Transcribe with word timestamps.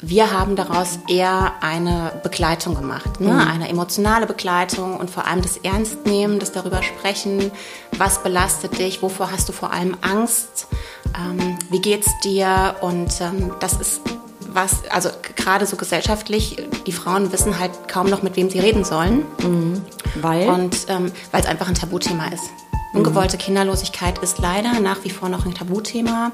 Wir 0.00 0.30
haben 0.30 0.54
daraus 0.54 1.00
eher 1.08 1.54
eine 1.60 2.12
Begleitung 2.22 2.76
gemacht, 2.76 3.20
ne? 3.20 3.32
Mhm. 3.32 3.38
eine 3.40 3.68
emotionale 3.68 4.26
Begleitung 4.26 4.96
und 4.96 5.10
vor 5.10 5.26
allem 5.26 5.42
das 5.42 5.56
Ernstnehmen, 5.56 6.38
das 6.38 6.52
darüber 6.52 6.84
sprechen, 6.84 7.50
was 7.96 8.22
belastet 8.22 8.78
dich, 8.78 9.02
wovor 9.02 9.32
hast 9.32 9.48
du 9.48 9.52
vor 9.52 9.72
allem 9.72 9.96
Angst, 10.02 10.68
ähm, 11.16 11.58
wie 11.70 11.80
geht's 11.80 12.08
dir 12.22 12.76
und 12.80 13.20
ähm, 13.20 13.50
das 13.58 13.72
ist 13.74 14.02
was, 14.50 14.88
also 14.90 15.10
gerade 15.36 15.66
so 15.66 15.76
gesellschaftlich, 15.76 16.56
die 16.86 16.92
Frauen 16.92 17.32
wissen 17.32 17.58
halt 17.58 17.72
kaum 17.88 18.08
noch, 18.08 18.22
mit 18.22 18.36
wem 18.36 18.50
sie 18.50 18.60
reden 18.60 18.84
sollen. 18.84 19.24
Mhm. 19.42 19.82
Weil? 20.22 20.48
Und 20.48 20.76
ähm, 20.88 21.12
weil 21.32 21.40
es 21.40 21.46
einfach 21.46 21.68
ein 21.68 21.74
Tabuthema 21.74 22.28
ist. 22.28 22.50
Ungewollte 22.94 23.36
Kinderlosigkeit 23.36 24.18
ist 24.18 24.38
leider 24.38 24.80
nach 24.80 25.04
wie 25.04 25.10
vor 25.10 25.28
noch 25.28 25.44
ein 25.44 25.54
Tabuthema, 25.54 26.32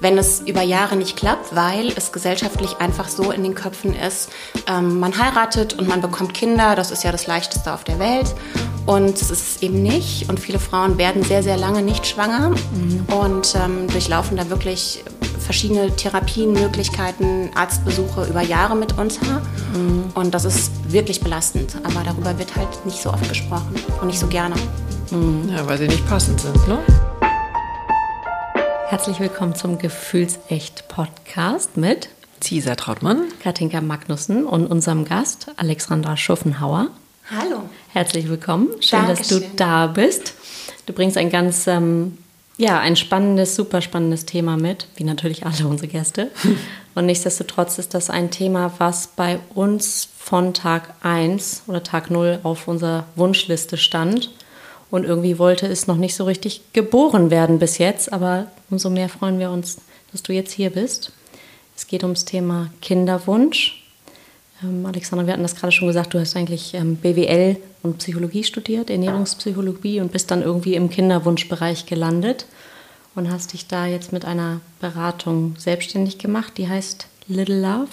wenn 0.00 0.18
es 0.18 0.40
über 0.40 0.62
Jahre 0.62 0.96
nicht 0.96 1.16
klappt, 1.16 1.54
weil 1.54 1.88
es 1.96 2.12
gesellschaftlich 2.12 2.76
einfach 2.78 3.08
so 3.08 3.30
in 3.30 3.42
den 3.42 3.54
Köpfen 3.54 3.94
ist, 3.94 4.30
ähm, 4.68 5.00
man 5.00 5.18
heiratet 5.18 5.74
und 5.74 5.88
man 5.88 6.02
bekommt 6.02 6.34
Kinder, 6.34 6.74
das 6.76 6.90
ist 6.90 7.04
ja 7.04 7.12
das 7.12 7.26
Leichteste 7.26 7.72
auf 7.72 7.84
der 7.84 7.98
Welt. 7.98 8.34
Und 8.86 9.14
es 9.14 9.30
ist 9.30 9.56
es 9.56 9.62
eben 9.62 9.82
nicht. 9.82 10.28
Und 10.28 10.38
viele 10.38 10.58
Frauen 10.58 10.98
werden 10.98 11.22
sehr, 11.22 11.42
sehr 11.42 11.56
lange 11.56 11.82
nicht 11.82 12.06
schwanger 12.06 12.50
mhm. 12.50 13.06
und 13.14 13.54
ähm, 13.54 13.88
durchlaufen 13.88 14.36
da 14.36 14.50
wirklich 14.50 15.02
verschiedene 15.38 15.94
Therapien, 15.94 16.52
Möglichkeiten, 16.52 17.50
Arztbesuche 17.54 18.26
über 18.26 18.42
Jahre 18.42 18.76
mitunter. 18.76 19.40
Mhm. 19.72 20.04
Und 20.14 20.34
das 20.34 20.44
ist 20.44 20.70
wirklich 20.88 21.20
belastend. 21.20 21.76
Aber 21.82 22.02
darüber 22.04 22.38
wird 22.38 22.56
halt 22.56 22.84
nicht 22.84 23.00
so 23.00 23.10
oft 23.10 23.28
gesprochen 23.28 23.74
und 24.00 24.08
nicht 24.08 24.20
so 24.20 24.26
gerne. 24.26 24.56
Mhm. 25.10 25.50
Ja, 25.50 25.66
weil 25.68 25.76
sie 25.78 25.86
nicht 25.88 26.06
passend 26.08 26.40
sind, 26.40 26.56
ne? 26.66 26.78
Herzlich 28.88 29.20
willkommen 29.20 29.54
zum 29.54 29.78
Gefühlsecht-Podcast 29.78 31.76
mit 31.76 32.08
Cesar 32.40 32.76
Trautmann, 32.76 33.24
Katinka 33.42 33.80
Magnussen 33.80 34.46
und 34.46 34.66
unserem 34.66 35.04
Gast 35.04 35.50
Alexandra 35.56 36.16
Schuffenhauer. 36.16 36.88
Hallo. 37.30 37.68
Herzlich 37.92 38.28
willkommen. 38.28 38.68
Schön, 38.80 39.00
Dankeschön. 39.06 39.40
dass 39.40 39.50
du 39.50 39.56
da 39.56 39.86
bist. 39.88 40.34
Du 40.86 40.92
bringst 40.92 41.18
ein 41.18 41.30
ganz, 41.30 41.66
ähm, 41.66 42.16
ja, 42.56 42.78
ein 42.78 42.96
spannendes, 42.96 43.56
super 43.56 43.82
spannendes 43.82 44.24
Thema 44.24 44.56
mit, 44.56 44.86
wie 44.96 45.04
natürlich 45.04 45.44
alle 45.44 45.66
unsere 45.66 45.88
Gäste. 45.88 46.30
Und 46.94 47.06
nichtsdestotrotz 47.06 47.78
ist 47.78 47.92
das 47.92 48.08
ein 48.08 48.30
Thema, 48.30 48.72
was 48.78 49.08
bei 49.08 49.40
uns 49.54 50.08
von 50.18 50.54
Tag 50.54 50.94
1 51.02 51.64
oder 51.66 51.82
Tag 51.82 52.10
0 52.10 52.40
auf 52.42 52.68
unserer 52.68 53.04
Wunschliste 53.16 53.76
stand 53.76 54.30
und 54.94 55.02
irgendwie 55.02 55.40
wollte 55.40 55.66
es 55.66 55.88
noch 55.88 55.96
nicht 55.96 56.14
so 56.14 56.22
richtig 56.22 56.60
geboren 56.72 57.32
werden 57.32 57.58
bis 57.58 57.78
jetzt. 57.78 58.12
Aber 58.12 58.46
umso 58.70 58.90
mehr 58.90 59.08
freuen 59.08 59.40
wir 59.40 59.50
uns, 59.50 59.78
dass 60.12 60.22
du 60.22 60.32
jetzt 60.32 60.52
hier 60.52 60.70
bist. 60.70 61.10
Es 61.74 61.88
geht 61.88 62.04
ums 62.04 62.24
Thema 62.24 62.70
Kinderwunsch. 62.80 63.84
Ähm, 64.62 64.86
Alexandra, 64.86 65.26
wir 65.26 65.32
hatten 65.32 65.42
das 65.42 65.56
gerade 65.56 65.72
schon 65.72 65.88
gesagt, 65.88 66.14
du 66.14 66.20
hast 66.20 66.36
eigentlich 66.36 66.74
ähm, 66.74 66.94
BWL 66.94 67.56
und 67.82 67.98
Psychologie 67.98 68.44
studiert, 68.44 68.88
Ernährungspsychologie 68.88 70.00
und 70.00 70.12
bist 70.12 70.30
dann 70.30 70.42
irgendwie 70.42 70.76
im 70.76 70.88
Kinderwunschbereich 70.88 71.86
gelandet 71.86 72.46
und 73.16 73.32
hast 73.32 73.52
dich 73.52 73.66
da 73.66 73.86
jetzt 73.86 74.12
mit 74.12 74.24
einer 74.24 74.60
Beratung 74.78 75.56
selbstständig 75.58 76.18
gemacht, 76.18 76.52
die 76.56 76.68
heißt 76.68 77.08
Little 77.26 77.60
Love. 77.60 77.90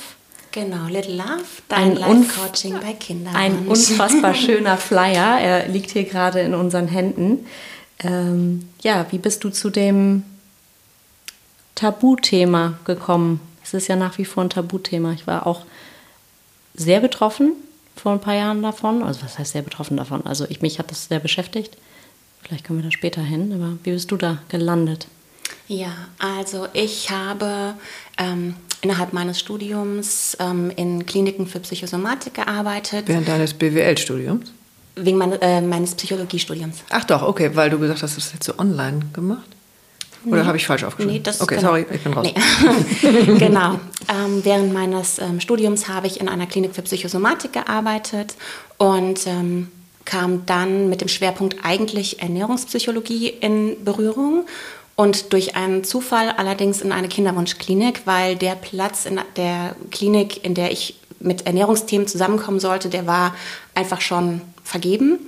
Genau, 0.51 0.87
Little 0.87 1.15
Love, 1.15 1.45
dein 1.69 1.95
Life-Coaching 1.95 2.79
bei 2.81 2.93
Kindern. 2.93 3.35
Ein 3.35 3.67
unfassbar 3.67 4.33
schöner 4.35 4.77
Flyer. 4.77 5.39
Er 5.39 5.67
liegt 5.69 5.91
hier 5.91 6.03
gerade 6.03 6.41
in 6.41 6.53
unseren 6.53 6.87
Händen. 6.87 7.45
Ähm, 7.99 8.67
ja, 8.81 9.05
wie 9.11 9.17
bist 9.17 9.43
du 9.43 9.49
zu 9.49 9.69
dem 9.69 10.23
Tabuthema 11.75 12.79
gekommen? 12.83 13.39
Es 13.63 13.73
ist 13.73 13.87
ja 13.87 13.95
nach 13.95 14.17
wie 14.17 14.25
vor 14.25 14.43
ein 14.43 14.49
Tabuthema. 14.49 15.13
Ich 15.13 15.25
war 15.25 15.47
auch 15.47 15.65
sehr 16.73 16.99
betroffen 16.99 17.53
vor 17.95 18.11
ein 18.11 18.19
paar 18.19 18.35
Jahren 18.35 18.61
davon. 18.61 19.03
Also 19.03 19.23
was 19.23 19.39
heißt 19.39 19.53
sehr 19.53 19.61
betroffen 19.61 19.95
davon? 19.95 20.25
Also 20.25 20.45
ich, 20.49 20.61
mich 20.61 20.79
hat 20.79 20.91
das 20.91 21.05
sehr 21.05 21.19
beschäftigt. 21.19 21.77
Vielleicht 22.41 22.65
kommen 22.65 22.79
wir 22.79 22.83
da 22.83 22.91
später 22.91 23.21
hin. 23.21 23.53
Aber 23.53 23.77
wie 23.83 23.91
bist 23.91 24.11
du 24.11 24.17
da 24.17 24.39
gelandet? 24.49 25.07
Ja, 25.67 25.93
also 26.19 26.67
ich 26.73 27.09
habe 27.09 27.75
ähm, 28.17 28.55
innerhalb 28.81 29.13
meines 29.13 29.39
Studiums 29.39 30.35
ähm, 30.39 30.71
in 30.75 31.05
Kliniken 31.05 31.47
für 31.47 31.59
Psychosomatik 31.59 32.33
gearbeitet. 32.33 33.07
Während 33.07 33.27
deines 33.27 33.53
BWL-Studiums? 33.53 34.51
Wegen 34.95 35.17
mein, 35.17 35.33
äh, 35.41 35.61
meines 35.61 35.95
Psychologiestudiums. 35.95 36.77
Ach 36.89 37.05
doch, 37.05 37.21
okay, 37.21 37.51
weil 37.53 37.69
du 37.69 37.79
gesagt 37.79 38.03
hast, 38.03 38.17
das 38.17 38.33
jetzt 38.33 38.43
so 38.43 38.57
online 38.59 38.99
gemacht. 39.13 39.47
Oder 40.25 40.41
nee. 40.41 40.47
habe 40.47 40.57
ich 40.57 40.67
falsch 40.67 40.83
aufgeschrieben? 40.83 41.15
Nee, 41.15 41.23
das 41.23 41.41
okay, 41.41 41.55
genau. 41.55 41.69
sorry, 41.69 41.85
ich 41.91 42.01
bin 42.01 42.13
raus. 42.13 42.27
Nee. 42.27 43.37
genau. 43.39 43.79
Ähm, 44.07 44.41
während 44.43 44.73
meines 44.73 45.17
ähm, 45.17 45.39
Studiums 45.39 45.87
habe 45.87 46.07
ich 46.07 46.19
in 46.19 46.29
einer 46.29 46.45
Klinik 46.45 46.75
für 46.75 46.83
Psychosomatik 46.83 47.53
gearbeitet 47.53 48.35
und 48.77 49.25
ähm, 49.25 49.69
kam 50.05 50.45
dann 50.45 50.89
mit 50.89 51.01
dem 51.01 51.07
Schwerpunkt 51.07 51.57
eigentlich 51.63 52.21
Ernährungspsychologie 52.21 53.29
in 53.29 53.83
Berührung 53.83 54.45
und 54.95 55.33
durch 55.33 55.55
einen 55.55 55.83
Zufall 55.83 56.33
allerdings 56.37 56.81
in 56.81 56.91
eine 56.91 57.07
Kinderwunschklinik, 57.07 58.01
weil 58.05 58.35
der 58.35 58.55
Platz 58.55 59.05
in 59.05 59.19
der 59.35 59.75
Klinik, 59.89 60.43
in 60.43 60.53
der 60.53 60.71
ich 60.71 60.95
mit 61.19 61.45
Ernährungsthemen 61.45 62.07
zusammenkommen 62.07 62.59
sollte, 62.59 62.89
der 62.89 63.07
war 63.07 63.35
einfach 63.75 64.01
schon 64.01 64.41
vergeben. 64.63 65.19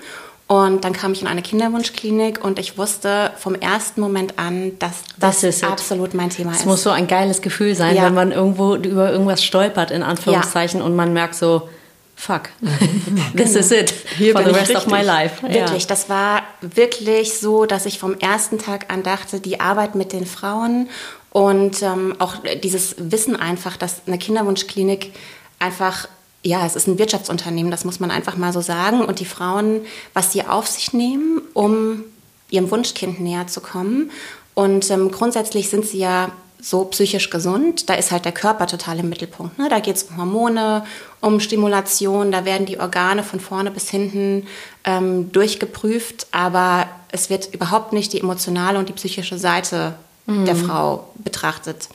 Und 0.47 0.83
dann 0.83 0.93
kam 0.93 1.13
ich 1.13 1.21
in 1.21 1.27
eine 1.27 1.41
Kinderwunschklinik 1.41 2.43
und 2.43 2.59
ich 2.59 2.77
wusste 2.77 3.31
vom 3.37 3.55
ersten 3.55 4.01
Moment 4.01 4.37
an, 4.37 4.77
dass 4.77 5.03
das, 5.17 5.41
das 5.41 5.63
absolut 5.63 6.13
mein 6.13 6.29
Thema 6.29 6.51
ist. 6.51 6.59
Es 6.59 6.65
muss 6.65 6.83
so 6.83 6.89
ein 6.89 7.07
geiles 7.07 7.41
Gefühl 7.41 7.75
sein, 7.75 7.95
ja. 7.95 8.03
wenn 8.03 8.13
man 8.13 8.31
irgendwo 8.31 8.75
über 8.75 9.11
irgendwas 9.11 9.43
stolpert, 9.43 9.89
in 9.89 10.03
Anführungszeichen, 10.03 10.81
ja. 10.81 10.85
und 10.85 10.95
man 10.95 11.13
merkt 11.13 11.35
so, 11.35 11.69
fuck, 12.15 12.49
this 13.35 13.55
is 13.55 13.71
it 13.71 13.93
Hier 14.17 14.33
for 14.33 14.43
the 14.43 14.51
rest 14.51 14.75
of 14.75 14.87
my 14.87 15.01
life. 15.01 15.41
Wirklich, 15.41 15.83
ja. 15.83 15.87
das 15.87 16.09
war 16.09 16.43
wirklich 16.61 17.37
so, 17.37 17.65
dass 17.65 17.85
ich 17.85 17.99
vom 17.99 18.15
ersten 18.19 18.59
Tag 18.59 18.91
an 18.91 19.03
dachte, 19.03 19.39
die 19.39 19.59
Arbeit 19.59 19.95
mit 19.95 20.13
den 20.13 20.25
Frauen 20.25 20.89
und 21.31 21.81
ähm, 21.81 22.15
auch 22.19 22.35
dieses 22.63 22.95
Wissen 22.97 23.35
einfach, 23.35 23.77
dass 23.77 24.01
eine 24.05 24.17
Kinderwunschklinik 24.17 25.13
einfach 25.59 26.07
ja, 26.45 26.65
es 26.65 26.75
ist 26.75 26.87
ein 26.87 26.99
Wirtschaftsunternehmen, 26.99 27.71
das 27.71 27.85
muss 27.85 27.99
man 28.01 28.11
einfach 28.11 28.35
mal 28.35 28.51
so 28.51 28.61
sagen. 28.61 29.05
Und 29.05 29.19
die 29.19 29.25
Frauen, 29.25 29.85
was 30.13 30.33
sie 30.33 30.43
auf 30.43 30.67
sich 30.67 30.91
nehmen, 30.91 31.41
um 31.53 32.03
ihrem 32.49 32.69
Wunschkind 32.69 33.21
näher 33.21 33.47
zu 33.47 33.61
kommen. 33.61 34.11
Und 34.53 34.89
ähm, 34.91 35.09
grundsätzlich 35.11 35.69
sind 35.69 35.85
sie 35.85 35.99
ja 35.99 36.31
so 36.63 36.85
psychisch 36.85 37.29
gesund. 37.29 37.89
Da 37.89 37.95
ist 37.95 38.11
halt 38.11 38.23
der 38.23 38.31
Körper 38.31 38.67
total 38.67 38.99
im 38.99 39.09
Mittelpunkt. 39.09 39.59
Ne? 39.59 39.67
Da 39.69 39.79
geht 39.79 39.97
es 39.97 40.03
um 40.03 40.17
Hormone, 40.17 40.85
um 41.19 41.41
Stimulation, 41.41 42.31
da 42.31 42.45
werden 42.45 42.65
die 42.65 42.79
Organe 42.79 43.23
von 43.23 43.39
vorne 43.41 43.69
bis 43.69 43.89
hinten 43.89 44.47
ähm, 44.85 45.31
durchgeprüft, 45.31 46.27
aber 46.31 46.87
es 47.11 47.29
wird 47.29 47.53
überhaupt 47.53 47.91
nicht 47.91 48.13
die 48.13 48.21
emotionale 48.21 48.79
und 48.79 48.87
die 48.87 48.93
psychische 48.93 49.37
Seite 49.37 49.95
mhm. 50.25 50.45
der 50.45 50.55
Frau 50.55 51.09
betrachtet. 51.15 51.89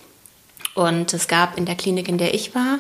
Und 0.75 1.15
es 1.15 1.29
gab 1.29 1.57
in 1.57 1.65
der 1.65 1.75
Klinik, 1.75 2.09
in 2.09 2.19
der 2.19 2.35
ich 2.35 2.55
war, 2.55 2.79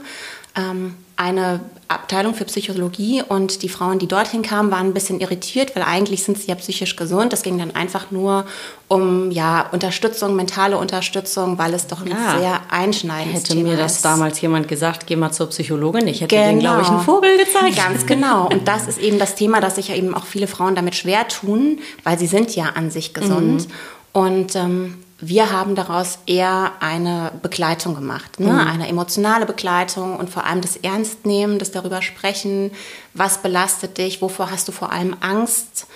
ähm, 0.56 0.94
eine 1.18 1.60
Abteilung 1.88 2.32
für 2.32 2.44
Psychologie 2.44 3.24
und 3.26 3.62
die 3.62 3.68
Frauen, 3.68 3.98
die 3.98 4.06
dorthin 4.06 4.42
kamen, 4.42 4.70
waren 4.70 4.86
ein 4.86 4.94
bisschen 4.94 5.18
irritiert, 5.18 5.74
weil 5.74 5.82
eigentlich 5.82 6.22
sind 6.22 6.38
sie 6.38 6.46
ja 6.46 6.54
psychisch 6.54 6.94
gesund. 6.94 7.32
Es 7.32 7.42
ging 7.42 7.58
dann 7.58 7.74
einfach 7.74 8.12
nur 8.12 8.46
um 8.86 9.32
ja 9.32 9.68
Unterstützung, 9.72 10.36
mentale 10.36 10.78
Unterstützung, 10.78 11.58
weil 11.58 11.74
es 11.74 11.88
doch 11.88 12.02
ein 12.02 12.12
ja. 12.12 12.38
sehr 12.38 12.60
einschneidendes 12.70 13.42
Hätte 13.42 13.54
Thema 13.54 13.70
mir 13.70 13.76
das 13.76 13.96
ist. 13.96 14.04
damals 14.04 14.40
jemand 14.40 14.68
gesagt, 14.68 15.08
geh 15.08 15.16
mal 15.16 15.32
zur 15.32 15.48
Psychologin, 15.48 16.06
ich 16.06 16.20
hätte 16.20 16.36
genau. 16.36 16.48
denen, 16.48 16.60
glaube 16.60 16.82
ich, 16.82 16.88
einen 16.88 17.00
Vogel 17.00 17.36
gezeigt. 17.36 17.76
Ganz 17.76 18.06
genau. 18.06 18.48
Und 18.48 18.68
das 18.68 18.86
ist 18.86 18.98
eben 18.98 19.18
das 19.18 19.34
Thema, 19.34 19.60
dass 19.60 19.74
sich 19.74 19.88
ja 19.88 19.96
eben 19.96 20.14
auch 20.14 20.24
viele 20.24 20.46
Frauen 20.46 20.76
damit 20.76 20.94
schwer 20.94 21.26
tun, 21.26 21.80
weil 22.04 22.16
sie 22.16 22.28
sind 22.28 22.54
ja 22.54 22.66
an 22.76 22.92
sich 22.92 23.12
gesund. 23.12 23.66
Mhm. 23.66 23.72
Und 24.12 24.54
ähm, 24.54 24.98
wir 25.20 25.50
haben 25.50 25.74
daraus 25.74 26.20
eher 26.26 26.72
eine 26.80 27.32
Begleitung 27.42 27.94
gemacht, 27.94 28.38
ne? 28.38 28.52
Mhm. 28.52 28.58
eine 28.58 28.88
emotionale 28.88 29.46
Begleitung 29.46 30.16
und 30.16 30.30
vor 30.30 30.44
allem 30.44 30.60
das 30.60 30.76
Ernstnehmen, 30.76 31.58
das 31.58 31.72
darüber 31.72 32.02
sprechen, 32.02 32.70
was 33.14 33.38
belastet 33.38 33.98
dich, 33.98 34.22
wovor 34.22 34.50
hast 34.50 34.68
du 34.68 34.72
vor 34.72 34.92
allem 34.92 35.16
Angst, 35.20 35.86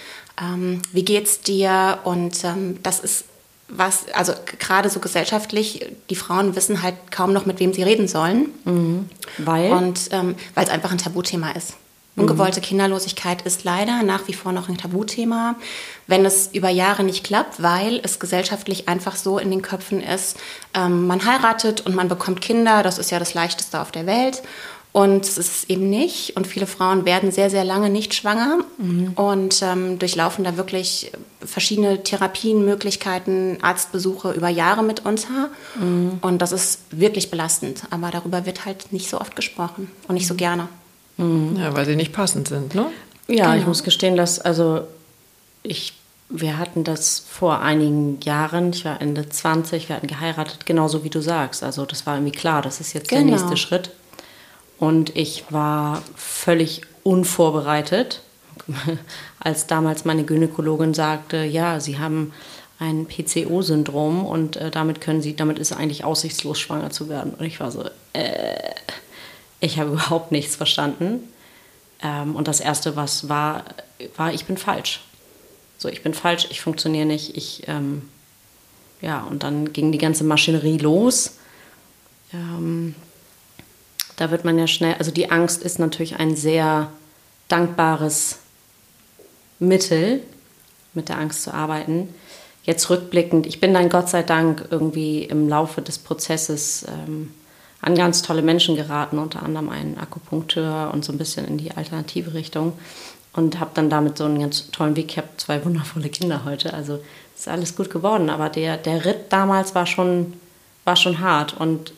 ähm, 0.41 0.83
wie 0.93 1.05
geht's 1.05 1.41
dir 1.41 1.99
und 2.05 2.43
ähm, 2.45 2.79
das 2.83 3.01
ist 3.01 3.25
was, 3.75 4.07
also 4.13 4.35
gerade 4.59 4.91
so 4.91 5.01
gesellschaftlich, 5.01 5.87
die 6.11 6.15
Frauen 6.15 6.55
wissen 6.57 6.83
halt 6.83 6.95
kaum 7.11 7.33
noch, 7.33 7.47
mit 7.47 7.59
wem 7.59 7.73
sie 7.73 7.83
reden 7.83 8.07
sollen. 8.07 8.51
Mhm. 8.65 9.09
Weil? 9.39 9.73
Und 9.73 10.11
ähm, 10.11 10.35
weil 10.55 10.65
es 10.65 10.71
einfach 10.71 10.93
ein 10.93 10.99
Tabuthema 10.99 11.53
ist. 11.53 11.75
Ungewollte 12.15 12.61
Kinderlosigkeit 12.61 13.41
ist 13.43 13.65
leider 13.65 14.03
nach 14.03 14.29
wie 14.29 14.35
vor 14.35 14.53
noch 14.53 14.69
ein 14.69 14.77
Tabuthema, 14.77 15.55
wenn 16.07 16.27
es 16.27 16.51
über 16.53 16.69
Jahre 16.69 17.05
nicht 17.05 17.25
klappt, 17.25 17.63
weil 17.63 18.01
es 18.03 18.21
gesellschaftlich 18.21 18.87
einfach 18.87 19.17
so 19.17 19.39
in 19.39 19.51
den 19.51 19.63
Köpfen 19.63 20.03
ist, 20.03 20.37
ähm, 20.75 21.07
man 21.07 21.25
heiratet 21.25 21.81
und 21.87 21.95
man 21.95 22.09
bekommt 22.09 22.43
Kinder, 22.43 22.83
das 22.83 22.99
ist 22.99 23.11
ja 23.11 23.19
das 23.19 23.33
Leichteste 23.33 23.81
auf 23.81 23.93
der 23.93 24.07
Welt. 24.07 24.43
Und 24.93 25.25
es 25.25 25.39
ist 25.39 25.71
eben 25.71 25.89
nicht. 25.89 26.37
Und 26.37 26.47
viele 26.47 26.67
Frauen 26.67 27.07
werden 27.07 27.33
sehr, 27.33 27.49
sehr 27.49 27.65
lange 27.65 27.89
nicht 27.89 28.13
schwanger 28.13 28.59
mhm. 28.77 29.13
und 29.15 29.63
ähm, 29.63 29.99
durchlaufen 29.99 30.45
da 30.45 30.59
wirklich 30.59 31.11
verschiedene 31.43 32.03
Therapien, 32.03 32.63
Möglichkeiten, 32.67 33.57
Arztbesuche 33.63 34.33
über 34.33 34.51
Jahre 34.51 34.83
mitunter. 34.83 35.49
Mhm. 35.81 36.19
Und 36.21 36.43
das 36.43 36.53
ist 36.53 36.81
wirklich 36.91 37.31
belastend. 37.31 37.85
Aber 37.89 38.11
darüber 38.11 38.45
wird 38.45 38.67
halt 38.67 38.93
nicht 38.93 39.09
so 39.09 39.19
oft 39.19 39.35
gesprochen 39.35 39.91
und 40.09 40.15
nicht 40.15 40.29
so 40.29 40.35
gerne. 40.35 40.69
Mhm. 41.23 41.57
Ja, 41.57 41.75
weil 41.75 41.87
sie 41.87 41.97
nicht 41.97 42.13
passend 42.13 42.49
sind, 42.49 42.75
ne? 42.75 42.87
Ja, 43.29 43.47
genau. 43.47 43.61
ich 43.61 43.67
muss 43.67 43.83
gestehen, 43.85 44.17
dass, 44.17 44.39
also 44.39 44.83
ich, 45.63 45.95
wir 46.29 46.59
hatten 46.59 46.85
das 46.85 47.21
vor 47.21 47.61
einigen 47.61 48.21
Jahren, 48.21 48.71
ich 48.71 48.85
war 48.85 49.01
Ende 49.01 49.29
20, 49.29 49.89
wir 49.89 49.97
hatten 49.97 50.07
geheiratet, 50.07 50.67
genauso 50.67 51.05
wie 51.05 51.11
du 51.11 51.21
sagst. 51.21 51.63
Also 51.63 51.87
das 51.87 52.07
war 52.07 52.17
irgendwie 52.17 52.33
klar, 52.33 52.63
das 52.63 52.81
ist 52.81 52.93
jetzt 52.93 53.09
genau. 53.09 53.23
der 53.23 53.31
nächste 53.31 53.57
Schritt. 53.57 53.91
Und 54.79 55.15
ich 55.17 55.45
war 55.51 56.03
völlig 56.17 56.83
unvorbereitet, 57.05 58.21
als 59.41 59.67
damals 59.67 60.05
meine 60.05 60.25
Gynäkologin 60.25 60.95
sagte, 60.95 61.45
ja, 61.45 61.81
Sie 61.81 61.99
haben 61.99 62.33
ein 62.79 63.07
PCO-Syndrom 63.07 64.27
und 64.27 64.57
äh, 64.57 64.71
damit 64.71 65.01
können 65.01 65.23
Sie, 65.23 65.37
damit 65.37 65.59
ist 65.59 65.73
eigentlich 65.73 66.05
aussichtslos 66.05 66.59
schwanger 66.59 66.91
zu 66.91 67.09
werden. 67.09 67.35
Und 67.39 67.45
ich 67.45 67.61
war 67.61 67.71
so, 67.71 67.85
äh, 68.13 68.71
ich 69.63 69.79
habe 69.79 69.91
überhaupt 69.93 70.33
nichts 70.33 70.57
verstanden. 70.57 71.29
Ähm, 72.03 72.37
und 72.37 72.49
das 72.49 72.61
erste, 72.61 72.97
was 72.97 73.31
war, 73.31 73.65
war, 74.17 74.35
ich 74.35 74.45
bin 74.45 74.59
falsch. 74.59 75.01
So, 75.79 75.89
ich 75.89 76.03
bin 76.03 76.13
falsch, 76.15 76.49
ich 76.51 76.61
funktioniere 76.61 77.07
nicht, 77.07 77.37
ich, 77.37 77.65
ähm, 77.67 78.09
ja, 79.01 79.23
und 79.23 79.43
dann 79.43 79.73
ging 79.73 79.91
die 79.91 79.99
ganze 79.99 80.23
Maschinerie 80.23 80.79
los. 80.79 81.39
Ähm, 82.33 82.95
da 84.17 84.31
wird 84.31 84.45
man 84.45 84.59
ja 84.59 84.67
schnell, 84.67 84.95
also 84.95 85.11
die 85.11 85.31
Angst 85.31 85.63
ist 85.63 85.79
natürlich 85.79 86.17
ein 86.17 86.37
sehr 86.37 86.93
dankbares 87.49 88.39
Mittel, 89.59 90.23
mit 90.95 91.09
der 91.09 91.19
Angst 91.19 91.43
zu 91.43 91.55
arbeiten. 91.55 92.15
Jetzt 92.65 92.91
rückblickend, 92.91 93.47
ich 93.47 93.61
bin 93.61 93.75
dann 93.75 93.89
Gott 93.89 94.09
sei 94.09 94.23
Dank 94.23 94.69
irgendwie 94.71 95.25
im 95.25 95.49
Laufe 95.49 95.83
des 95.83 95.99
Prozesses 95.99 96.85
ähm, 96.87 97.33
an 97.83 97.97
ganz 97.97 98.23
tolle 98.23 98.43
Menschen 98.43 98.77
geraten, 98.77 99.19
unter 99.19 99.43
anderem 99.43 99.69
einen 99.69 99.99
Akupunkteur 99.99 100.91
und 100.95 101.05
so 101.05 101.13
ein 101.13 101.19
bisschen 101.19 101.47
in 101.47 101.59
die 101.59 101.73
alternative 101.73 102.33
Richtung 102.33 102.73
und 103.35 103.61
habe 103.61 103.73
dann 103.75 103.91
damit 103.91 104.17
so 104.17 104.25
einen 104.25 104.41
ganz 104.41 104.71
tollen 104.71 104.97
Weg. 104.97 105.11
Ich 105.11 105.19
habe 105.19 105.29
zwei 105.37 105.65
wundervolle 105.65 106.09
Kinder 106.09 106.45
heute, 106.45 106.73
also 106.73 107.03
ist 107.37 107.49
alles 107.49 107.75
gut 107.77 107.91
geworden. 107.91 108.31
Aber 108.31 108.49
der, 108.49 108.77
der 108.77 109.05
Ritt 109.05 109.31
damals 109.33 109.75
war 109.75 109.87
schon, 109.87 110.35
war 110.85 110.97
schon 110.97 111.21
hart 111.21 111.55
und 111.59 111.93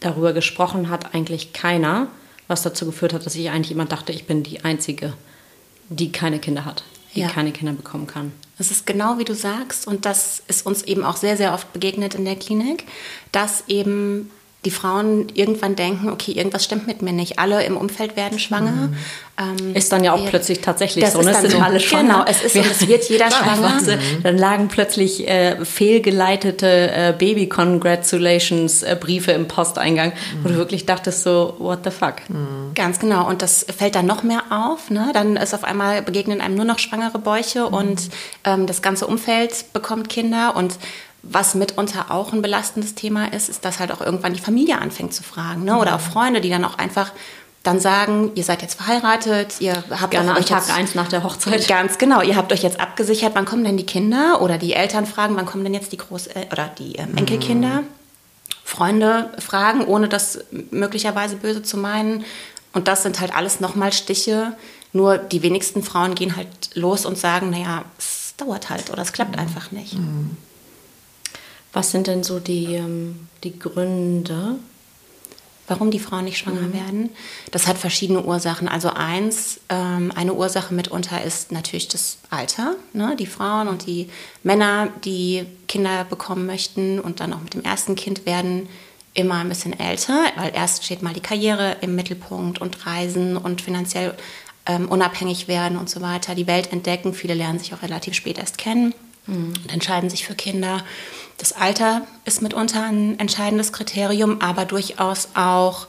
darüber 0.00 0.32
gesprochen 0.32 0.88
hat 0.88 1.14
eigentlich 1.14 1.52
keiner, 1.52 2.06
was 2.48 2.62
dazu 2.62 2.86
geführt 2.86 3.12
hat, 3.12 3.26
dass 3.26 3.34
ich 3.34 3.50
eigentlich 3.50 3.72
immer 3.72 3.84
dachte, 3.84 4.12
ich 4.12 4.26
bin 4.26 4.42
die 4.42 4.64
Einzige, 4.64 5.12
die 5.90 6.12
keine 6.12 6.38
Kinder 6.38 6.64
hat, 6.64 6.84
die 7.14 7.20
ja. 7.20 7.28
keine 7.28 7.52
Kinder 7.52 7.72
bekommen 7.72 8.06
kann. 8.06 8.32
Das 8.56 8.70
ist 8.70 8.86
genau 8.86 9.18
wie 9.18 9.24
du 9.24 9.34
sagst 9.34 9.86
und 9.86 10.06
das 10.06 10.42
ist 10.48 10.64
uns 10.64 10.82
eben 10.82 11.04
auch 11.04 11.16
sehr, 11.16 11.36
sehr 11.36 11.52
oft 11.52 11.72
begegnet 11.72 12.14
in 12.14 12.24
der 12.24 12.36
Klinik, 12.36 12.84
dass 13.32 13.64
eben 13.66 14.30
die 14.64 14.70
Frauen 14.70 15.26
irgendwann 15.34 15.76
denken, 15.76 16.10
okay, 16.10 16.32
irgendwas 16.32 16.64
stimmt 16.64 16.86
mit 16.86 17.02
mir 17.02 17.12
nicht. 17.12 17.38
Alle 17.38 17.62
im 17.64 17.76
Umfeld 17.76 18.16
werden 18.16 18.38
schwanger. 18.38 18.70
Mhm. 18.70 18.96
Ähm, 19.36 19.74
ist 19.74 19.90
dann 19.90 20.04
ja 20.04 20.12
auch 20.12 20.22
wir, 20.22 20.30
plötzlich 20.30 20.60
tatsächlich 20.60 21.04
so, 21.08 21.20
ne? 21.20 21.32
Es 21.32 21.40
sind 21.40 21.50
so. 21.52 21.58
alle 21.58 21.80
schwanger. 21.80 22.02
Genau, 22.02 22.24
es 22.26 22.42
ist 22.42 22.54
und 22.54 22.70
es 22.70 22.86
wird 22.86 23.08
jeder 23.08 23.30
schwanger. 23.30 23.80
Mhm. 23.80 24.22
Dann 24.22 24.38
lagen 24.38 24.68
plötzlich 24.68 25.26
äh, 25.28 25.64
fehlgeleitete 25.64 26.66
äh, 26.66 27.12
Baby-Congratulations-Briefe 27.18 29.32
im 29.32 29.48
Posteingang, 29.48 30.10
mhm. 30.10 30.44
wo 30.44 30.48
du 30.48 30.54
wirklich 30.56 30.86
dachtest 30.86 31.24
so, 31.24 31.56
what 31.58 31.80
the 31.84 31.90
fuck? 31.90 32.16
Mhm. 32.28 32.74
Ganz 32.74 33.00
genau. 33.00 33.28
Und 33.28 33.42
das 33.42 33.66
fällt 33.76 33.96
dann 33.96 34.06
noch 34.06 34.22
mehr 34.22 34.44
auf. 34.50 34.90
Ne? 34.90 35.10
Dann 35.12 35.36
ist 35.36 35.52
auf 35.52 35.64
einmal 35.64 36.02
begegnen 36.02 36.40
einem 36.40 36.54
nur 36.54 36.64
noch 36.64 36.78
schwangere 36.78 37.18
Bäuche 37.18 37.68
mhm. 37.68 37.74
und 37.74 38.08
ähm, 38.44 38.66
das 38.66 38.82
ganze 38.82 39.06
Umfeld 39.06 39.72
bekommt 39.72 40.08
Kinder 40.08 40.54
und 40.56 40.78
was 41.26 41.54
mitunter 41.54 42.10
auch 42.10 42.32
ein 42.32 42.42
belastendes 42.42 42.94
Thema 42.94 43.32
ist, 43.32 43.48
ist, 43.48 43.64
dass 43.64 43.80
halt 43.80 43.92
auch 43.92 44.00
irgendwann 44.00 44.34
die 44.34 44.40
Familie 44.40 44.78
anfängt 44.78 45.14
zu 45.14 45.22
fragen. 45.22 45.64
Ne? 45.64 45.78
Oder 45.78 45.96
auch 45.96 46.00
Freunde, 46.00 46.40
die 46.40 46.50
dann 46.50 46.64
auch 46.64 46.78
einfach 46.78 47.12
dann 47.62 47.80
sagen, 47.80 48.30
ihr 48.34 48.44
seid 48.44 48.60
jetzt 48.60 48.74
verheiratet, 48.74 49.54
ihr 49.60 49.82
habt 49.90 50.10
Gerne 50.10 50.36
euch 50.36 50.44
Tag 50.44 50.66
jetzt, 50.66 50.76
eins 50.76 50.94
nach 50.94 51.08
der 51.08 51.22
Hochzeit. 51.24 51.66
Ganz 51.66 51.96
genau, 51.96 52.20
ihr 52.20 52.36
habt 52.36 52.52
euch 52.52 52.62
jetzt 52.62 52.78
abgesichert, 52.78 53.34
wann 53.34 53.46
kommen 53.46 53.64
denn 53.64 53.78
die 53.78 53.86
Kinder? 53.86 54.42
Oder 54.42 54.58
die 54.58 54.74
Eltern 54.74 55.06
fragen, 55.06 55.34
wann 55.36 55.46
kommen 55.46 55.64
denn 55.64 55.72
jetzt 55.72 55.90
die 55.90 55.98
Groß- 55.98 56.52
oder 56.52 56.70
die 56.78 56.96
ähm, 56.96 57.16
Enkelkinder? 57.16 57.80
Mhm. 57.80 57.86
Freunde 58.64 59.30
fragen, 59.38 59.84
ohne 59.86 60.08
das 60.08 60.40
möglicherweise 60.70 61.36
böse 61.36 61.62
zu 61.62 61.78
meinen. 61.78 62.24
Und 62.74 62.86
das 62.86 63.02
sind 63.02 63.20
halt 63.20 63.34
alles 63.34 63.60
nochmal 63.60 63.92
Stiche. 63.92 64.52
Nur 64.92 65.16
die 65.16 65.42
wenigsten 65.42 65.82
Frauen 65.82 66.14
gehen 66.14 66.36
halt 66.36 66.48
los 66.74 67.06
und 67.06 67.16
sagen, 67.16 67.50
naja, 67.50 67.84
es 67.98 68.34
dauert 68.36 68.68
halt 68.68 68.90
oder 68.90 69.02
es 69.02 69.12
klappt 69.12 69.36
mhm. 69.36 69.42
einfach 69.42 69.70
nicht. 69.70 69.94
Mhm. 69.94 70.36
Was 71.74 71.90
sind 71.90 72.06
denn 72.06 72.22
so 72.22 72.38
die, 72.38 72.76
ähm, 72.76 73.28
die 73.42 73.58
Gründe, 73.58 74.56
warum 75.66 75.90
die 75.90 75.98
Frauen 75.98 76.24
nicht 76.24 76.38
schwanger 76.38 76.68
mhm. 76.68 76.72
werden? 76.72 77.10
Das 77.50 77.66
hat 77.66 77.76
verschiedene 77.76 78.22
Ursachen. 78.22 78.68
Also 78.68 78.90
eins, 78.90 79.60
ähm, 79.68 80.12
eine 80.14 80.34
Ursache 80.34 80.72
mitunter 80.72 81.22
ist 81.22 81.52
natürlich 81.52 81.88
das 81.88 82.18
Alter. 82.30 82.76
Ne? 82.92 83.16
Die 83.18 83.26
Frauen 83.26 83.68
und 83.68 83.86
die 83.86 84.08
Männer, 84.44 84.88
die 85.04 85.44
Kinder 85.68 86.04
bekommen 86.04 86.46
möchten 86.46 87.00
und 87.00 87.20
dann 87.20 87.34
auch 87.34 87.40
mit 87.40 87.54
dem 87.54 87.64
ersten 87.64 87.96
Kind 87.96 88.24
werden 88.24 88.68
immer 89.12 89.36
ein 89.36 89.48
bisschen 89.48 89.78
älter, 89.78 90.24
weil 90.36 90.52
erst 90.54 90.84
steht 90.84 91.02
mal 91.02 91.14
die 91.14 91.20
Karriere 91.20 91.76
im 91.80 91.94
Mittelpunkt 91.94 92.60
und 92.60 92.86
Reisen 92.86 93.36
und 93.36 93.60
finanziell 93.60 94.14
ähm, 94.66 94.88
unabhängig 94.88 95.48
werden 95.48 95.76
und 95.76 95.90
so 95.90 96.00
weiter, 96.00 96.34
die 96.34 96.46
Welt 96.46 96.72
entdecken. 96.72 97.14
Viele 97.14 97.34
lernen 97.34 97.58
sich 97.58 97.74
auch 97.74 97.82
relativ 97.82 98.14
spät 98.14 98.38
erst 98.38 98.58
kennen 98.58 98.94
mhm. 99.26 99.54
und 99.62 99.72
entscheiden 99.72 100.10
sich 100.10 100.24
für 100.24 100.34
Kinder. 100.34 100.84
Das 101.38 101.52
Alter 101.52 102.02
ist 102.24 102.42
mitunter 102.42 102.84
ein 102.84 103.18
entscheidendes 103.18 103.72
Kriterium, 103.72 104.40
aber 104.40 104.64
durchaus 104.64 105.28
auch, 105.34 105.86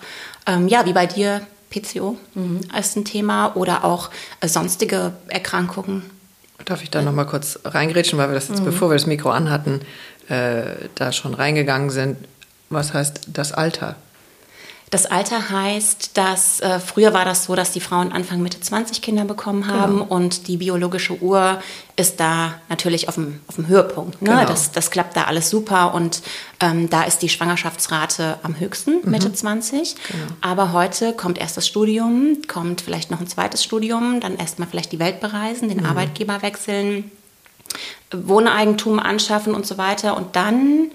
ähm, 0.48 0.68
ja, 0.68 0.86
wie 0.86 0.94
bei 0.94 1.06
dir, 1.06 1.42
PCO 1.70 2.18
mhm. 2.34 2.62
ist 2.78 2.96
ein 2.96 3.06
Thema 3.06 3.56
oder 3.56 3.84
auch 3.84 4.10
äh, 4.40 4.48
sonstige 4.48 5.14
Erkrankungen. 5.28 6.04
Darf 6.64 6.82
ich 6.82 6.90
da 6.90 7.02
noch 7.02 7.12
mal 7.12 7.26
kurz 7.26 7.60
reingrätschen, 7.64 8.18
weil 8.18 8.30
wir 8.30 8.34
das 8.36 8.48
jetzt, 8.48 8.62
mhm. 8.62 8.66
bevor 8.66 8.90
wir 8.90 8.96
das 8.96 9.06
Mikro 9.06 9.30
anhatten, 9.30 9.82
äh, 10.30 10.88
da 10.96 11.12
schon 11.12 11.34
reingegangen 11.34 11.90
sind. 11.90 12.18
Was 12.70 12.94
heißt 12.94 13.28
das 13.28 13.52
Alter? 13.52 13.96
Das 14.92 15.08
Alter 15.08 15.50
heißt, 15.50 16.16
dass 16.16 16.60
äh, 16.60 16.80
früher 16.80 17.14
war 17.14 17.26
das 17.26 17.46
so, 17.46 17.56
dass 17.56 17.72
die 17.72 17.80
Frauen 17.80 18.12
Anfang 18.12 18.42
Mitte 18.42 18.60
20 18.62 19.02
Kinder 19.02 19.26
bekommen 19.26 19.68
haben 19.68 20.00
genau. 20.00 20.06
und 20.06 20.48
die 20.48 20.58
biologische 20.58 21.22
Uhr 21.22 21.60
ist 21.96 22.20
da 22.20 22.56
natürlich 22.70 23.10
auf 23.10 23.16
dem, 23.16 23.40
auf 23.48 23.56
dem 23.56 23.68
Höhepunkt. 23.68 24.22
Ne? 24.22 24.30
Genau. 24.30 24.46
Das, 24.46 24.72
das 24.72 24.92
klappt 24.92 25.18
da 25.18 25.24
alles 25.24 25.50
super 25.50 25.94
und 25.96 26.22
ähm, 26.60 26.90
da 26.90 27.04
ist 27.04 27.24
die 27.24 27.30
Schwangerschaftsrate 27.30 28.38
am 28.44 28.60
höchsten, 28.60 29.02
mhm. 29.04 29.12
Mitte 29.12 29.34
20. 29.34 29.96
Genau. 29.96 30.24
Aber 30.42 30.72
heute 30.72 31.14
kommt 31.14 31.40
erst 31.40 31.58
das 31.58 31.68
Studium, 31.68 32.38
kommt 32.48 32.82
vielleicht 32.82 33.10
noch 33.10 33.20
ein 33.20 33.28
zweites 33.28 33.64
Studium, 33.64 34.20
dann 34.20 34.38
erstmal 34.38 34.68
vielleicht 34.68 34.92
die 34.92 35.00
Welt 35.00 35.20
bereisen, 35.20 35.68
den 35.68 35.80
mhm. 35.80 35.88
Arbeitgeber 35.88 36.44
wechseln, 36.44 37.10
Wohneigentum 38.12 39.00
anschaffen 39.00 39.56
und 39.56 39.66
so 39.66 39.78
weiter 39.80 40.16
und 40.16 40.36
dann 40.36 40.92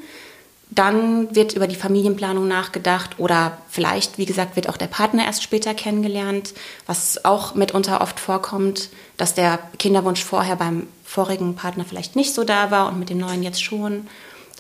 dann 0.71 1.35
wird 1.35 1.55
über 1.55 1.67
die 1.67 1.75
Familienplanung 1.75 2.47
nachgedacht 2.47 3.19
oder 3.19 3.59
vielleicht, 3.69 4.19
wie 4.19 4.27
gesagt, 4.27 4.55
wird 4.55 4.69
auch 4.69 4.77
der 4.77 4.87
Partner 4.87 5.25
erst 5.25 5.43
später 5.43 5.75
kennengelernt, 5.75 6.55
was 6.87 7.25
auch 7.25 7.55
mitunter 7.55 8.01
oft 8.01 8.21
vorkommt, 8.21 8.89
dass 9.17 9.35
der 9.35 9.59
Kinderwunsch 9.79 10.25
vorher 10.25 10.57
beim 10.57 10.87
vorigen 11.05 11.57
Partner 11.57 11.85
vielleicht 11.85 12.15
nicht 12.15 12.35
so 12.35 12.45
da 12.45 12.71
war 12.71 12.89
und 12.89 13.01
mit 13.01 13.11
dem 13.11 13.19
neuen 13.19 13.43
jetzt 13.43 13.63
schon. 13.63 14.07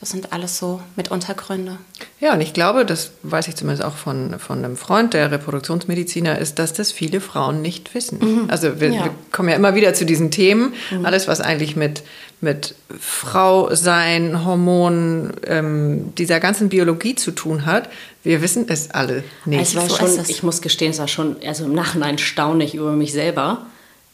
Das 0.00 0.08
sind 0.08 0.32
alles 0.32 0.56
so 0.56 0.80
mit 0.96 1.10
Untergründe. 1.10 1.76
Ja, 2.20 2.32
und 2.32 2.40
ich 2.40 2.54
glaube, 2.54 2.86
das 2.86 3.12
weiß 3.22 3.48
ich 3.48 3.56
zumindest 3.56 3.84
auch 3.84 3.94
von, 3.96 4.38
von 4.38 4.64
einem 4.64 4.78
Freund, 4.78 5.12
der 5.12 5.30
Reproduktionsmediziner 5.30 6.38
ist, 6.38 6.58
dass 6.58 6.72
das 6.72 6.90
viele 6.90 7.20
Frauen 7.20 7.60
nicht 7.60 7.94
wissen. 7.94 8.18
Mhm. 8.18 8.44
Also 8.50 8.80
wir, 8.80 8.88
ja. 8.88 9.04
wir, 9.04 9.10
kommen 9.30 9.50
ja 9.50 9.56
immer 9.56 9.74
wieder 9.74 9.92
zu 9.92 10.06
diesen 10.06 10.30
Themen. 10.30 10.72
Mhm. 10.90 11.04
Alles, 11.04 11.28
was 11.28 11.42
eigentlich 11.42 11.76
mit, 11.76 12.02
mit 12.40 12.74
Frau 12.98 13.74
sein, 13.74 14.44
Hormonen, 14.44 15.32
ähm, 15.46 16.14
dieser 16.16 16.40
ganzen 16.40 16.68
Biologie 16.68 17.14
zu 17.14 17.32
tun 17.32 17.66
hat, 17.66 17.88
wir 18.22 18.42
wissen 18.42 18.66
es 18.68 18.90
alle 18.90 19.24
nicht. 19.44 19.74
War 19.74 19.88
so 19.88 19.96
schon, 19.96 20.24
ich 20.28 20.42
muss 20.42 20.62
gestehen, 20.62 20.90
es 20.90 20.98
war 20.98 21.08
schon 21.08 21.36
also 21.46 21.64
im 21.64 21.74
Nachhinein 21.74 22.18
staunig 22.18 22.74
über 22.74 22.92
mich 22.92 23.12
selber 23.12 23.66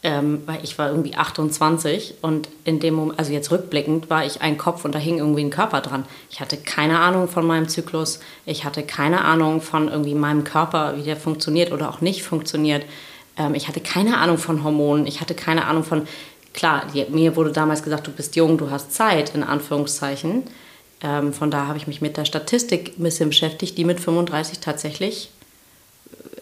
ähm, 0.03 0.43
weil 0.45 0.59
ich 0.63 0.77
war 0.77 0.89
irgendwie 0.89 1.15
28 1.15 2.15
und 2.21 2.49
in 2.63 2.79
dem 2.79 2.93
Moment, 2.93 3.19
also 3.19 3.33
jetzt 3.33 3.51
rückblickend, 3.51 4.09
war 4.09 4.25
ich 4.25 4.41
ein 4.41 4.57
Kopf 4.57 4.85
und 4.85 4.93
da 4.93 4.99
hing 4.99 5.17
irgendwie 5.17 5.43
ein 5.43 5.49
Körper 5.49 5.81
dran. 5.81 6.05
Ich 6.29 6.39
hatte 6.39 6.55
keine 6.55 6.99
Ahnung 6.99 7.27
von 7.27 7.45
meinem 7.45 7.67
Zyklus, 7.67 8.19
ich 8.45 8.63
hatte 8.63 8.83
keine 8.83 9.25
Ahnung 9.25 9.59
von 9.59 9.89
irgendwie 9.89 10.13
meinem 10.13 10.43
Körper, 10.43 10.95
wie 10.97 11.03
der 11.03 11.17
funktioniert 11.17 11.71
oder 11.71 11.89
auch 11.89 11.99
nicht 11.99 12.23
funktioniert. 12.23 12.85
Ähm, 13.37 13.55
ich 13.55 13.67
hatte 13.67 13.79
keine 13.79 14.19
Ahnung 14.19 14.37
von 14.37 14.63
Hormonen, 14.63 15.07
ich 15.07 15.19
hatte 15.19 15.33
keine 15.33 15.65
Ahnung 15.65 15.83
von, 15.83 16.07
klar, 16.53 16.87
mir 17.09 17.35
wurde 17.35 17.51
damals 17.51 17.83
gesagt, 17.83 18.07
du 18.07 18.11
bist 18.11 18.35
jung, 18.35 18.57
du 18.57 18.69
hast 18.69 18.93
Zeit, 18.93 19.35
in 19.35 19.43
Anführungszeichen. 19.43 20.43
Ähm, 21.01 21.33
von 21.33 21.51
da 21.51 21.67
habe 21.67 21.77
ich 21.77 21.87
mich 21.87 22.01
mit 22.01 22.17
der 22.17 22.25
Statistik 22.25 22.97
ein 22.97 23.03
bisschen 23.03 23.29
beschäftigt, 23.29 23.77
die 23.77 23.85
mit 23.85 23.99
35 23.99 24.59
tatsächlich 24.59 25.29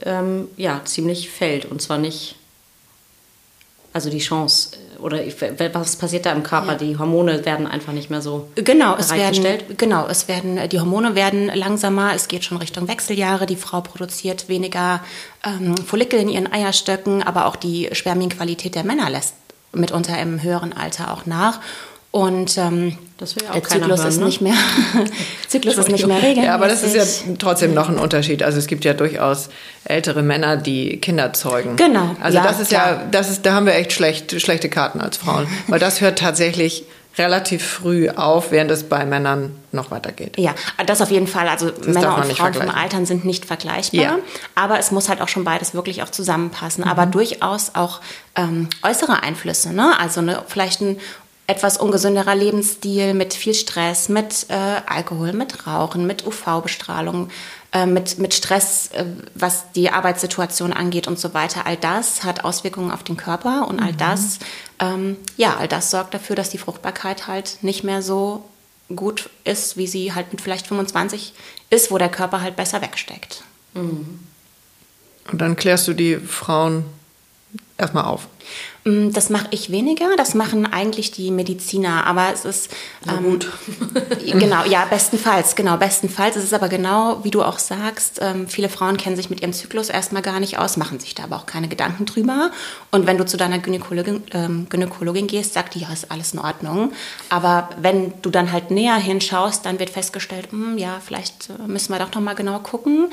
ähm, 0.03 0.47
ja, 0.55 0.81
ziemlich 0.85 1.29
fällt. 1.29 1.65
Und 1.65 1.81
zwar 1.81 1.97
nicht, 1.97 2.35
also 3.91 4.09
die 4.09 4.19
Chance, 4.19 4.77
äh, 4.77 4.99
oder 4.99 5.19
was 5.73 5.97
passiert 5.97 6.25
da 6.25 6.31
im 6.31 6.43
Körper? 6.43 6.73
Ja. 6.73 6.77
Die 6.77 6.97
Hormone 6.97 7.45
werden 7.45 7.67
einfach 7.67 7.91
nicht 7.91 8.09
mehr 8.09 8.21
so 8.21 8.47
genau, 8.55 8.95
es 8.97 9.11
werden, 9.11 9.59
Genau, 9.77 10.07
es 10.07 10.29
werden, 10.29 10.69
die 10.69 10.79
Hormone 10.79 11.15
werden 11.15 11.47
langsamer, 11.47 12.13
es 12.15 12.29
geht 12.29 12.45
schon 12.45 12.57
Richtung 12.57 12.87
Wechseljahre, 12.87 13.45
die 13.45 13.57
Frau 13.57 13.81
produziert 13.81 14.47
weniger 14.47 15.03
ähm, 15.43 15.75
Follikel 15.77 16.19
in 16.19 16.29
ihren 16.29 16.51
Eierstöcken, 16.51 17.23
aber 17.23 17.45
auch 17.45 17.57
die 17.57 17.89
Spermienqualität 17.91 18.75
der 18.75 18.85
Männer 18.85 19.09
lässt 19.09 19.33
mitunter 19.75 20.19
im 20.19 20.41
höheren 20.41 20.73
Alter 20.73 21.11
auch 21.13 21.25
nach. 21.25 21.59
Und 22.11 22.57
ähm, 22.57 22.97
der 23.19 23.27
Zyklus 23.27 23.99
hören, 23.99 24.09
ist 24.09 24.19
ne? 24.19 24.25
nicht 24.25 24.41
mehr 24.41 24.53
Zyklus 25.49 25.77
ist 25.77 25.89
nicht 25.89 26.07
mehr 26.07 26.17
regelmäßig. 26.17 26.45
Ja, 26.45 26.55
aber 26.55 26.69
das 26.69 26.81
ist 26.81 26.95
ja 26.95 27.33
trotzdem 27.37 27.73
noch 27.73 27.89
ein 27.89 27.97
Unterschied. 27.97 28.41
Also 28.41 28.57
es 28.57 28.67
gibt 28.67 28.85
ja 28.85 28.93
durchaus 28.93 29.49
ältere 29.83 30.21
Männer, 30.21 30.55
die 30.55 31.01
Kinder 31.01 31.33
zeugen. 31.33 31.75
Genau. 31.75 32.15
Also 32.21 32.37
ja, 32.37 32.43
das 32.43 32.59
ist 32.61 32.69
klar. 32.69 32.91
ja, 32.91 33.03
das 33.11 33.29
ist, 33.29 33.45
da 33.45 33.53
haben 33.53 33.65
wir 33.65 33.75
echt 33.75 33.91
schlecht, 33.91 34.39
schlechte 34.41 34.69
Karten 34.69 35.01
als 35.01 35.17
Frauen, 35.17 35.47
weil 35.67 35.79
das 35.79 35.99
hört 35.99 36.19
tatsächlich 36.19 36.85
relativ 37.17 37.65
früh 37.65 38.09
auf, 38.09 38.51
während 38.51 38.71
es 38.71 38.83
bei 38.83 39.05
Männern 39.05 39.55
noch 39.71 39.91
weitergeht. 39.91 40.37
Ja, 40.37 40.53
das 40.85 41.01
auf 41.01 41.11
jeden 41.11 41.27
Fall. 41.27 41.47
Also 41.47 41.69
das 41.69 41.87
Männer 41.87 42.17
und 42.17 42.33
Frauen 42.33 42.53
vom 42.53 42.69
Altern 42.69 43.05
sind 43.05 43.25
nicht 43.25 43.45
vergleichbar. 43.45 44.01
Ja. 44.01 44.19
Aber 44.55 44.79
es 44.79 44.91
muss 44.91 45.09
halt 45.09 45.21
auch 45.21 45.27
schon 45.27 45.43
beides 45.43 45.73
wirklich 45.73 46.03
auch 46.03 46.09
zusammenpassen. 46.09 46.83
Mhm. 46.83 46.89
Aber 46.89 47.05
durchaus 47.05 47.71
auch 47.75 48.01
ähm, 48.35 48.69
äußere 48.83 49.23
Einflüsse. 49.23 49.73
Ne? 49.73 49.97
Also 49.99 50.21
eine, 50.21 50.43
vielleicht 50.47 50.81
ein 50.81 50.97
etwas 51.47 51.77
ungesünderer 51.77 52.33
Lebensstil 52.33 53.13
mit 53.13 53.33
viel 53.33 53.53
Stress, 53.53 54.09
mit 54.09 54.47
äh, 54.49 54.55
Alkohol, 54.87 55.33
mit 55.33 55.67
Rauchen, 55.67 56.07
mit 56.07 56.25
UV-Bestrahlung, 56.25 57.29
äh, 57.75 57.85
mit, 57.85 58.19
mit 58.19 58.33
Stress, 58.33 58.87
äh, 58.93 59.03
was 59.33 59.73
die 59.73 59.89
Arbeitssituation 59.89 60.71
angeht 60.71 61.09
und 61.09 61.19
so 61.19 61.33
weiter. 61.33 61.65
All 61.65 61.75
das 61.75 62.23
hat 62.23 62.45
Auswirkungen 62.45 62.89
auf 62.89 63.03
den 63.03 63.17
Körper 63.17 63.67
und 63.67 63.81
all 63.81 63.91
mhm. 63.91 63.97
das, 63.97 64.39
ähm, 64.79 65.17
ja, 65.35 65.57
all 65.57 65.67
das 65.67 65.91
sorgt 65.91 66.13
dafür, 66.13 66.37
dass 66.37 66.49
die 66.49 66.57
Fruchtbarkeit 66.57 67.27
halt 67.27 67.57
nicht 67.63 67.83
mehr 67.83 68.01
so 68.01 68.45
gut 68.95 69.29
ist, 69.43 69.75
wie 69.75 69.87
sie 69.87 70.13
halt 70.13 70.31
mit 70.31 70.39
vielleicht 70.39 70.67
25 70.67 71.33
ist, 71.69 71.91
wo 71.91 71.97
der 71.97 72.07
Körper 72.07 72.39
halt 72.39 72.55
besser 72.55 72.81
wegsteckt. 72.81 73.43
Mhm. 73.73 74.19
Und 75.29 75.41
dann 75.41 75.57
klärst 75.57 75.85
du 75.89 75.93
die 75.93 76.15
Frauen 76.15 76.85
erstmal 77.77 78.05
auf. 78.05 78.27
Mm, 78.87 79.11
das 79.11 79.31
mache 79.31 79.47
ich 79.49 79.71
weniger, 79.71 80.15
das 80.15 80.35
machen 80.35 80.71
eigentlich 80.71 81.09
die 81.09 81.31
Mediziner, 81.31 82.05
aber 82.05 82.31
es 82.31 82.45
ist 82.45 82.69
ähm, 83.09 83.23
gut. 83.23 83.51
genau, 84.25 84.63
ja, 84.65 84.85
bestenfalls, 84.85 85.55
genau, 85.55 85.77
bestenfalls. 85.77 86.35
Es 86.35 86.43
ist 86.43 86.53
aber 86.53 86.69
genau, 86.69 87.23
wie 87.23 87.31
du 87.31 87.41
auch 87.41 87.57
sagst, 87.57 88.19
ähm, 88.21 88.47
viele 88.47 88.69
Frauen 88.69 88.97
kennen 88.97 89.15
sich 89.15 89.31
mit 89.31 89.41
ihrem 89.41 89.53
Zyklus 89.53 89.89
erstmal 89.89 90.21
gar 90.21 90.39
nicht 90.39 90.59
aus, 90.59 90.77
machen 90.77 90.99
sich 90.99 91.15
da 91.15 91.23
aber 91.23 91.37
auch 91.37 91.47
keine 91.47 91.67
Gedanken 91.67 92.05
drüber. 92.05 92.51
Und 92.91 93.07
wenn 93.07 93.17
du 93.17 93.25
zu 93.25 93.37
deiner 93.37 93.57
Gynäkologin, 93.57 94.23
ähm, 94.33 94.67
Gynäkologin 94.69 95.25
gehst, 95.25 95.53
sagt 95.53 95.73
die, 95.73 95.79
ja, 95.79 95.91
ist 95.91 96.11
alles 96.11 96.33
in 96.33 96.39
Ordnung. 96.39 96.93
Aber 97.29 97.69
wenn 97.81 98.13
du 98.21 98.29
dann 98.29 98.51
halt 98.51 98.69
näher 98.69 98.97
hinschaust, 98.97 99.65
dann 99.65 99.79
wird 99.79 99.89
festgestellt, 99.89 100.53
mh, 100.53 100.73
hm, 100.73 100.77
ja, 100.77 101.01
vielleicht 101.03 101.49
äh, 101.49 101.67
müssen 101.67 101.91
wir 101.91 101.97
doch 101.97 102.13
noch 102.13 102.21
mal 102.21 102.35
genau 102.35 102.59
gucken. 102.59 103.09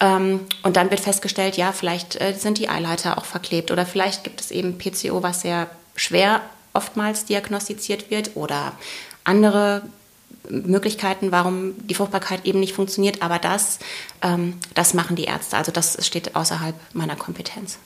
Ähm, 0.00 0.40
und 0.62 0.76
dann 0.76 0.90
wird 0.90 1.00
festgestellt, 1.00 1.56
ja, 1.56 1.72
vielleicht 1.72 2.20
äh, 2.20 2.34
sind 2.34 2.58
die 2.58 2.68
Eileiter 2.68 3.18
auch 3.18 3.24
verklebt 3.24 3.70
oder 3.70 3.86
vielleicht 3.86 4.24
gibt 4.24 4.40
es 4.40 4.50
eben 4.50 4.78
PCO, 4.78 5.22
was 5.22 5.40
sehr 5.40 5.68
schwer 5.94 6.42
oftmals 6.74 7.24
diagnostiziert 7.24 8.10
wird 8.10 8.32
oder 8.34 8.72
andere 9.24 9.82
Möglichkeiten, 10.50 11.32
warum 11.32 11.74
die 11.86 11.94
Fruchtbarkeit 11.94 12.44
eben 12.44 12.60
nicht 12.60 12.74
funktioniert. 12.74 13.22
Aber 13.22 13.38
das, 13.38 13.78
ähm, 14.22 14.54
das 14.74 14.94
machen 14.94 15.16
die 15.16 15.24
Ärzte. 15.24 15.56
Also 15.56 15.72
das 15.72 16.06
steht 16.06 16.36
außerhalb 16.36 16.74
meiner 16.92 17.16
Kompetenz. 17.16 17.78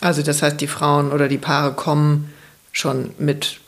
Also 0.00 0.22
das 0.22 0.42
heißt, 0.42 0.60
die 0.60 0.66
Frauen 0.66 1.12
oder 1.12 1.28
die 1.28 1.38
Paare 1.38 1.74
kommen 1.74 2.32
schon 2.72 3.10
mit, 3.18 3.60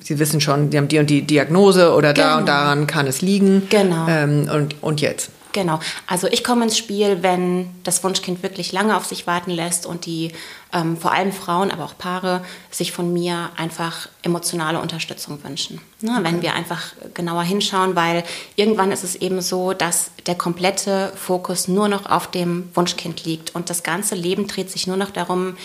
sie 0.00 0.18
wissen 0.18 0.40
schon, 0.40 0.70
sie 0.70 0.78
haben 0.78 0.88
die 0.88 0.98
und 0.98 1.08
die 1.08 1.22
Diagnose 1.22 1.92
oder 1.94 2.12
genau. 2.12 2.26
da 2.26 2.32
und 2.38 2.46
genau. 2.46 2.58
daran 2.58 2.86
kann 2.86 3.06
es 3.06 3.20
liegen. 3.20 3.66
Genau. 3.68 4.06
Ähm, 4.08 4.48
und, 4.52 4.82
und 4.82 5.00
jetzt? 5.00 5.30
Genau. 5.52 5.80
Also 6.06 6.28
ich 6.28 6.44
komme 6.44 6.64
ins 6.64 6.78
Spiel, 6.78 7.22
wenn 7.22 7.70
das 7.82 8.04
Wunschkind 8.04 8.42
wirklich 8.42 8.72
lange 8.72 8.96
auf 8.96 9.06
sich 9.06 9.26
warten 9.26 9.50
lässt 9.50 9.84
und 9.84 10.06
die 10.06 10.32
ähm, 10.72 10.96
vor 10.96 11.12
allem 11.12 11.32
Frauen, 11.32 11.70
aber 11.70 11.84
auch 11.84 11.98
Paare 11.98 12.44
sich 12.70 12.92
von 12.92 13.12
mir 13.12 13.50
einfach 13.56 14.08
emotionale 14.22 14.80
Unterstützung 14.80 15.42
wünschen. 15.42 15.80
Ne? 16.00 16.12
Okay. 16.12 16.24
Wenn 16.24 16.42
wir 16.42 16.54
einfach 16.54 16.92
genauer 17.14 17.42
hinschauen, 17.42 17.96
weil 17.96 18.22
irgendwann 18.54 18.92
ist 18.92 19.02
es 19.02 19.16
eben 19.16 19.40
so, 19.40 19.72
dass 19.72 20.12
der 20.26 20.36
komplette 20.36 21.12
Fokus 21.16 21.66
nur 21.66 21.88
noch 21.88 22.06
auf 22.06 22.30
dem 22.30 22.70
Wunschkind 22.74 23.24
liegt 23.24 23.54
und 23.54 23.70
das 23.70 23.82
ganze 23.82 24.14
Leben 24.14 24.46
dreht 24.46 24.70
sich 24.70 24.86
nur 24.86 24.96
noch 24.96 25.10
darum, 25.10 25.56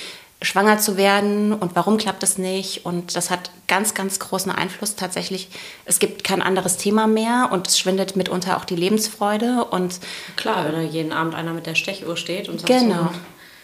schwanger 0.42 0.78
zu 0.78 0.98
werden 0.98 1.54
und 1.54 1.76
warum 1.76 1.98
klappt 1.98 2.24
es 2.24 2.38
nicht. 2.38 2.86
Und 2.86 3.16
das 3.16 3.30
hat 3.30 3.52
ganz, 3.68 3.94
ganz 3.94 4.20
großen 4.20 4.52
Einfluss 4.52 4.96
tatsächlich. 4.96 5.50
Es 5.86 6.00
gibt 6.00 6.24
kein 6.24 6.42
anderes 6.42 6.78
Thema 6.78 7.08
mehr 7.08 7.50
und 7.52 7.68
es 7.68 7.80
schwindet 7.80 8.16
mitunter 8.16 8.58
auch 8.58 8.66
die 8.66 8.76
Lebensfreude. 8.76 9.66
Und 9.66 10.00
Klar, 10.36 10.66
wenn 10.66 10.74
da 10.74 10.82
jeden 10.82 11.14
Abend 11.14 11.36
einer 11.36 11.54
mit 11.54 11.66
der 11.66 11.76
Stechuhr 11.76 12.18
steht 12.18 12.50
und 12.50 12.60
sagt 12.60 12.68
genau. 12.68 13.10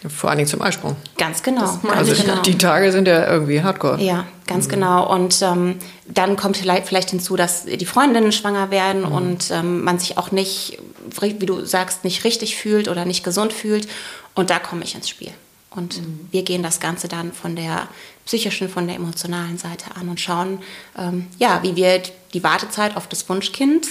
So, 0.01 0.10
vor 0.10 0.32
allen 0.32 0.38
Dingen 0.38 0.50
zum 0.50 0.62
Eisprung. 0.63 0.96
Ganz 1.18 1.44
genau. 1.44 1.80
Also 1.96 2.16
genau. 2.20 2.42
die 2.42 2.58
Tage 2.58 2.92
sind 2.92 3.08
ja 3.08 3.32
irgendwie 3.32 3.62
hardcore. 3.62 4.01
Ja, 4.01 4.25
ganz 4.48 4.66
mhm. 4.66 4.72
genau. 4.72 5.13
Und 5.13 5.42
ähm, 5.44 5.75
dann 6.08 6.38
kommt 6.38 6.58
vielleicht 6.58 7.12
hinzu, 7.12 7.36
dass 7.36 7.66
die 7.66 7.86
Freundinnen 7.86 8.32
schwanger 8.32 8.72
werden 8.72 9.01
mhm. 9.01 9.12
und 9.12 9.51
ähm, 9.51 9.84
man 9.84 10.00
sich 10.00 10.18
auch 10.18 10.32
nicht, 10.32 10.80
wie 11.20 11.46
du 11.46 11.63
sagst, 11.66 12.04
nicht 12.04 12.24
richtig 12.24 12.56
fühlt 12.56 12.88
oder 12.88 13.06
nicht 13.06 13.24
gesund 13.24 13.54
fühlt. 13.54 13.88
Und 14.34 14.50
da 14.50 14.58
komme 14.58 14.84
ich 14.84 14.96
ins 14.96 15.08
Spiel. 15.08 15.32
Und 15.74 16.01
mhm. 16.01 16.28
wir 16.32 16.44
gehen 16.44 16.63
das 16.63 16.80
Ganze 16.80 17.08
dann 17.08 17.32
von 17.32 17.56
der 17.56 17.88
psychischen, 18.25 18.70
von 18.70 18.88
der 18.88 18.98
emotionalen 18.98 19.58
Seite 19.58 19.96
an 19.96 20.10
und 20.10 20.20
schauen, 20.20 20.60
ähm, 20.98 21.28
ja, 21.40 21.63
wie 21.63 21.75
wir 21.75 22.01
die 22.34 22.44
Wartezeit 22.44 22.98
auf 22.98 23.08
das 23.08 23.28
Wunschkind 23.30 23.88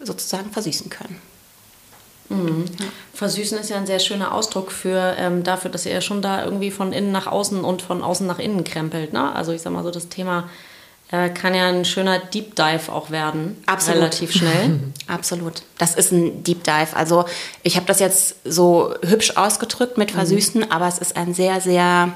sozusagen 0.00 0.50
versüßen 0.50 0.90
können. 0.90 1.20
Mhm. 2.28 2.64
Ja. 2.78 2.86
Versüßen 3.12 3.58
ist 3.58 3.70
ja 3.70 3.76
ein 3.76 3.86
sehr 3.86 3.98
schöner 3.98 4.32
Ausdruck 4.32 4.72
für 4.72 5.14
ähm, 5.18 5.44
dafür, 5.44 5.70
dass 5.70 5.84
ihr 5.84 5.92
ja 5.92 6.00
schon 6.00 6.22
da 6.22 6.44
irgendwie 6.44 6.70
von 6.70 6.92
innen 6.92 7.12
nach 7.12 7.26
außen 7.26 7.62
und 7.62 7.82
von 7.82 8.02
außen 8.02 8.26
nach 8.26 8.38
innen 8.38 8.64
krempelt. 8.64 9.12
Ne? 9.12 9.34
Also 9.34 9.52
ich 9.52 9.60
sag 9.60 9.72
mal 9.72 9.84
so 9.84 9.90
das 9.90 10.08
Thema 10.08 10.48
äh, 11.12 11.28
kann 11.28 11.54
ja 11.54 11.68
ein 11.68 11.84
schöner 11.84 12.18
Deep 12.18 12.56
Dive 12.56 12.90
auch 12.90 13.10
werden. 13.10 13.62
Absolut. 13.66 14.00
Relativ 14.00 14.32
schnell. 14.32 14.80
Absolut. 15.06 15.62
Das 15.78 15.94
ist 15.94 16.10
ein 16.10 16.42
Deep 16.42 16.64
Dive. 16.64 16.96
Also 16.96 17.26
ich 17.62 17.76
habe 17.76 17.86
das 17.86 18.00
jetzt 18.00 18.36
so 18.44 18.94
hübsch 19.02 19.36
ausgedrückt 19.36 19.98
mit 19.98 20.10
Versüßen, 20.10 20.62
mhm. 20.62 20.72
aber 20.72 20.88
es 20.88 20.98
ist 20.98 21.16
ein 21.16 21.34
sehr, 21.34 21.60
sehr 21.60 22.12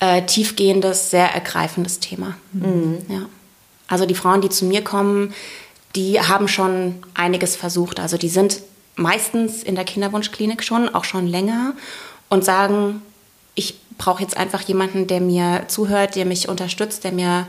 äh, 0.00 0.22
tiefgehendes, 0.22 1.10
sehr 1.10 1.34
ergreifendes 1.34 1.98
Thema. 1.98 2.36
Mhm. 2.52 2.98
Ja. 3.08 3.22
Also 3.88 4.04
die 4.04 4.14
Frauen, 4.14 4.42
die 4.42 4.50
zu 4.50 4.66
mir 4.66 4.84
kommen, 4.84 5.34
die 5.96 6.20
haben 6.20 6.46
schon 6.46 6.96
einiges 7.14 7.56
versucht. 7.56 7.98
Also 8.00 8.18
die 8.18 8.28
sind 8.28 8.60
meistens 8.96 9.62
in 9.62 9.76
der 9.76 9.84
Kinderwunschklinik 9.84 10.62
schon, 10.62 10.94
auch 10.94 11.04
schon 11.04 11.26
länger 11.26 11.72
und 12.28 12.44
sagen, 12.44 13.00
ich 13.54 13.80
brauche 13.96 14.22
jetzt 14.22 14.36
einfach 14.36 14.60
jemanden, 14.62 15.06
der 15.06 15.20
mir 15.20 15.64
zuhört, 15.68 16.14
der 16.14 16.26
mich 16.26 16.48
unterstützt, 16.48 17.02
der 17.02 17.12
mir 17.12 17.46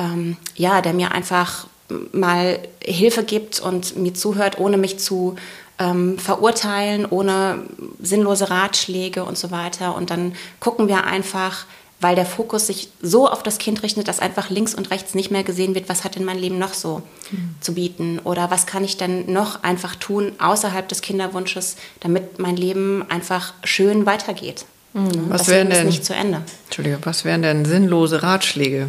ähm, 0.00 0.36
ja, 0.56 0.80
der 0.80 0.94
mir 0.94 1.12
einfach 1.12 1.66
mal 2.12 2.58
Hilfe 2.82 3.24
gibt 3.24 3.60
und 3.60 3.96
mir 3.96 4.14
zuhört, 4.14 4.58
ohne 4.58 4.78
mich 4.78 4.98
zu 4.98 5.36
ähm, 5.78 6.18
verurteilen, 6.18 7.06
ohne 7.06 7.64
sinnlose 8.00 8.50
Ratschläge 8.50 9.24
und 9.24 9.36
so 9.36 9.50
weiter. 9.50 9.94
Und 9.96 10.10
dann 10.10 10.34
gucken 10.58 10.88
wir 10.88 11.04
einfach, 11.04 11.66
weil 12.00 12.14
der 12.14 12.26
Fokus 12.26 12.68
sich 12.68 12.88
so 13.02 13.28
auf 13.28 13.42
das 13.42 13.58
Kind 13.58 13.82
richtet, 13.82 14.08
dass 14.08 14.20
einfach 14.20 14.50
links 14.50 14.74
und 14.74 14.90
rechts 14.90 15.14
nicht 15.14 15.30
mehr 15.30 15.42
gesehen 15.42 15.74
wird, 15.74 15.88
was 15.88 16.04
hat 16.04 16.16
in 16.16 16.24
meinem 16.24 16.40
Leben 16.40 16.58
noch 16.58 16.74
so 16.74 17.02
mhm. 17.30 17.54
zu 17.60 17.74
bieten 17.74 18.20
oder 18.24 18.50
was 18.50 18.66
kann 18.66 18.84
ich 18.84 18.96
denn 18.96 19.30
noch 19.32 19.62
einfach 19.62 19.96
tun 19.96 20.32
außerhalb 20.38 20.88
des 20.88 21.02
Kinderwunsches, 21.02 21.76
damit 22.00 22.38
mein 22.38 22.56
Leben 22.56 23.04
einfach 23.10 23.52
schön 23.64 24.06
weitergeht. 24.06 24.64
Mhm. 24.92 25.26
Was 25.28 25.48
wären 25.48 25.70
denn 25.70 25.86
nicht 25.86 26.04
zu 26.04 26.14
Ende? 26.14 26.42
Entschuldige, 26.66 26.98
was 27.02 27.24
wären 27.24 27.42
denn 27.42 27.64
sinnlose 27.64 28.22
Ratschläge? 28.22 28.88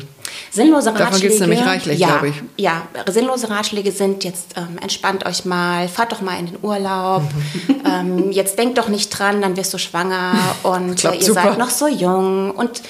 Sinnlose 0.52 0.90
Ratschläge. 0.90 1.06
Davon 1.06 1.22
gibt 1.22 1.34
es 1.34 1.40
nämlich 1.40 1.66
reichlich, 1.66 2.00
ja, 2.00 2.08
glaube 2.08 2.30
ich. 2.30 2.36
Ja, 2.58 2.84
sinnlose 3.10 3.50
Ratschläge 3.50 3.92
sind 3.92 4.24
jetzt 4.24 4.56
ähm, 4.58 4.78
entspannt 4.82 5.26
euch 5.26 5.46
mal, 5.46 5.88
fahrt 5.88 6.12
doch 6.12 6.22
mal 6.22 6.38
in 6.40 6.48
den 6.48 6.58
Urlaub. 6.62 7.24
ähm, 7.86 8.32
jetzt 8.32 8.58
denkt 8.58 8.78
doch 8.78 8.88
nicht 8.88 9.10
dran, 9.10 9.42
dann 9.42 9.58
wirst 9.58 9.74
du 9.74 9.78
schwanger 9.78 10.36
und 10.64 11.04
äh, 11.04 11.16
ihr 11.16 11.24
super. 11.24 11.44
seid 11.44 11.58
noch 11.58 11.70
so 11.70 11.88
jung 11.88 12.52
und 12.52 12.82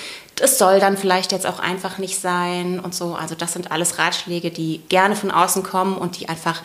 es 0.42 0.58
soll 0.58 0.80
dann 0.80 0.98
vielleicht 0.98 1.32
jetzt 1.32 1.46
auch 1.46 1.60
einfach 1.60 1.98
nicht 1.98 2.20
sein 2.20 2.80
und 2.80 2.96
so. 2.96 3.16
Also 3.16 3.36
das 3.36 3.54
sind 3.54 3.72
alles 3.72 4.00
Ratschläge, 4.00 4.50
die 4.50 4.82
gerne 4.90 5.16
von 5.16 5.32
außen 5.32 5.64
kommen 5.64 5.98
und 5.98 6.20
die 6.20 6.30
einfach 6.30 6.62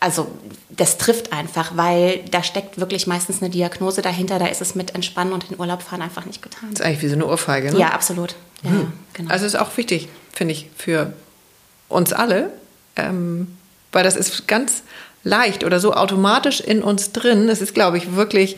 also 0.00 0.28
das 0.68 0.98
trifft 0.98 1.32
einfach, 1.32 1.76
weil 1.76 2.22
da 2.30 2.42
steckt 2.42 2.78
wirklich 2.78 3.06
meistens 3.06 3.42
eine 3.42 3.50
Diagnose 3.50 4.02
dahinter. 4.02 4.38
Da 4.38 4.46
ist 4.46 4.60
es 4.60 4.74
mit 4.74 4.94
Entspannen 4.94 5.32
und 5.32 5.50
in 5.50 5.58
Urlaub 5.58 5.82
fahren 5.82 6.02
einfach 6.02 6.26
nicht 6.26 6.42
getan. 6.42 6.68
Das 6.70 6.80
ist 6.80 6.86
eigentlich 6.86 7.02
wie 7.02 7.08
so 7.08 7.14
eine 7.14 7.26
Ohrfeige, 7.26 7.72
ne? 7.72 7.78
Ja, 7.78 7.88
absolut. 7.88 8.34
Ja, 8.62 8.70
hm. 8.70 8.92
genau. 9.12 9.30
Also 9.30 9.46
ist 9.46 9.58
auch 9.58 9.76
wichtig, 9.76 10.08
finde 10.32 10.52
ich, 10.52 10.68
für 10.76 11.12
uns 11.88 12.12
alle, 12.12 12.50
ähm, 12.96 13.48
weil 13.92 14.04
das 14.04 14.16
ist 14.16 14.48
ganz 14.48 14.82
leicht 15.24 15.64
oder 15.64 15.80
so 15.80 15.92
automatisch 15.92 16.60
in 16.60 16.82
uns 16.82 17.12
drin. 17.12 17.48
Es 17.48 17.60
ist, 17.60 17.74
glaube 17.74 17.98
ich, 17.98 18.14
wirklich 18.14 18.56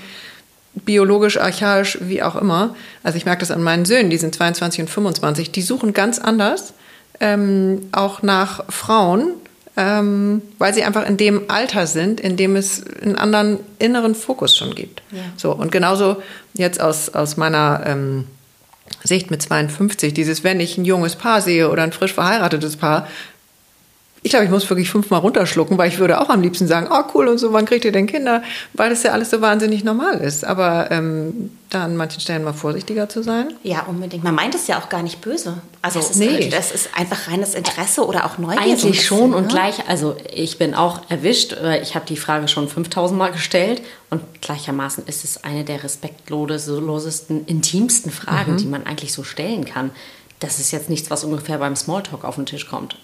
biologisch, 0.74 1.38
archaisch, 1.38 1.98
wie 2.02 2.22
auch 2.22 2.36
immer. 2.36 2.74
Also 3.02 3.16
ich 3.16 3.24
merke 3.24 3.40
das 3.40 3.50
an 3.50 3.62
meinen 3.62 3.84
Söhnen, 3.84 4.10
die 4.10 4.18
sind 4.18 4.34
22 4.34 4.82
und 4.82 4.88
25, 4.88 5.50
die 5.50 5.62
suchen 5.62 5.92
ganz 5.92 6.18
anders, 6.18 6.74
ähm, 7.20 7.88
auch 7.92 8.22
nach 8.22 8.64
Frauen, 8.68 9.32
ähm, 9.76 10.42
weil 10.58 10.74
sie 10.74 10.82
einfach 10.82 11.06
in 11.06 11.16
dem 11.16 11.48
Alter 11.48 11.86
sind, 11.86 12.20
in 12.20 12.36
dem 12.36 12.56
es 12.56 12.84
einen 13.00 13.16
anderen 13.16 13.60
inneren 13.78 14.14
Fokus 14.14 14.56
schon 14.56 14.74
gibt. 14.74 15.02
Ja. 15.10 15.22
So, 15.36 15.52
und 15.52 15.72
genauso 15.72 16.22
jetzt 16.54 16.80
aus, 16.80 17.10
aus 17.10 17.36
meiner 17.36 17.82
ähm, 17.86 18.26
Sicht 19.08 19.30
mit 19.30 19.42
52, 19.42 20.14
dieses, 20.14 20.44
wenn 20.44 20.60
ich 20.60 20.78
ein 20.78 20.84
junges 20.84 21.16
Paar 21.16 21.40
sehe 21.40 21.70
oder 21.70 21.82
ein 21.82 21.92
frisch 21.92 22.14
verheiratetes 22.14 22.76
Paar, 22.76 23.08
ich 24.22 24.30
glaube, 24.30 24.44
ich 24.44 24.50
muss 24.50 24.68
wirklich 24.68 24.90
fünfmal 24.90 25.20
runterschlucken, 25.20 25.78
weil 25.78 25.88
ich 25.88 25.98
würde 25.98 26.20
auch 26.20 26.28
am 26.28 26.42
liebsten 26.42 26.66
sagen, 26.66 26.88
oh 26.90 27.02
cool 27.14 27.28
und 27.28 27.38
so, 27.38 27.52
wann 27.52 27.66
kriegt 27.66 27.84
ihr 27.84 27.92
denn 27.92 28.06
Kinder? 28.06 28.42
Weil 28.72 28.90
das 28.90 29.02
ja 29.02 29.12
alles 29.12 29.30
so 29.30 29.40
wahnsinnig 29.40 29.84
normal 29.84 30.18
ist. 30.18 30.44
Aber 30.44 30.90
ähm, 30.90 31.50
da 31.70 31.84
an 31.84 31.96
manchen 31.96 32.20
Stellen 32.20 32.42
mal 32.42 32.52
vorsichtiger 32.52 33.08
zu 33.08 33.22
sein. 33.22 33.54
Ja, 33.62 33.82
unbedingt. 33.82 34.25
Man 34.25 34.34
meint 34.34 34.54
es 34.54 34.66
ja 34.66 34.78
auch 34.78 34.88
gar 34.88 35.02
nicht 35.02 35.20
böse. 35.20 35.58
Also 35.82 36.00
das 36.00 36.10
ist, 36.10 36.16
nee. 36.16 36.48
das 36.48 36.72
ist 36.72 36.90
einfach 36.96 37.28
reines 37.28 37.54
Interesse 37.54 38.04
oder 38.06 38.25
auch 38.25 38.38
Neugier. 38.38 38.60
Eigentlich 38.60 39.02
so 39.02 39.16
schon 39.16 39.34
und 39.34 39.42
ne? 39.42 39.48
gleich, 39.48 39.88
also 39.88 40.16
ich 40.34 40.58
bin 40.58 40.75
auch 40.75 41.02
erwischt, 41.08 41.56
ich 41.82 41.94
habe 41.94 42.06
die 42.06 42.16
Frage 42.16 42.48
schon 42.48 42.68
5000 42.68 43.18
Mal 43.18 43.32
gestellt 43.32 43.82
und 44.10 44.22
gleichermaßen 44.40 45.06
ist 45.06 45.25
es 45.25 45.44
eine 45.44 45.64
der 45.64 45.84
respektlosesten, 45.84 47.46
intimsten 47.46 48.10
Fragen, 48.10 48.52
mhm. 48.52 48.56
die 48.56 48.66
man 48.66 48.87
eigentlich 48.87 49.12
so 49.12 49.22
stellen 49.22 49.64
kann. 49.64 49.90
Das 50.40 50.58
ist 50.58 50.70
jetzt 50.70 50.88
nichts, 50.88 51.10
was 51.10 51.25
ungefähr 51.25 51.58
beim 51.58 51.76
Smalltalk 51.76 52.25
auf 52.25 52.37
den 52.37 52.46
Tisch 52.46 52.66
kommt. 52.66 52.96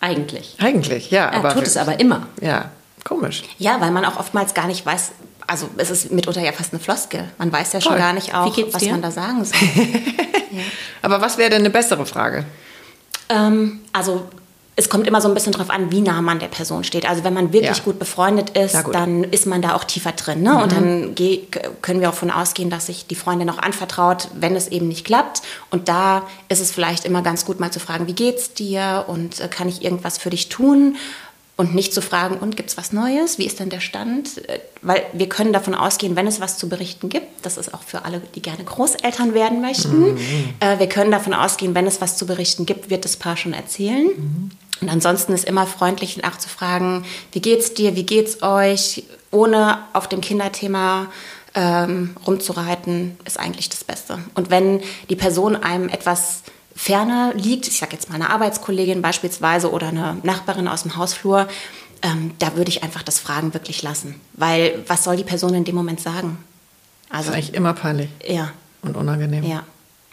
Eigentlich. 0.00 0.56
Eigentlich, 0.58 1.10
ja. 1.10 1.26
Er 1.26 1.34
aber 1.34 1.54
tut 1.54 1.66
es 1.66 1.76
aber 1.76 2.00
immer. 2.00 2.26
Ja, 2.40 2.70
komisch. 3.04 3.42
Ja, 3.58 3.80
weil 3.80 3.90
man 3.90 4.04
auch 4.04 4.18
oftmals 4.18 4.54
gar 4.54 4.66
nicht 4.66 4.84
weiß, 4.84 5.12
also 5.46 5.68
es 5.76 5.90
ist 5.90 6.10
mitunter 6.10 6.40
ja 6.40 6.52
fast 6.52 6.72
eine 6.72 6.80
Floskel. 6.80 7.24
Man 7.38 7.52
weiß 7.52 7.74
ja 7.74 7.80
schon 7.80 7.96
gar 7.96 8.12
nicht 8.12 8.34
auch, 8.34 8.56
was 8.72 8.84
man 8.84 9.02
da 9.02 9.10
sagen 9.10 9.44
soll. 9.44 9.58
ja. 10.50 10.62
Aber 11.02 11.20
was 11.20 11.36
wäre 11.38 11.50
denn 11.50 11.60
eine 11.60 11.70
bessere 11.70 12.06
Frage? 12.06 12.44
Ähm, 13.28 13.80
also 13.92 14.28
es 14.80 14.88
kommt 14.88 15.06
immer 15.06 15.20
so 15.20 15.28
ein 15.28 15.34
bisschen 15.34 15.52
drauf 15.52 15.70
an, 15.70 15.92
wie 15.92 16.00
nah 16.00 16.22
man 16.22 16.38
der 16.38 16.48
Person 16.48 16.84
steht. 16.84 17.08
Also 17.08 17.24
wenn 17.24 17.34
man 17.34 17.52
wirklich 17.52 17.78
ja. 17.78 17.84
gut 17.84 17.98
befreundet 17.98 18.50
ist, 18.56 18.84
gut. 18.84 18.94
dann 18.94 19.24
ist 19.24 19.46
man 19.46 19.62
da 19.62 19.74
auch 19.74 19.84
tiefer 19.84 20.12
drin. 20.12 20.42
Ne? 20.42 20.50
Mhm. 20.50 20.62
Und 20.62 20.72
dann 20.72 21.14
können 21.82 22.00
wir 22.00 22.08
auch 22.08 22.20
davon 22.20 22.30
ausgehen, 22.30 22.70
dass 22.70 22.86
sich 22.86 23.06
die 23.06 23.14
Freundin 23.14 23.48
auch 23.48 23.58
anvertraut, 23.58 24.28
wenn 24.34 24.54
es 24.56 24.68
eben 24.68 24.88
nicht 24.88 25.06
klappt. 25.06 25.42
Und 25.70 25.88
da 25.88 26.26
ist 26.48 26.60
es 26.60 26.70
vielleicht 26.70 27.04
immer 27.04 27.22
ganz 27.22 27.46
gut, 27.46 27.60
mal 27.60 27.70
zu 27.70 27.80
fragen, 27.80 28.06
wie 28.06 28.12
geht's 28.12 28.52
dir 28.52 29.04
und 29.06 29.40
äh, 29.40 29.48
kann 29.48 29.68
ich 29.68 29.82
irgendwas 29.82 30.18
für 30.18 30.30
dich 30.30 30.48
tun? 30.48 30.96
und 31.56 31.74
nicht 31.74 31.92
zu 31.92 32.00
fragen, 32.00 32.38
und 32.38 32.56
gibt 32.56 32.70
es 32.70 32.78
was 32.78 32.90
Neues? 32.90 33.36
Wie 33.36 33.44
ist 33.44 33.60
denn 33.60 33.68
der 33.68 33.80
Stand? 33.80 34.48
Äh, 34.48 34.60
weil 34.80 35.02
wir 35.12 35.28
können 35.28 35.52
davon 35.52 35.74
ausgehen, 35.74 36.16
wenn 36.16 36.26
es 36.26 36.40
was 36.40 36.56
zu 36.56 36.70
berichten 36.70 37.10
gibt, 37.10 37.44
das 37.44 37.58
ist 37.58 37.74
auch 37.74 37.82
für 37.82 38.06
alle, 38.06 38.22
die 38.34 38.40
gerne 38.40 38.64
Großeltern 38.64 39.34
werden 39.34 39.60
möchten, 39.60 40.14
mhm. 40.14 40.18
äh, 40.60 40.78
wir 40.78 40.88
können 40.88 41.10
davon 41.10 41.34
ausgehen, 41.34 41.74
wenn 41.74 41.86
es 41.86 42.00
was 42.00 42.16
zu 42.16 42.26
berichten 42.26 42.64
gibt, 42.64 42.88
wird 42.88 43.04
das 43.04 43.18
Paar 43.18 43.36
schon 43.36 43.52
erzählen. 43.52 44.06
Mhm. 44.06 44.50
Und 44.80 44.88
ansonsten 44.88 45.32
ist 45.32 45.44
immer 45.44 45.66
freundlich 45.66 46.16
nachzufragen, 46.16 47.04
wie 47.32 47.40
geht's 47.40 47.74
dir, 47.74 47.96
wie 47.96 48.04
geht's 48.04 48.42
euch, 48.42 49.04
ohne 49.30 49.78
auf 49.92 50.08
dem 50.08 50.20
Kinderthema 50.20 51.06
ähm, 51.54 52.16
rumzureiten, 52.26 53.18
ist 53.24 53.38
eigentlich 53.38 53.68
das 53.68 53.84
Beste. 53.84 54.18
Und 54.34 54.50
wenn 54.50 54.80
die 55.08 55.16
Person 55.16 55.56
einem 55.56 55.88
etwas 55.88 56.42
ferner 56.74 57.34
liegt, 57.34 57.68
ich 57.68 57.78
sage 57.78 57.92
jetzt 57.92 58.08
mal 58.08 58.14
eine 58.14 58.30
Arbeitskollegin 58.30 59.02
beispielsweise 59.02 59.70
oder 59.70 59.88
eine 59.88 60.16
Nachbarin 60.22 60.68
aus 60.68 60.82
dem 60.82 60.96
Hausflur, 60.96 61.48
ähm, 62.02 62.32
da 62.38 62.56
würde 62.56 62.70
ich 62.70 62.82
einfach 62.82 63.02
das 63.02 63.18
Fragen 63.18 63.52
wirklich 63.52 63.82
lassen. 63.82 64.20
Weil 64.32 64.82
was 64.86 65.04
soll 65.04 65.16
die 65.16 65.24
Person 65.24 65.54
in 65.54 65.64
dem 65.64 65.74
Moment 65.74 66.00
sagen? 66.00 66.38
Also, 67.10 67.30
das 67.30 67.38
ist 67.40 67.44
eigentlich 67.44 67.54
immer 67.54 67.74
peinlich. 67.74 68.08
Ja. 68.26 68.52
Und 68.82 68.96
unangenehm. 68.96 69.44
Ja. 69.44 69.64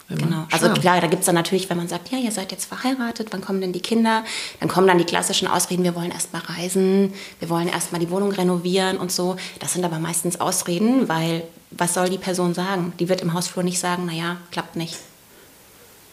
Genau. 0.09 0.45
Also 0.51 0.69
klar, 0.69 1.01
da 1.01 1.07
gibt 1.07 1.21
es 1.21 1.25
dann 1.25 1.35
natürlich, 1.35 1.69
wenn 1.69 1.75
man 1.75 1.89
sagt, 1.89 2.09
ja, 2.11 2.17
ihr 2.17 2.31
seid 2.31 2.53
jetzt 2.53 2.65
verheiratet, 2.65 3.27
wann 3.31 3.41
kommen 3.41 3.59
denn 3.59 3.73
die 3.73 3.81
Kinder? 3.81 4.23
Dann 4.61 4.69
kommen 4.69 4.87
dann 4.87 4.97
die 4.97 5.03
klassischen 5.03 5.49
Ausreden, 5.49 5.83
wir 5.83 5.95
wollen 5.95 6.11
erst 6.11 6.31
mal 6.31 6.41
reisen, 6.43 7.13
wir 7.39 7.49
wollen 7.49 7.67
erst 7.67 7.91
mal 7.91 7.99
die 7.99 8.09
Wohnung 8.09 8.31
renovieren 8.31 8.97
und 8.97 9.11
so. 9.11 9.35
Das 9.59 9.73
sind 9.73 9.83
aber 9.83 9.99
meistens 9.99 10.39
Ausreden, 10.39 11.09
weil 11.09 11.43
was 11.71 11.93
soll 11.93 12.07
die 12.07 12.17
Person 12.17 12.53
sagen? 12.53 12.93
Die 12.99 13.09
wird 13.09 13.19
im 13.19 13.33
Hausflur 13.33 13.63
nicht 13.63 13.79
sagen, 13.79 14.05
naja, 14.05 14.37
klappt 14.51 14.77
nicht. 14.77 14.97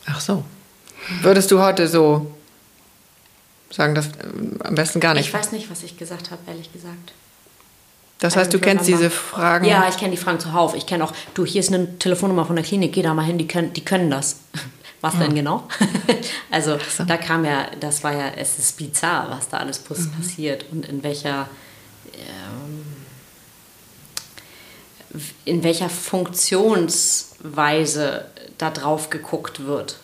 Ach 0.07 0.21
so. 0.21 0.45
Würdest 1.23 1.53
du 1.53 1.61
heute 1.61 1.87
so 1.87 2.35
sagen, 3.71 3.95
dass 3.95 4.07
äh, 4.07 4.11
am 4.65 4.75
besten 4.75 4.99
gar 4.99 5.15
nicht? 5.15 5.29
Ich 5.29 5.35
weiß 5.35 5.53
nicht, 5.53 5.71
was 5.71 5.85
ich 5.85 5.97
gesagt 5.97 6.33
habe, 6.33 6.43
ehrlich 6.49 6.73
gesagt. 6.73 7.13
Das 8.19 8.37
heißt, 8.37 8.53
du 8.55 8.59
kennst 8.59 8.87
diese 8.87 9.11
Fragen? 9.11 9.67
Ja, 9.67 9.87
ich 9.89 9.97
kenne 9.97 10.13
die 10.13 10.17
Fragen 10.17 10.41
zuhauf. 10.41 10.75
Ich 10.75 10.87
kenne 10.87 11.05
auch, 11.05 11.13
du, 11.35 11.45
hier 11.45 11.61
ist 11.61 11.73
eine 11.73 11.99
Telefonnummer 11.99 12.47
von 12.47 12.57
der 12.57 12.65
Klinik, 12.65 12.93
geh 12.93 13.03
da 13.03 13.13
mal 13.13 13.25
hin, 13.25 13.39
die 13.39 13.49
können, 13.49 13.73
die 13.73 13.85
können 13.85 14.11
das. 14.11 14.41
Was 15.01 15.19
denn 15.19 15.35
genau? 15.35 15.69
also 16.51 16.79
so. 16.97 17.05
da 17.05 17.17
kam 17.19 17.45
ja, 17.45 17.67
das 17.79 18.03
war 18.03 18.15
ja, 18.15 18.31
es 18.37 18.59
ist 18.59 18.79
bizarr, 18.79 19.29
was 19.29 19.51
da 19.51 19.59
alles 19.59 19.83
mhm. 19.87 20.13
passiert 20.13 20.65
und 20.73 20.89
in 20.89 21.03
welcher, 21.03 21.47
ähm, 22.15 22.87
in 25.45 25.63
welcher 25.63 25.91
Funktionsweise 25.91 28.25
da 28.57 28.71
drauf 28.71 29.11
geguckt 29.11 29.67
wird. 29.67 29.99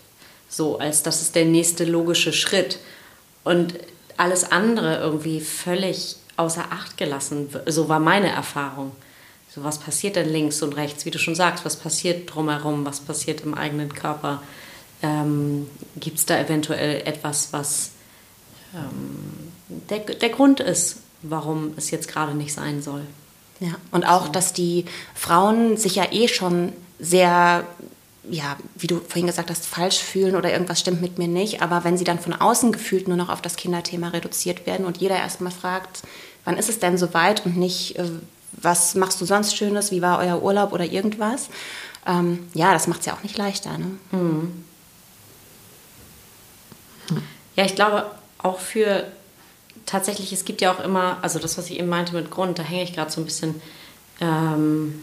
So, 0.50 0.78
als 0.78 1.02
das 1.02 1.22
ist 1.22 1.34
der 1.34 1.46
nächste 1.46 1.86
logische 1.86 2.34
Schritt. 2.34 2.78
Und 3.42 3.72
alles 4.18 4.52
andere 4.52 4.98
irgendwie 4.98 5.40
völlig 5.40 6.16
außer 6.40 6.64
Acht 6.70 6.96
gelassen 6.96 7.52
wird. 7.52 7.72
So 7.72 7.88
war 7.88 8.00
meine 8.00 8.28
Erfahrung. 8.28 8.92
So, 9.54 9.64
was 9.64 9.78
passiert 9.78 10.16
denn 10.16 10.28
links 10.28 10.62
und 10.62 10.76
rechts, 10.76 11.04
wie 11.04 11.10
du 11.10 11.18
schon 11.18 11.34
sagst, 11.34 11.64
was 11.64 11.76
passiert 11.76 12.32
drumherum, 12.32 12.84
was 12.84 13.00
passiert 13.00 13.40
im 13.40 13.54
eigenen 13.54 13.92
Körper? 13.92 14.42
Ähm, 15.02 15.68
Gibt 15.96 16.18
es 16.18 16.26
da 16.26 16.38
eventuell 16.38 17.02
etwas, 17.06 17.52
was 17.52 17.90
ähm, 18.74 19.52
der, 19.68 19.98
der 19.98 20.28
Grund 20.28 20.60
ist, 20.60 20.98
warum 21.22 21.74
es 21.76 21.90
jetzt 21.90 22.08
gerade 22.08 22.34
nicht 22.34 22.54
sein 22.54 22.80
soll? 22.80 23.02
Ja, 23.58 23.74
und 23.90 24.04
auch, 24.04 24.26
so. 24.26 24.32
dass 24.32 24.52
die 24.52 24.84
Frauen 25.14 25.76
sich 25.76 25.96
ja 25.96 26.12
eh 26.12 26.28
schon 26.28 26.72
sehr 26.98 27.66
ja, 28.28 28.56
wie 28.76 28.86
du 28.86 29.00
vorhin 29.00 29.26
gesagt 29.26 29.50
hast, 29.50 29.66
falsch 29.66 29.98
fühlen 29.98 30.36
oder 30.36 30.52
irgendwas 30.52 30.80
stimmt 30.80 31.00
mit 31.00 31.18
mir 31.18 31.28
nicht. 31.28 31.62
Aber 31.62 31.84
wenn 31.84 31.96
sie 31.96 32.04
dann 32.04 32.18
von 32.18 32.34
außen 32.34 32.70
gefühlt 32.72 33.08
nur 33.08 33.16
noch 33.16 33.28
auf 33.28 33.40
das 33.42 33.56
Kinderthema 33.56 34.08
reduziert 34.08 34.66
werden 34.66 34.86
und 34.86 34.98
jeder 34.98 35.16
erstmal 35.16 35.52
fragt, 35.52 36.02
wann 36.50 36.58
ist 36.58 36.68
es 36.68 36.80
denn 36.80 36.98
soweit 36.98 37.46
und 37.46 37.56
nicht, 37.56 37.96
äh, 37.96 38.04
was 38.52 38.96
machst 38.96 39.20
du 39.20 39.24
sonst 39.24 39.56
Schönes, 39.56 39.92
wie 39.92 40.02
war 40.02 40.18
euer 40.18 40.42
Urlaub 40.42 40.72
oder 40.72 40.84
irgendwas, 40.84 41.48
ähm, 42.06 42.48
ja, 42.54 42.72
das 42.72 42.88
macht 42.88 43.00
es 43.00 43.06
ja 43.06 43.14
auch 43.14 43.22
nicht 43.22 43.38
leichter. 43.38 43.78
Ne? 43.78 43.98
Mhm. 44.10 44.64
Ja, 47.54 47.64
ich 47.64 47.76
glaube 47.76 48.10
auch 48.38 48.58
für 48.58 49.04
tatsächlich, 49.86 50.32
es 50.32 50.44
gibt 50.44 50.60
ja 50.60 50.72
auch 50.72 50.80
immer, 50.80 51.18
also 51.22 51.38
das, 51.38 51.56
was 51.56 51.70
ich 51.70 51.78
eben 51.78 51.88
meinte 51.88 52.14
mit 52.14 52.30
Grund, 52.30 52.58
da 52.58 52.64
hänge 52.64 52.82
ich 52.82 52.94
gerade 52.94 53.12
so 53.12 53.20
ein 53.20 53.24
bisschen. 53.26 53.60
Ähm, 54.20 55.02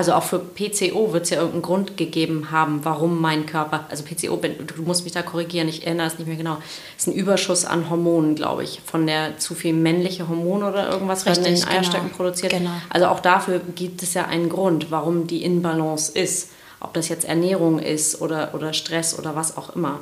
also 0.00 0.14
auch 0.14 0.22
für 0.22 0.38
PCO 0.38 1.12
wird 1.12 1.24
es 1.24 1.30
ja 1.30 1.36
irgendeinen 1.36 1.60
Grund 1.60 1.98
gegeben 1.98 2.50
haben, 2.50 2.80
warum 2.86 3.20
mein 3.20 3.44
Körper, 3.44 3.84
also 3.90 4.02
PCO, 4.02 4.38
du 4.38 4.82
musst 4.82 5.04
mich 5.04 5.12
da 5.12 5.20
korrigieren, 5.20 5.68
ich 5.68 5.84
erinnere 5.84 6.06
es 6.06 6.18
nicht 6.18 6.26
mehr 6.26 6.38
genau, 6.38 6.56
ist 6.96 7.06
ein 7.06 7.12
Überschuss 7.12 7.66
an 7.66 7.90
Hormonen, 7.90 8.34
glaube 8.34 8.64
ich, 8.64 8.80
von 8.82 9.06
der 9.06 9.36
zu 9.36 9.54
viel 9.54 9.74
männliche 9.74 10.26
Hormone 10.26 10.66
oder 10.70 10.90
irgendwas 10.90 11.26
werden 11.26 11.44
in 11.44 11.54
den 11.54 11.68
Eierstöcken 11.68 12.06
genau. 12.06 12.16
produziert. 12.16 12.50
Genau. 12.50 12.70
Also 12.88 13.08
auch 13.08 13.20
dafür 13.20 13.60
gibt 13.74 14.02
es 14.02 14.14
ja 14.14 14.24
einen 14.24 14.48
Grund, 14.48 14.90
warum 14.90 15.26
die 15.26 15.44
Inbalance 15.44 16.10
ist, 16.12 16.48
ob 16.80 16.94
das 16.94 17.10
jetzt 17.10 17.26
Ernährung 17.26 17.78
ist 17.78 18.22
oder, 18.22 18.54
oder 18.54 18.72
Stress 18.72 19.18
oder 19.18 19.36
was 19.36 19.58
auch 19.58 19.76
immer. 19.76 20.00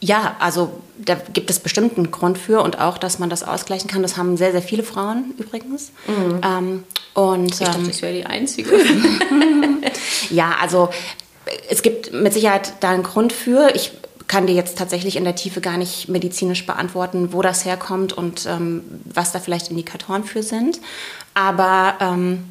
Ja, 0.00 0.36
also 0.38 0.70
da 0.96 1.14
gibt 1.14 1.50
es 1.50 1.58
bestimmt 1.58 1.96
einen 1.96 2.10
Grund 2.10 2.38
für 2.38 2.62
und 2.62 2.78
auch, 2.78 2.98
dass 2.98 3.18
man 3.18 3.30
das 3.30 3.42
ausgleichen 3.42 3.90
kann. 3.90 4.02
Das 4.02 4.16
haben 4.16 4.36
sehr, 4.36 4.52
sehr 4.52 4.62
viele 4.62 4.82
Frauen 4.82 5.34
übrigens. 5.38 5.92
Mhm. 6.06 6.40
Ähm, 6.44 6.84
und, 7.14 7.52
ich 7.52 7.58
dachte, 7.58 7.80
ähm, 7.80 7.90
ich 7.90 8.02
wäre 8.02 8.14
die 8.14 8.26
Einzige. 8.26 8.70
ja, 10.30 10.54
also 10.60 10.90
es 11.68 11.82
gibt 11.82 12.12
mit 12.12 12.32
Sicherheit 12.32 12.74
da 12.80 12.90
einen 12.90 13.02
Grund 13.02 13.32
für. 13.32 13.74
Ich 13.74 13.92
kann 14.28 14.46
dir 14.46 14.54
jetzt 14.54 14.78
tatsächlich 14.78 15.16
in 15.16 15.24
der 15.24 15.34
Tiefe 15.34 15.60
gar 15.60 15.78
nicht 15.78 16.08
medizinisch 16.08 16.66
beantworten, 16.66 17.32
wo 17.32 17.42
das 17.42 17.64
herkommt 17.64 18.12
und 18.12 18.46
ähm, 18.46 18.82
was 19.04 19.32
da 19.32 19.40
vielleicht 19.40 19.70
Indikatoren 19.70 20.22
für 20.22 20.42
sind. 20.42 20.80
Aber 21.34 21.94
ähm, 22.00 22.44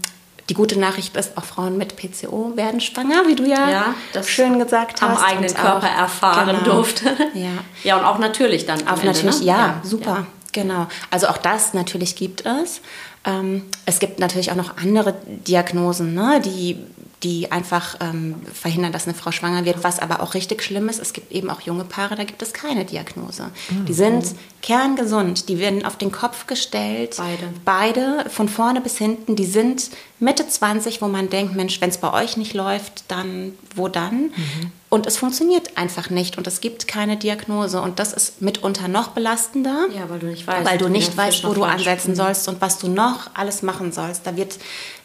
die 0.50 0.54
gute 0.54 0.80
Nachricht 0.80 1.16
ist, 1.18 1.38
auch 1.38 1.44
Frauen 1.44 1.78
mit 1.78 1.96
PCO 1.98 2.54
werden 2.56 2.80
schwanger, 2.80 3.28
wie 3.28 3.36
du 3.36 3.44
ja, 3.44 3.70
ja 3.70 3.96
das 4.14 4.30
schön 4.30 4.60
gesagt 4.60 5.04
am 5.04 5.10
hast. 5.12 5.20
Am 5.20 5.26
eigenen 5.26 5.54
Körper 5.54 5.88
auch, 5.88 6.00
erfahren 6.00 6.58
genau. 6.64 6.76
durfte. 6.76 7.16
Ja. 7.34 7.50
ja, 7.84 7.98
und 7.98 8.06
auch 8.06 8.18
natürlich 8.18 8.66
dann. 8.66 8.88
Auch 8.88 8.94
Ende, 8.94 9.08
natürlich, 9.08 9.40
ne? 9.42 9.46
ja, 9.46 9.58
ja, 9.58 9.82
super. 9.84 10.12
Ja. 10.12 10.28
Genau. 10.54 10.88
Also 11.12 11.28
auch 11.28 11.38
das 11.38 11.74
natürlich 11.74 12.16
gibt 12.16 12.46
es. 12.46 12.82
Ähm, 13.26 13.64
es 13.86 14.00
gibt 14.00 14.20
natürlich 14.20 14.52
auch 14.52 14.56
noch 14.56 14.78
andere 14.78 15.14
Diagnosen, 15.48 16.14
ne, 16.14 16.42
die, 16.44 16.78
die 17.24 17.52
einfach 17.52 17.98
ähm, 18.00 18.36
verhindern, 18.54 18.92
dass 18.92 19.06
eine 19.06 19.14
Frau 19.14 19.32
schwanger 19.32 19.66
wird. 19.66 19.84
Was 19.84 20.00
aber 20.00 20.22
auch 20.22 20.34
richtig 20.34 20.64
schlimm 20.64 20.88
ist, 20.88 21.00
es 21.00 21.14
gibt 21.14 21.32
eben 21.32 21.50
auch 21.50 21.62
junge 21.62 21.84
Paare, 21.84 22.16
da 22.16 22.24
gibt 22.24 22.42
es 22.42 22.54
keine 22.54 22.86
Diagnose. 22.86 23.52
Mhm. 23.70 23.86
Die 23.86 23.94
sind 23.94 24.26
kerngesund. 24.62 25.50
Die 25.50 25.60
werden 25.60 25.86
auf 25.86 25.98
den 25.98 26.12
Kopf 26.12 26.48
gestellt. 26.48 27.16
Beide. 27.18 27.50
Beide, 27.66 28.30
von 28.30 28.48
vorne 28.48 28.82
bis 28.82 28.98
hinten. 28.98 29.36
Die 29.36 29.46
sind 29.46 29.90
Mitte 30.20 30.48
20, 30.48 31.02
wo 31.02 31.08
man 31.08 31.30
denkt, 31.30 31.56
Mensch, 31.56 31.80
wenn 31.80 31.90
es 31.90 31.98
bei 31.98 32.12
euch 32.12 32.38
nicht 32.38 32.56
läuft, 32.56 33.04
dann 33.08 33.54
wo 33.76 33.88
dann? 33.88 34.24
Mhm. 34.24 34.72
Und 34.90 35.06
es 35.06 35.18
funktioniert 35.18 35.78
einfach 35.78 36.10
nicht 36.10 36.38
und 36.38 36.48
es 36.48 36.62
gibt 36.62 36.88
keine 36.88 37.18
Diagnose. 37.18 37.82
Und 37.82 38.00
das 38.00 38.14
ist 38.14 38.42
mitunter 38.42 38.88
noch 38.88 39.10
belastender. 39.10 39.88
Ja, 39.94 40.10
weil 40.10 40.20
du 40.20 40.28
nicht 40.28 40.48
weißt. 40.48 40.66
Weil 40.66 40.78
du 40.78 40.88
nicht 40.88 41.16
weißt, 41.16 41.44
wo 41.44 41.54
du 41.54 41.64
ansetzen 41.64 42.16
sollst 42.16 42.48
und 42.48 42.62
was 42.62 42.80
du 42.80 42.88
noch 42.88 43.30
alles 43.34 43.62
machen 43.62 43.92
sollst. 43.92 44.26
Da 44.26 44.38
wird 44.38 44.58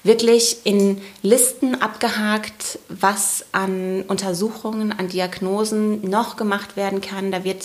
wirklich 0.05 0.59
in 0.64 1.03
Listen 1.22 1.83
abgehakt, 1.83 2.79
was 2.88 3.44
an 3.53 4.03
Untersuchungen, 4.09 4.92
an 4.92 5.09
Diagnosen 5.09 6.09
noch 6.09 6.37
gemacht 6.37 6.77
werden 6.77 7.01
kann. 7.01 7.33
Da 7.33 7.44
wird 7.44 7.64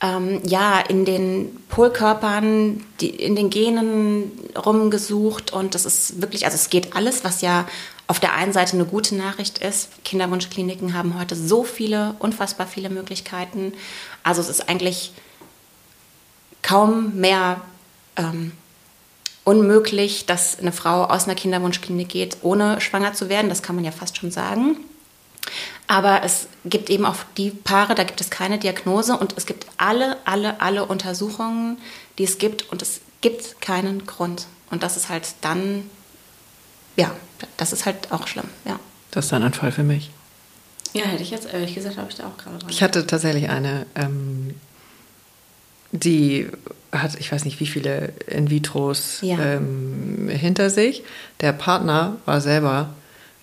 ähm, 0.00 0.40
ja 0.44 0.80
in 0.80 1.04
den 1.04 1.56
Polkörpern, 1.68 2.84
die, 3.00 3.10
in 3.10 3.36
den 3.36 3.50
Genen 3.50 4.32
rumgesucht 4.56 5.52
und 5.52 5.74
das 5.74 5.84
ist 5.84 6.22
wirklich, 6.22 6.44
also 6.44 6.54
es 6.54 6.70
geht 6.70 6.96
alles, 6.96 7.24
was 7.24 7.42
ja 7.42 7.66
auf 8.06 8.18
der 8.18 8.34
einen 8.34 8.52
Seite 8.52 8.72
eine 8.72 8.86
gute 8.86 9.14
Nachricht 9.14 9.58
ist. 9.58 9.88
Kinderwunschkliniken 10.04 10.94
haben 10.94 11.18
heute 11.18 11.36
so 11.36 11.62
viele, 11.62 12.16
unfassbar 12.18 12.66
viele 12.66 12.90
Möglichkeiten. 12.90 13.72
Also 14.24 14.40
es 14.40 14.48
ist 14.48 14.68
eigentlich 14.68 15.12
kaum 16.62 17.14
mehr 17.16 17.60
ähm, 18.16 18.52
unmöglich, 19.44 20.26
dass 20.26 20.58
eine 20.58 20.72
Frau 20.72 21.04
aus 21.04 21.24
einer 21.24 21.36
Kinderwunschklinik 21.36 22.08
geht, 22.08 22.38
ohne 22.42 22.80
schwanger 22.80 23.12
zu 23.12 23.28
werden. 23.28 23.48
Das 23.48 23.62
kann 23.62 23.76
man 23.76 23.84
ja 23.84 23.92
fast 23.92 24.16
schon 24.16 24.32
sagen. 24.32 24.76
Aber 25.86 26.22
es 26.22 26.46
gibt 26.64 26.88
eben 26.88 27.04
auch 27.04 27.16
die 27.36 27.50
Paare, 27.50 27.94
da 27.94 28.04
gibt 28.04 28.20
es 28.20 28.30
keine 28.30 28.58
Diagnose 28.58 29.16
und 29.16 29.34
es 29.36 29.46
gibt 29.46 29.66
alle, 29.76 30.16
alle, 30.24 30.60
alle 30.60 30.84
Untersuchungen, 30.84 31.78
die 32.18 32.24
es 32.24 32.38
gibt 32.38 32.70
und 32.70 32.80
es 32.80 33.00
gibt 33.20 33.60
keinen 33.60 34.06
Grund. 34.06 34.46
Und 34.70 34.82
das 34.82 34.96
ist 34.96 35.08
halt 35.08 35.34
dann, 35.40 35.82
ja, 36.96 37.10
das 37.56 37.72
ist 37.72 37.86
halt 37.86 38.12
auch 38.12 38.28
schlimm, 38.28 38.48
ja. 38.64 38.78
Das 39.10 39.24
ist 39.24 39.32
dann 39.32 39.42
ein 39.42 39.52
Fall 39.52 39.72
für 39.72 39.82
mich. 39.82 40.10
Ja, 40.92 41.04
hätte 41.04 41.22
ich 41.22 41.30
jetzt 41.30 41.52
ehrlich 41.52 41.74
gesagt, 41.74 41.96
habe 41.96 42.08
ich 42.10 42.16
da 42.16 42.26
auch 42.26 42.36
gerade 42.36 42.58
dran. 42.58 42.70
Ich 42.70 42.82
hatte 42.82 43.06
tatsächlich 43.06 43.48
eine, 43.48 43.86
ähm, 43.96 44.54
die 45.92 46.48
hat, 46.92 47.14
ich 47.18 47.30
weiß 47.30 47.44
nicht, 47.44 47.60
wie 47.60 47.66
viele 47.66 48.12
In-vitros 48.26 49.20
ja. 49.22 49.38
ähm, 49.38 50.28
hinter 50.28 50.70
sich. 50.70 51.02
Der 51.40 51.52
Partner 51.52 52.16
war 52.26 52.40
selber 52.40 52.90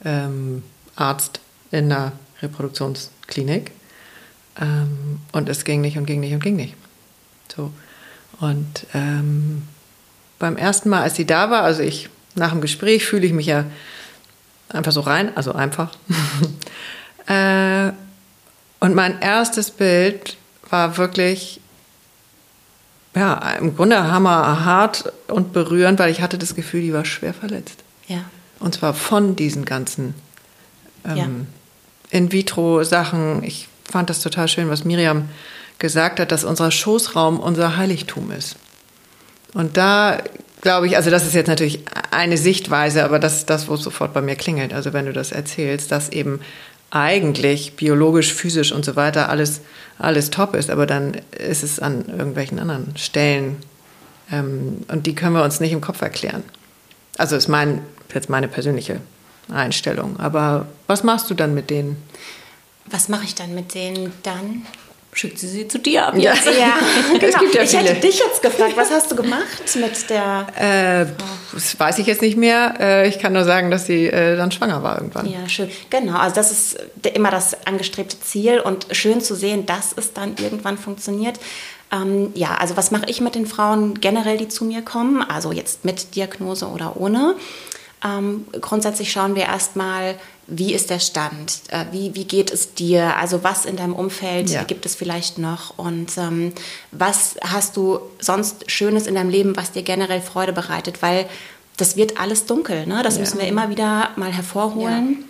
ähm, 0.03 0.63
Arzt 0.95 1.39
in 1.71 1.91
einer 1.91 2.13
Reproduktionsklinik. 2.41 3.71
Ähm, 4.59 5.19
und 5.31 5.49
es 5.49 5.65
ging 5.65 5.81
nicht 5.81 5.97
und 5.97 6.05
ging 6.05 6.19
nicht 6.19 6.33
und 6.33 6.43
ging 6.43 6.55
nicht. 6.55 6.75
So. 7.55 7.71
Und 8.39 8.85
ähm, 8.93 9.63
beim 10.39 10.57
ersten 10.57 10.89
Mal, 10.89 11.01
als 11.01 11.15
sie 11.15 11.25
da 11.25 11.49
war, 11.49 11.63
also 11.63 11.81
ich 11.81 12.09
nach 12.35 12.51
dem 12.51 12.61
Gespräch 12.61 13.05
fühle 13.05 13.25
ich 13.25 13.33
mich 13.33 13.47
ja 13.47 13.65
einfach 14.69 14.91
so 14.91 15.01
rein, 15.01 15.35
also 15.35 15.53
einfach. 15.53 15.95
äh, 17.27 17.91
und 18.79 18.93
mein 18.93 19.19
erstes 19.21 19.71
Bild 19.71 20.37
war 20.69 20.97
wirklich 20.97 21.59
ja, 23.15 23.33
im 23.53 23.75
Grunde 23.75 24.11
hammerhart 24.11 25.11
und 25.27 25.51
berührend, 25.51 25.97
weil 25.97 26.11
ich 26.11 26.21
hatte 26.21 26.37
das 26.37 26.53
Gefühl, 26.53 26.81
die 26.81 26.93
war 26.93 27.05
schwer 27.05 27.33
verletzt. 27.33 27.83
Ja. 28.07 28.25
Und 28.59 28.75
zwar 28.75 28.93
von 28.93 29.35
diesen 29.35 29.65
ganzen 29.65 30.13
ähm. 31.03 31.47
In-vitro-Sachen. 32.09 33.43
Ich 33.43 33.67
fand 33.89 34.09
das 34.09 34.21
total 34.21 34.47
schön, 34.47 34.69
was 34.69 34.85
Miriam 34.85 35.29
gesagt 35.79 36.19
hat, 36.19 36.31
dass 36.31 36.43
unser 36.43 36.71
Schoßraum 36.71 37.39
unser 37.39 37.77
Heiligtum 37.77 38.31
ist. 38.31 38.55
Und 39.53 39.77
da 39.77 40.17
glaube 40.61 40.87
ich, 40.87 40.97
also 40.97 41.09
das 41.09 41.25
ist 41.25 41.33
jetzt 41.33 41.47
natürlich 41.47 41.83
eine 42.11 42.37
Sichtweise, 42.37 43.03
aber 43.03 43.19
das 43.19 43.37
ist 43.37 43.49
das, 43.49 43.67
wo 43.67 43.75
es 43.75 43.83
sofort 43.83 44.13
bei 44.13 44.21
mir 44.21 44.35
klingelt. 44.35 44.73
Also 44.73 44.93
wenn 44.93 45.05
du 45.05 45.13
das 45.13 45.31
erzählst, 45.31 45.91
dass 45.91 46.09
eben 46.09 46.41
eigentlich 46.89 47.75
biologisch, 47.75 48.33
physisch 48.33 48.71
und 48.71 48.85
so 48.85 48.95
weiter 48.95 49.29
alles, 49.29 49.61
alles 49.99 50.29
top 50.29 50.55
ist, 50.55 50.69
aber 50.69 50.85
dann 50.85 51.17
ist 51.37 51.63
es 51.63 51.79
an 51.79 52.05
irgendwelchen 52.07 52.59
anderen 52.59 52.95
Stellen 52.97 53.57
ähm, 54.31 54.85
und 54.87 55.05
die 55.05 55.13
können 55.13 55.35
wir 55.35 55.43
uns 55.43 55.59
nicht 55.59 55.73
im 55.73 55.81
Kopf 55.81 56.01
erklären. 56.01 56.43
Also 57.17 57.35
ist 57.35 57.49
mein, 57.49 57.81
jetzt 58.13 58.29
meine 58.29 58.47
persönliche 58.47 59.01
Einstellung. 59.49 60.19
Aber 60.19 60.67
was 60.87 61.03
machst 61.03 61.29
du 61.29 61.33
dann 61.33 61.53
mit 61.53 61.69
denen? 61.69 62.01
Was 62.85 63.09
mache 63.09 63.25
ich 63.25 63.35
dann 63.35 63.53
mit 63.53 63.73
denen 63.73 64.13
dann? 64.23 64.65
schickt 65.17 65.39
sie 65.39 65.47
sie 65.47 65.67
zu 65.67 65.79
dir 65.79 66.07
ab. 66.07 66.15
Ja, 66.15 66.33
ja 66.59 66.77
genau. 67.19 67.53
ja 67.53 67.63
ich 67.63 67.75
hätte 67.75 67.95
dich 67.95 68.19
jetzt 68.19 68.41
gefragt, 68.41 68.73
was 68.75 68.91
hast 68.91 69.11
du 69.11 69.15
gemacht 69.15 69.75
mit 69.75 70.09
der? 70.09 70.47
Äh, 70.55 71.05
das 71.53 71.79
weiß 71.79 71.99
ich 71.99 72.07
jetzt 72.07 72.21
nicht 72.21 72.37
mehr. 72.37 72.75
Äh, 72.79 73.09
ich 73.09 73.19
kann 73.19 73.33
nur 73.33 73.43
sagen, 73.43 73.71
dass 73.71 73.85
sie 73.85 74.07
äh, 74.07 74.37
dann 74.37 74.51
schwanger 74.51 74.83
war 74.83 74.97
irgendwann. 74.97 75.25
Ja, 75.25 75.47
schön. 75.49 75.69
Genau, 75.89 76.17
also 76.17 76.35
das 76.35 76.51
ist 76.51 76.77
immer 77.13 77.31
das 77.31 77.65
angestrebte 77.65 78.19
Ziel 78.19 78.59
und 78.59 78.87
schön 78.91 79.21
zu 79.21 79.35
sehen, 79.35 79.65
dass 79.65 79.93
es 79.95 80.13
dann 80.13 80.35
irgendwann 80.37 80.77
funktioniert. 80.77 81.39
Ähm, 81.91 82.31
ja, 82.33 82.55
also 82.55 82.75
was 82.75 82.91
mache 82.91 83.05
ich 83.07 83.21
mit 83.21 83.35
den 83.35 83.45
Frauen 83.45 83.99
generell, 84.01 84.37
die 84.37 84.49
zu 84.49 84.65
mir 84.65 84.81
kommen? 84.81 85.23
Also 85.23 85.51
jetzt 85.51 85.85
mit 85.85 86.15
Diagnose 86.15 86.67
oder 86.67 86.97
ohne. 86.97 87.35
Ähm, 88.03 88.45
grundsätzlich 88.61 89.11
schauen 89.11 89.35
wir 89.35 89.43
erstmal, 89.43 90.15
wie 90.47 90.73
ist 90.73 90.89
der 90.89 90.99
Stand? 90.99 91.61
Äh, 91.69 91.85
wie, 91.91 92.15
wie 92.15 92.25
geht 92.25 92.51
es 92.51 92.73
dir? 92.73 93.17
Also 93.17 93.43
was 93.43 93.65
in 93.65 93.75
deinem 93.75 93.93
Umfeld 93.93 94.49
ja. 94.49 94.63
gibt 94.63 94.85
es 94.85 94.95
vielleicht 94.95 95.37
noch? 95.37 95.77
Und 95.77 96.17
ähm, 96.17 96.53
was 96.91 97.35
hast 97.41 97.75
du 97.75 97.99
sonst 98.19 98.69
Schönes 98.71 99.07
in 99.07 99.15
deinem 99.15 99.29
Leben, 99.29 99.57
was 99.57 99.71
dir 99.71 99.83
generell 99.83 100.21
Freude 100.21 100.53
bereitet? 100.53 101.01
Weil 101.01 101.27
das 101.75 101.95
wird 101.95 102.19
alles 102.19 102.45
dunkel. 102.45 102.87
Ne? 102.87 103.01
Das 103.03 103.15
ja. 103.15 103.21
müssen 103.21 103.39
wir 103.39 103.47
immer 103.47 103.69
wieder 103.69 104.11
mal 104.15 104.31
hervorholen. 104.31 105.25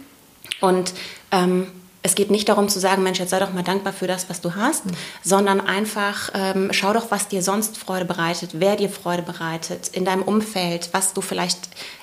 Ja. 0.61 0.67
Und 0.67 0.93
ähm, 1.31 1.67
es 2.03 2.15
geht 2.15 2.31
nicht 2.31 2.47
darum 2.47 2.69
zu 2.69 2.79
sagen, 2.79 3.03
Mensch, 3.03 3.19
jetzt 3.19 3.31
sei 3.31 3.39
doch 3.39 3.53
mal 3.53 3.63
dankbar 3.63 3.91
für 3.91 4.07
das, 4.07 4.29
was 4.29 4.39
du 4.39 4.55
hast, 4.55 4.85
mhm. 4.85 4.91
sondern 5.23 5.59
einfach 5.59 6.31
ähm, 6.33 6.69
schau 6.71 6.93
doch, 6.93 7.11
was 7.11 7.27
dir 7.27 7.41
sonst 7.41 7.77
Freude 7.77 8.05
bereitet, 8.05 8.51
wer 8.53 8.75
dir 8.75 8.89
Freude 8.89 9.23
bereitet, 9.23 9.89
in 9.89 10.05
deinem 10.05 10.21
Umfeld, 10.21 10.89
was 10.93 11.13
du 11.13 11.21
vielleicht 11.21 11.59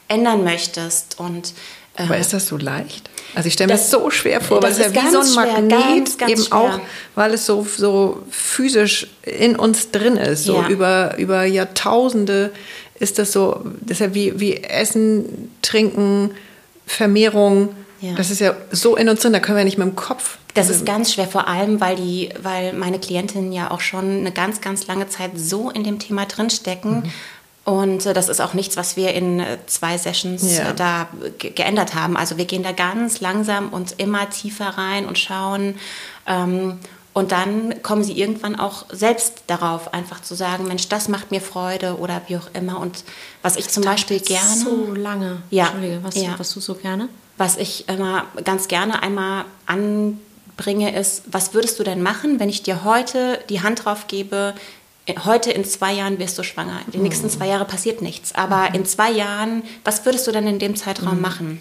ändern 0.09 0.45
möchtest. 0.45 1.19
Und 1.19 1.55
aber 1.97 2.19
ist 2.19 2.33
das 2.33 2.49
so 2.49 2.57
leicht? 2.57 3.09
Also 3.35 3.49
ich 3.49 3.55
stelle 3.55 3.69
mir 3.69 3.79
das 3.79 3.90
so 3.90 4.11
schwer 4.11 4.40
vor, 4.40 4.62
weil 4.62 4.73
es 4.73 4.79
ja 4.79 4.93
wie 4.93 5.11
so 5.11 5.21
ein 5.21 5.33
Magnet, 5.35 5.71
ganz, 5.71 6.19
ganz 6.19 6.33
eben 6.33 6.43
schwer. 6.43 6.59
auch, 6.59 6.81
weil 7.14 7.35
es 7.35 7.47
so, 7.47 7.67
so 7.77 8.23
physisch 8.31 9.09
in 9.23 9.57
uns 9.57 9.90
drin 9.90 10.17
ist. 10.17 10.45
So 10.45 10.57
ja. 10.57 10.69
über, 10.69 11.17
über 11.19 11.45
Jahrtausende 11.45 12.53
ist 12.99 13.19
das 13.19 13.33
so, 13.33 13.61
das 13.81 14.01
ist 14.01 14.01
ja 14.01 14.14
wie, 14.14 14.38
wie 14.40 14.57
Essen, 14.57 15.53
Trinken, 15.62 16.33
Vermehrung. 16.87 17.75
Ja. 18.01 18.14
Das 18.14 18.31
ist 18.31 18.40
ja 18.40 18.55
so 18.71 18.97
in 18.97 19.09
uns 19.09 19.21
drin, 19.21 19.33
da 19.33 19.40
können 19.40 19.59
wir 19.59 19.64
nicht 19.64 19.79
mit 19.79 19.87
dem 19.87 19.97
Kopf. 19.97 20.38
Das 20.55 20.71
ist 20.71 20.87
ganz 20.87 21.12
schwer, 21.12 21.27
vor 21.27 21.49
allem, 21.49 21.81
weil, 21.81 21.97
die, 21.97 22.29
weil 22.40 22.73
meine 22.75 23.01
Klientinnen 23.01 23.53
ja 23.53 23.73
auch 23.73 23.81
schon 23.81 24.19
eine 24.19 24.31
ganz, 24.31 24.61
ganz 24.61 24.87
lange 24.87 25.09
Zeit 25.09 25.33
so 25.35 25.71
in 25.71 25.83
dem 25.83 25.99
Thema 25.99 26.27
drinstecken. 26.27 27.01
Mhm 27.01 27.11
und 27.64 28.05
äh, 28.05 28.12
das 28.12 28.29
ist 28.29 28.40
auch 28.40 28.55
nichts, 28.55 28.77
was 28.77 28.96
wir 28.96 29.14
in 29.14 29.40
äh, 29.40 29.59
zwei 29.66 29.96
Sessions 29.96 30.57
ja. 30.57 30.70
Äh, 30.70 30.74
da 30.74 31.09
geändert 31.38 31.94
haben. 31.94 32.16
Also 32.16 32.37
wir 32.37 32.44
gehen 32.44 32.62
da 32.62 32.72
ganz 32.72 33.20
langsam 33.20 33.70
und 33.70 33.94
immer 33.98 34.29
tiefer 34.31 34.68
rein 34.68 35.07
und 35.07 35.18
schauen. 35.18 35.77
Ähm, 36.27 36.79
und 37.14 37.33
dann 37.33 37.83
kommen 37.83 38.03
sie 38.03 38.18
irgendwann 38.18 38.57
auch 38.59 38.87
selbst 38.90 39.44
darauf, 39.46 39.94
einfach 39.94 40.20
zu 40.20 40.35
sagen, 40.35 40.66
Mensch, 40.66 40.88
das 40.88 41.09
macht 41.09 41.31
mir 41.31 41.40
Freude 41.40 41.98
oder 41.98 42.20
wie 42.27 42.37
auch 42.37 42.48
immer. 42.55 42.81
Und 42.81 43.05
was 43.40 43.57
ich 43.57 43.64
das 43.64 43.74
zum 43.74 43.85
Beispiel 43.85 44.20
gerne. 44.20 44.57
So 44.57 44.92
lange. 44.92 45.42
Ja. 45.50 45.66
Entschuldige, 45.66 46.00
was, 46.03 46.16
ja. 46.16 46.35
was 46.37 46.53
du 46.53 46.61
so 46.61 46.74
gerne? 46.74 47.09
Was 47.38 47.57
ich 47.57 47.88
immer 47.88 48.24
ganz 48.44 48.68
gerne 48.68 49.03
einmal 49.03 49.44
anbringe, 49.66 50.94
ist, 50.98 51.22
was 51.27 51.55
würdest 51.55 51.79
du 51.79 51.85
denn 51.85 52.03
machen, 52.03 52.40
wenn 52.40 52.48
ich 52.48 52.62
dir 52.62 52.85
heute 52.85 53.38
die 53.48 53.62
Hand 53.62 53.85
drauf 53.85 54.07
gebe, 54.09 54.55
heute 55.25 55.51
in 55.51 55.64
zwei 55.64 55.93
Jahren 55.93 56.19
wirst 56.19 56.38
du 56.38 56.43
schwanger. 56.43 56.81
In 56.87 56.93
den 56.93 57.03
nächsten 57.03 57.29
zwei 57.29 57.49
Jahren 57.49 57.67
passiert 57.67 58.03
nichts. 58.03 58.35
Aber 58.35 58.75
in 58.75 58.85
zwei 58.87 59.11
Jahren, 59.11 59.62
was 59.85 60.05
würdest 60.05 60.27
du 60.27 60.33
dann 60.33 60.47
in 60.47 60.59
dem 60.59 60.77
Zeitraum 60.77 61.17
mhm. 61.17 61.23
machen? 61.23 61.61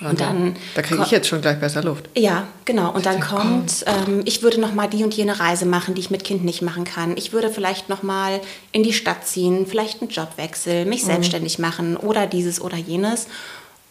Und 0.00 0.20
dann, 0.20 0.56
da 0.74 0.82
kriege 0.82 1.02
ich 1.04 1.10
jetzt 1.10 1.28
schon 1.28 1.40
gleich 1.40 1.60
besser 1.60 1.82
Luft. 1.82 2.08
Ja, 2.16 2.48
genau. 2.64 2.92
Und 2.92 3.06
dann 3.06 3.20
kommt, 3.20 3.84
ähm, 3.86 4.22
ich 4.24 4.42
würde 4.42 4.60
noch 4.60 4.74
mal 4.74 4.88
die 4.88 5.04
und 5.04 5.14
jene 5.14 5.38
Reise 5.38 5.66
machen, 5.66 5.94
die 5.94 6.00
ich 6.00 6.10
mit 6.10 6.24
Kind 6.24 6.44
nicht 6.44 6.62
machen 6.62 6.84
kann. 6.84 7.16
Ich 7.16 7.32
würde 7.32 7.50
vielleicht 7.50 7.88
noch 7.88 8.02
mal 8.02 8.40
in 8.72 8.82
die 8.82 8.92
Stadt 8.92 9.26
ziehen, 9.26 9.66
vielleicht 9.66 10.00
einen 10.00 10.10
Jobwechsel, 10.10 10.84
mich 10.84 11.02
mhm. 11.02 11.06
selbstständig 11.06 11.58
machen 11.58 11.96
oder 11.96 12.26
dieses 12.26 12.60
oder 12.60 12.76
jenes. 12.76 13.28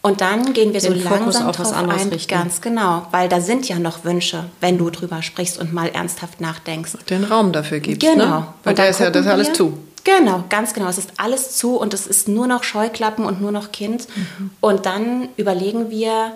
Und 0.04 0.20
dann 0.20 0.52
gehen 0.52 0.74
wir 0.74 0.82
Den 0.82 1.00
so 1.00 1.08
langsam 1.08 1.46
auf 1.46 1.58
was 1.58 1.72
anderes 1.72 2.02
ein, 2.02 2.08
richten. 2.10 2.34
ganz 2.34 2.60
genau, 2.60 3.06
weil 3.10 3.26
da 3.30 3.40
sind 3.40 3.66
ja 3.70 3.78
noch 3.78 4.04
Wünsche, 4.04 4.44
wenn 4.60 4.76
du 4.76 4.90
drüber 4.90 5.22
sprichst 5.22 5.58
und 5.58 5.72
mal 5.72 5.88
ernsthaft 5.88 6.42
nachdenkst. 6.42 6.92
Den 7.08 7.24
Raum 7.24 7.52
dafür 7.52 7.80
gibst, 7.80 8.02
ne? 8.02 8.12
genau. 8.12 8.40
Ne? 8.40 8.46
Weil 8.64 8.74
da 8.74 8.84
ist 8.84 9.00
ja 9.00 9.08
das 9.08 9.26
alles 9.26 9.54
zu. 9.54 9.78
Genau, 10.04 10.44
ganz 10.50 10.74
genau. 10.74 10.90
Es 10.90 10.98
ist 10.98 11.12
alles 11.16 11.56
zu 11.56 11.78
und 11.78 11.94
es 11.94 12.06
ist 12.06 12.28
nur 12.28 12.46
noch 12.46 12.64
Scheuklappen 12.64 13.24
und 13.24 13.40
nur 13.40 13.50
noch 13.50 13.72
Kind. 13.72 14.06
Mhm. 14.14 14.50
Und 14.60 14.84
dann 14.84 15.30
überlegen 15.38 15.88
wir, 15.88 16.32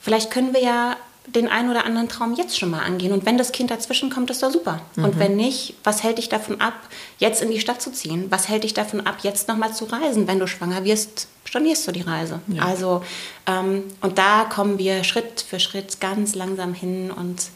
vielleicht 0.00 0.30
können 0.30 0.54
wir 0.54 0.62
ja 0.62 0.96
den 1.26 1.48
einen 1.48 1.70
oder 1.70 1.84
anderen 1.84 2.08
Traum 2.08 2.34
jetzt 2.34 2.58
schon 2.58 2.70
mal 2.70 2.80
angehen. 2.80 3.12
Und 3.12 3.24
wenn 3.24 3.38
das 3.38 3.52
Kind 3.52 3.70
dazwischen 3.70 4.10
kommt, 4.10 4.30
ist 4.30 4.42
doch 4.42 4.50
super. 4.50 4.80
Mhm. 4.96 5.04
Und 5.04 5.18
wenn 5.18 5.36
nicht, 5.36 5.74
was 5.84 6.02
hält 6.02 6.18
dich 6.18 6.28
davon 6.28 6.60
ab, 6.60 6.74
jetzt 7.18 7.42
in 7.42 7.50
die 7.50 7.60
Stadt 7.60 7.80
zu 7.80 7.92
ziehen? 7.92 8.26
Was 8.30 8.48
hält 8.48 8.64
dich 8.64 8.74
davon 8.74 9.06
ab, 9.06 9.18
jetzt 9.22 9.46
nochmal 9.46 9.72
zu 9.72 9.84
reisen? 9.84 10.26
Wenn 10.26 10.40
du 10.40 10.48
schwanger 10.48 10.84
wirst, 10.84 11.28
stornierst 11.44 11.86
du 11.86 11.92
die 11.92 12.00
Reise. 12.00 12.40
Ja. 12.48 12.64
Also, 12.64 13.04
ähm, 13.46 13.84
und 14.00 14.18
da 14.18 14.44
kommen 14.44 14.78
wir 14.78 15.04
Schritt 15.04 15.44
für 15.48 15.60
Schritt 15.60 16.00
ganz 16.00 16.34
langsam 16.34 16.74
hin 16.74 17.10
und 17.12 17.50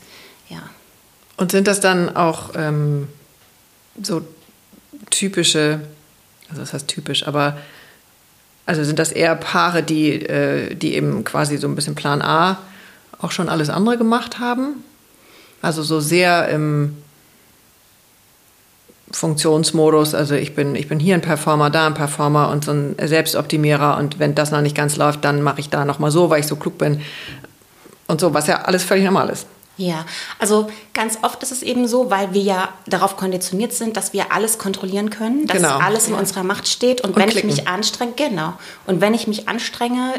ja. 0.49 0.63
Und 1.37 1.51
sind 1.51 1.67
das 1.67 1.81
dann 1.81 2.15
auch 2.15 2.51
ähm, 2.55 3.09
so 4.01 4.23
typische, 5.11 5.81
also 6.49 6.61
das 6.61 6.73
heißt 6.73 6.89
typisch, 6.89 7.27
aber 7.27 7.59
also 8.65 8.85
sind 8.85 8.99
das 8.99 9.13
eher 9.13 9.35
Paare, 9.35 9.83
die, 9.83 10.13
äh, 10.13 10.75
die 10.75 10.95
eben 10.95 11.25
quasi 11.25 11.57
so 11.57 11.69
ein 11.69 11.75
bisschen 11.75 11.95
Plan 11.95 12.23
A 12.23 12.59
auch 13.21 13.31
schon 13.31 13.49
alles 13.49 13.71
andere 13.71 13.99
gemacht 13.99 14.39
haben? 14.39 14.85
Also 15.63 15.83
so 15.83 16.01
sehr 16.01 16.49
im 16.49 16.97
Funktionsmodus, 19.11 20.15
also 20.15 20.35
ich 20.35 20.55
bin, 20.55 20.75
ich 20.75 20.89
bin 20.89 20.99
hier 20.99 21.15
ein 21.15 21.23
Performer, 21.23 21.71
da 21.71 21.87
ein 21.87 21.95
Performer 21.95 22.51
und 22.51 22.65
so 22.65 22.73
ein 22.73 22.97
Selbstoptimierer 23.01 23.97
und 23.97 24.19
wenn 24.19 24.35
das 24.35 24.51
noch 24.51 24.61
nicht 24.61 24.77
ganz 24.77 24.97
läuft, 24.97 25.25
dann 25.25 25.43
mache 25.43 25.61
ich 25.61 25.71
da 25.71 25.85
nochmal 25.85 26.11
so, 26.11 26.29
weil 26.29 26.41
ich 26.41 26.47
so 26.47 26.57
klug 26.57 26.77
bin 26.79 27.01
und 28.09 28.21
so, 28.21 28.35
was 28.35 28.47
ja 28.47 28.63
alles 28.63 28.85
völlig 28.85 29.05
normal 29.05 29.29
ist. 29.29 29.47
Ja, 29.79 30.07
also 30.39 30.71
ganz 30.95 31.19
oft 31.23 31.43
ist 31.43 31.53
es 31.53 31.63
eben 31.63 31.87
so, 31.87 32.11
weil 32.11 32.33
wir 32.33 32.43
ja 32.43 32.69
darauf 32.87 33.17
konditioniert 33.17 33.75
sind, 33.75 33.97
dass 33.97 34.15
wir 34.15 34.33
alles 34.33 34.59
kontrollieren 34.59 35.11
können, 35.11 35.47
dass 35.47 35.59
genau. 35.59 35.79
alles 35.79 36.09
in 36.09 36.15
unserer 36.15 36.45
Macht 36.45 36.67
steht 36.67 37.03
und, 37.03 37.11
und 37.11 37.17
wenn 37.17 37.29
klicken. 37.29 37.51
ich 37.51 37.57
mich 37.57 37.69
anstrenge, 37.69 38.13
genau. 38.17 38.55
Und 38.87 39.03
wenn 39.03 39.13
ich 39.13 39.27
mich 39.27 39.49
anstrenge, 39.49 40.15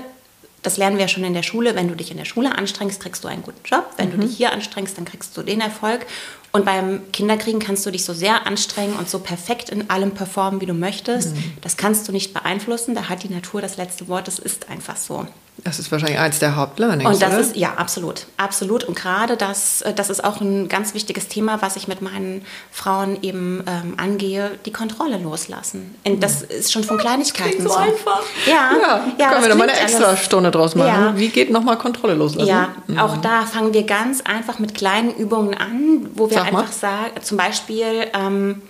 das 0.63 0.77
lernen 0.77 0.97
wir 0.97 1.03
ja 1.03 1.07
schon 1.07 1.23
in 1.23 1.33
der 1.33 1.43
Schule, 1.43 1.75
wenn 1.75 1.87
du 1.87 1.95
dich 1.95 2.11
in 2.11 2.17
der 2.17 2.25
Schule 2.25 2.57
anstrengst, 2.57 2.99
kriegst 2.99 3.23
du 3.23 3.27
einen 3.27 3.43
guten 3.43 3.61
Job. 3.63 3.85
Wenn 3.97 4.09
mhm. 4.09 4.11
du 4.11 4.27
dich 4.27 4.37
hier 4.37 4.51
anstrengst, 4.51 4.97
dann 4.97 5.05
kriegst 5.05 5.35
du 5.37 5.43
den 5.43 5.61
Erfolg. 5.61 6.05
Und 6.51 6.65
beim 6.65 7.11
Kinderkriegen 7.11 7.59
kannst 7.59 7.85
du 7.85 7.91
dich 7.91 8.03
so 8.03 8.13
sehr 8.13 8.47
anstrengen 8.47 8.95
und 8.95 9.09
so 9.09 9.19
perfekt 9.19 9.69
in 9.69 9.89
allem 9.89 10.11
performen, 10.11 10.59
wie 10.61 10.65
du 10.65 10.73
möchtest. 10.73 11.35
Mhm. 11.35 11.53
Das 11.61 11.77
kannst 11.77 12.07
du 12.07 12.11
nicht 12.11 12.33
beeinflussen. 12.33 12.95
Da 12.95 13.09
hat 13.09 13.23
die 13.23 13.29
Natur 13.29 13.61
das 13.61 13.77
letzte 13.77 14.07
Wort. 14.07 14.27
Das 14.27 14.39
ist 14.39 14.69
einfach 14.69 14.97
so. 14.97 15.27
Das 15.63 15.79
ist 15.79 15.91
wahrscheinlich 15.91 16.19
eins 16.19 16.39
der 16.39 16.55
Hauptlearnings. 16.55 17.09
Und 17.09 17.21
das 17.21 17.33
oder? 17.33 17.39
ist, 17.39 17.55
ja, 17.55 17.73
absolut. 17.75 18.27
Absolut. 18.37 18.83
Und 18.83 18.95
gerade 18.95 19.37
das, 19.37 19.81
äh, 19.81 19.93
das 19.93 20.09
ist 20.09 20.23
auch 20.23 20.39
ein 20.39 20.69
ganz 20.69 20.93
wichtiges 20.93 21.27
Thema, 21.27 21.61
was 21.61 21.75
ich 21.75 21.87
mit 21.87 22.01
meinen 22.01 22.45
Frauen 22.71 23.17
eben 23.23 23.63
ähm, 23.67 23.95
angehe, 23.97 24.51
die 24.65 24.71
Kontrolle 24.71 25.17
loslassen. 25.17 25.95
Und 26.05 26.21
das 26.21 26.41
mhm. 26.41 26.47
ist 26.59 26.71
schon 26.71 26.83
von 26.83 26.97
Kleinigkeiten 26.97 27.63
so. 27.63 27.69
so. 27.69 27.75
einfach. 27.75 28.21
Ja, 28.45 28.71
ja, 28.79 29.05
ja 29.17 29.29
können 29.29 29.41
wir 29.43 29.49
nochmal 29.49 29.69
eine 29.69 29.79
extra 29.79 30.05
alles. 30.05 30.23
Stunde 30.23 30.51
draus 30.51 30.75
machen. 30.75 30.87
Ja. 30.87 31.17
Wie 31.17 31.29
geht 31.29 31.49
nochmal 31.49 31.77
Kontrolle 31.77 32.13
loslassen? 32.13 32.47
Ja, 32.47 32.69
mhm. 32.85 32.99
auch 32.99 33.17
da 33.17 33.45
fangen 33.45 33.73
wir 33.73 33.83
ganz 33.83 34.21
einfach 34.21 34.59
mit 34.59 34.75
kleinen 34.75 35.13
Übungen 35.15 35.55
an, 35.55 36.09
wo 36.13 36.29
wir 36.29 36.37
Sag 36.37 36.47
einfach 36.47 36.67
mal. 36.67 36.71
sagen, 36.71 37.11
zum 37.21 37.37
Beispiel, 37.37 38.07
ähm, 38.13 38.61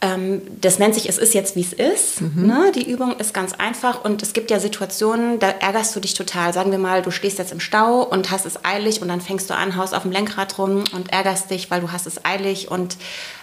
das 0.00 0.78
nennt 0.78 0.94
sich, 0.94 1.08
es 1.08 1.16
ist 1.16 1.32
jetzt, 1.32 1.56
wie 1.56 1.62
es 1.62 1.72
ist. 1.72 2.20
Mhm. 2.20 2.46
Ne? 2.46 2.72
Die 2.74 2.88
Übung 2.88 3.16
ist 3.18 3.32
ganz 3.32 3.54
einfach 3.54 4.04
und 4.04 4.22
es 4.22 4.34
gibt 4.34 4.50
ja 4.50 4.60
Situationen, 4.60 5.38
da 5.38 5.48
ärgerst 5.48 5.96
du 5.96 6.00
dich 6.00 6.12
total. 6.12 6.52
Sagen 6.52 6.70
wir 6.70 6.78
mal, 6.78 7.00
du 7.00 7.10
stehst 7.10 7.38
jetzt 7.38 7.50
im 7.50 7.60
Stau 7.60 8.02
und 8.02 8.30
hast 8.30 8.44
es 8.44 8.62
eilig 8.62 9.00
und 9.00 9.08
dann 9.08 9.22
fängst 9.22 9.48
du 9.48 9.54
an, 9.54 9.74
haust 9.74 9.94
auf 9.94 10.02
dem 10.02 10.12
Lenkrad 10.12 10.58
rum 10.58 10.84
und 10.92 11.12
ärgerst 11.12 11.50
dich, 11.50 11.70
weil 11.70 11.80
du 11.80 11.92
hast 11.92 12.06
es 12.06 12.24
eilig 12.26 12.70
und, 12.70 12.98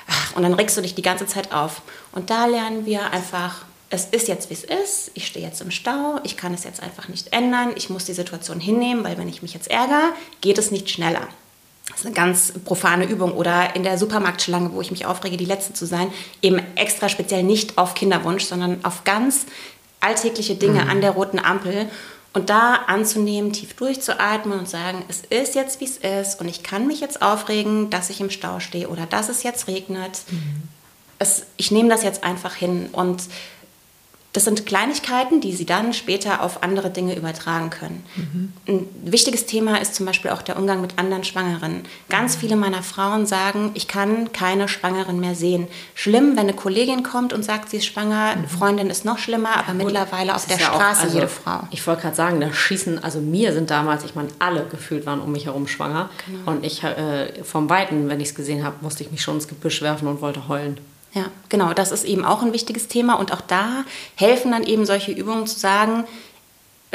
ach, 0.08 0.36
und 0.36 0.44
dann 0.44 0.54
regst 0.54 0.78
du 0.78 0.82
dich 0.82 0.94
die 0.94 1.02
ganze 1.02 1.26
Zeit 1.26 1.52
auf. 1.54 1.82
Und 2.12 2.30
da 2.30 2.46
lernen 2.46 2.86
wir 2.86 3.12
einfach, 3.12 3.66
es 3.90 4.06
ist 4.06 4.28
jetzt, 4.28 4.50
wie 4.50 4.54
es 4.54 4.64
ist. 4.64 5.12
Ich 5.16 5.28
stehe 5.28 5.46
jetzt 5.46 5.62
im 5.62 5.72
Stau. 5.72 6.20
Ich 6.24 6.38
kann 6.38 6.54
es 6.54 6.64
jetzt 6.64 6.82
einfach 6.82 7.08
nicht 7.10 7.34
ändern. 7.34 7.72
Ich 7.76 7.90
muss 7.90 8.06
die 8.06 8.14
Situation 8.14 8.60
hinnehmen, 8.60 9.04
weil 9.04 9.18
wenn 9.18 9.28
ich 9.28 9.42
mich 9.42 9.54
jetzt 9.54 9.70
ärgere, 9.70 10.14
geht 10.42 10.58
es 10.60 10.72
nicht 10.72 10.90
schneller. 10.90 11.28
Das 11.90 12.00
ist 12.00 12.06
eine 12.06 12.16
ganz 12.16 12.54
profane 12.64 13.06
Übung. 13.06 13.34
Oder 13.34 13.76
in 13.76 13.84
der 13.84 13.98
Supermarktschlange, 13.98 14.74
wo 14.74 14.82
ich 14.82 14.92
mich 14.92 15.06
aufrege, 15.06 15.38
die 15.38 15.46
Letzte 15.46 15.74
zu 15.74 15.86
sein, 15.86 16.12
eben 16.42 16.62
extra 16.76 17.10
speziell 17.10 17.44
nicht 17.44 17.78
auf 17.78 17.94
Kinderwunsch, 17.94 18.46
sondern 18.46 18.84
auf 18.84 19.04
ganz 19.04 19.46
alltägliche 20.00 20.56
Dinge 20.56 20.84
mhm. 20.84 20.90
an 20.90 21.02
der 21.02 21.12
roten 21.12 21.40
Ampel. 21.40 21.90
Und 22.36 22.50
da 22.50 22.76
anzunehmen, 22.88 23.54
tief 23.54 23.76
durchzuatmen 23.76 24.58
und 24.58 24.68
sagen, 24.68 25.06
es 25.08 25.22
ist 25.30 25.54
jetzt, 25.54 25.80
wie 25.82 25.86
es 25.86 25.98
ist 25.98 26.42
und 26.42 26.48
ich 26.48 26.64
kann 26.64 26.88
mich 26.88 27.00
jetzt 27.00 27.22
aufregen, 27.22 27.92
dass 27.92 28.10
ich 28.10 28.22
im 28.22 28.32
Stau 28.32 28.60
stehe 28.60 28.90
oder 28.90 29.06
dass 29.06 29.30
es 29.30 29.44
jetzt 29.44 29.68
regnet. 29.68 30.24
Mhm. 30.32 30.64
Es, 31.20 31.44
ich 31.58 31.70
nehme 31.70 31.90
das 31.90 32.02
jetzt 32.02 32.24
einfach 32.24 32.56
hin 32.56 32.90
und 32.92 33.22
das 34.34 34.46
sind 34.46 34.66
Kleinigkeiten, 34.66 35.42
die 35.42 35.54
Sie 35.54 35.66
dann 35.66 35.94
später 35.94 36.42
auf 36.42 36.64
andere 36.64 36.90
Dinge 36.90 37.16
übertragen 37.16 37.70
können. 37.70 38.04
Mhm. 38.16 38.54
Ein 38.68 38.90
wichtiges 39.06 39.46
Thema 39.46 39.80
ist 39.80 39.94
zum 39.94 40.08
Beispiel 40.08 40.32
auch 40.32 40.42
der 40.42 40.58
Umgang 40.58 40.82
mit 40.82 40.98
anderen 40.98 41.24
Schwangeren. 41.24 41.84
Ganz 42.10 42.36
viele 42.36 42.56
meiner 42.56 42.82
Frauen 42.82 43.28
sagen, 43.28 43.70
ich 43.76 43.88
kann 43.88 44.34
keine 44.34 44.68
Schwangeren 44.68 45.20
mehr 45.20 45.36
sehen. 45.36 45.68
Schlimm, 45.94 46.32
wenn 46.32 46.40
eine 46.40 46.54
Kollegin 46.54 47.04
kommt 47.04 47.32
und 47.32 47.46
sagt, 47.46 47.70
sie 47.70 47.78
ist 47.78 47.86
schwanger, 47.86 48.32
eine 48.32 48.42
mhm. 48.42 48.48
Freundin 48.48 48.90
ist 48.90 49.06
noch 49.06 49.20
schlimmer, 49.20 49.56
aber 49.56 49.68
ja, 49.68 49.74
mittlerweile 49.76 50.36
auf 50.36 50.48
der 50.48 50.58
ja 50.58 50.66
Straße 50.66 51.02
auch, 51.02 51.04
also, 51.04 51.16
jede 51.16 51.28
Frau. 51.28 51.60
Ich 51.70 51.86
wollte 51.86 52.02
gerade 52.02 52.16
sagen, 52.16 52.42
da 52.42 52.52
schießen, 52.52 53.04
also 53.04 53.20
mir 53.20 53.54
sind 53.54 53.70
damals, 53.70 54.04
ich 54.04 54.16
meine, 54.16 54.30
alle 54.40 54.66
gefühlt 54.66 55.06
waren 55.06 55.22
um 55.22 55.32
mich 55.32 55.46
herum 55.46 55.68
schwanger. 55.68 56.10
Genau. 56.26 56.52
Und 56.52 56.66
ich 56.66 56.84
äh, 56.84 57.44
vom 57.44 57.70
Weiten, 57.70 58.10
wenn 58.10 58.20
ich 58.20 58.30
es 58.30 58.36
gesehen 58.36 58.64
habe, 58.64 58.78
musste 58.82 59.04
ich 59.04 59.12
mich 59.12 59.22
schon 59.22 59.36
ins 59.36 59.48
Gebüsch 59.48 59.84
werfen 59.84 60.08
und 60.08 60.22
wollte 60.22 60.48
heulen. 60.48 60.80
Ja, 61.14 61.26
genau, 61.50 61.74
das 61.74 61.92
ist 61.92 62.06
eben 62.06 62.26
auch 62.26 62.42
ein 62.42 62.54
wichtiges 62.54 62.88
Thema 62.88 63.16
und 63.16 63.32
auch 63.32 63.42
da 63.42 63.86
helfen 64.16 64.52
dann 64.52 64.64
eben 64.64 64.86
solche 64.86 65.12
Übungen 65.12 65.46
zu 65.46 65.60
sagen, 65.60 66.06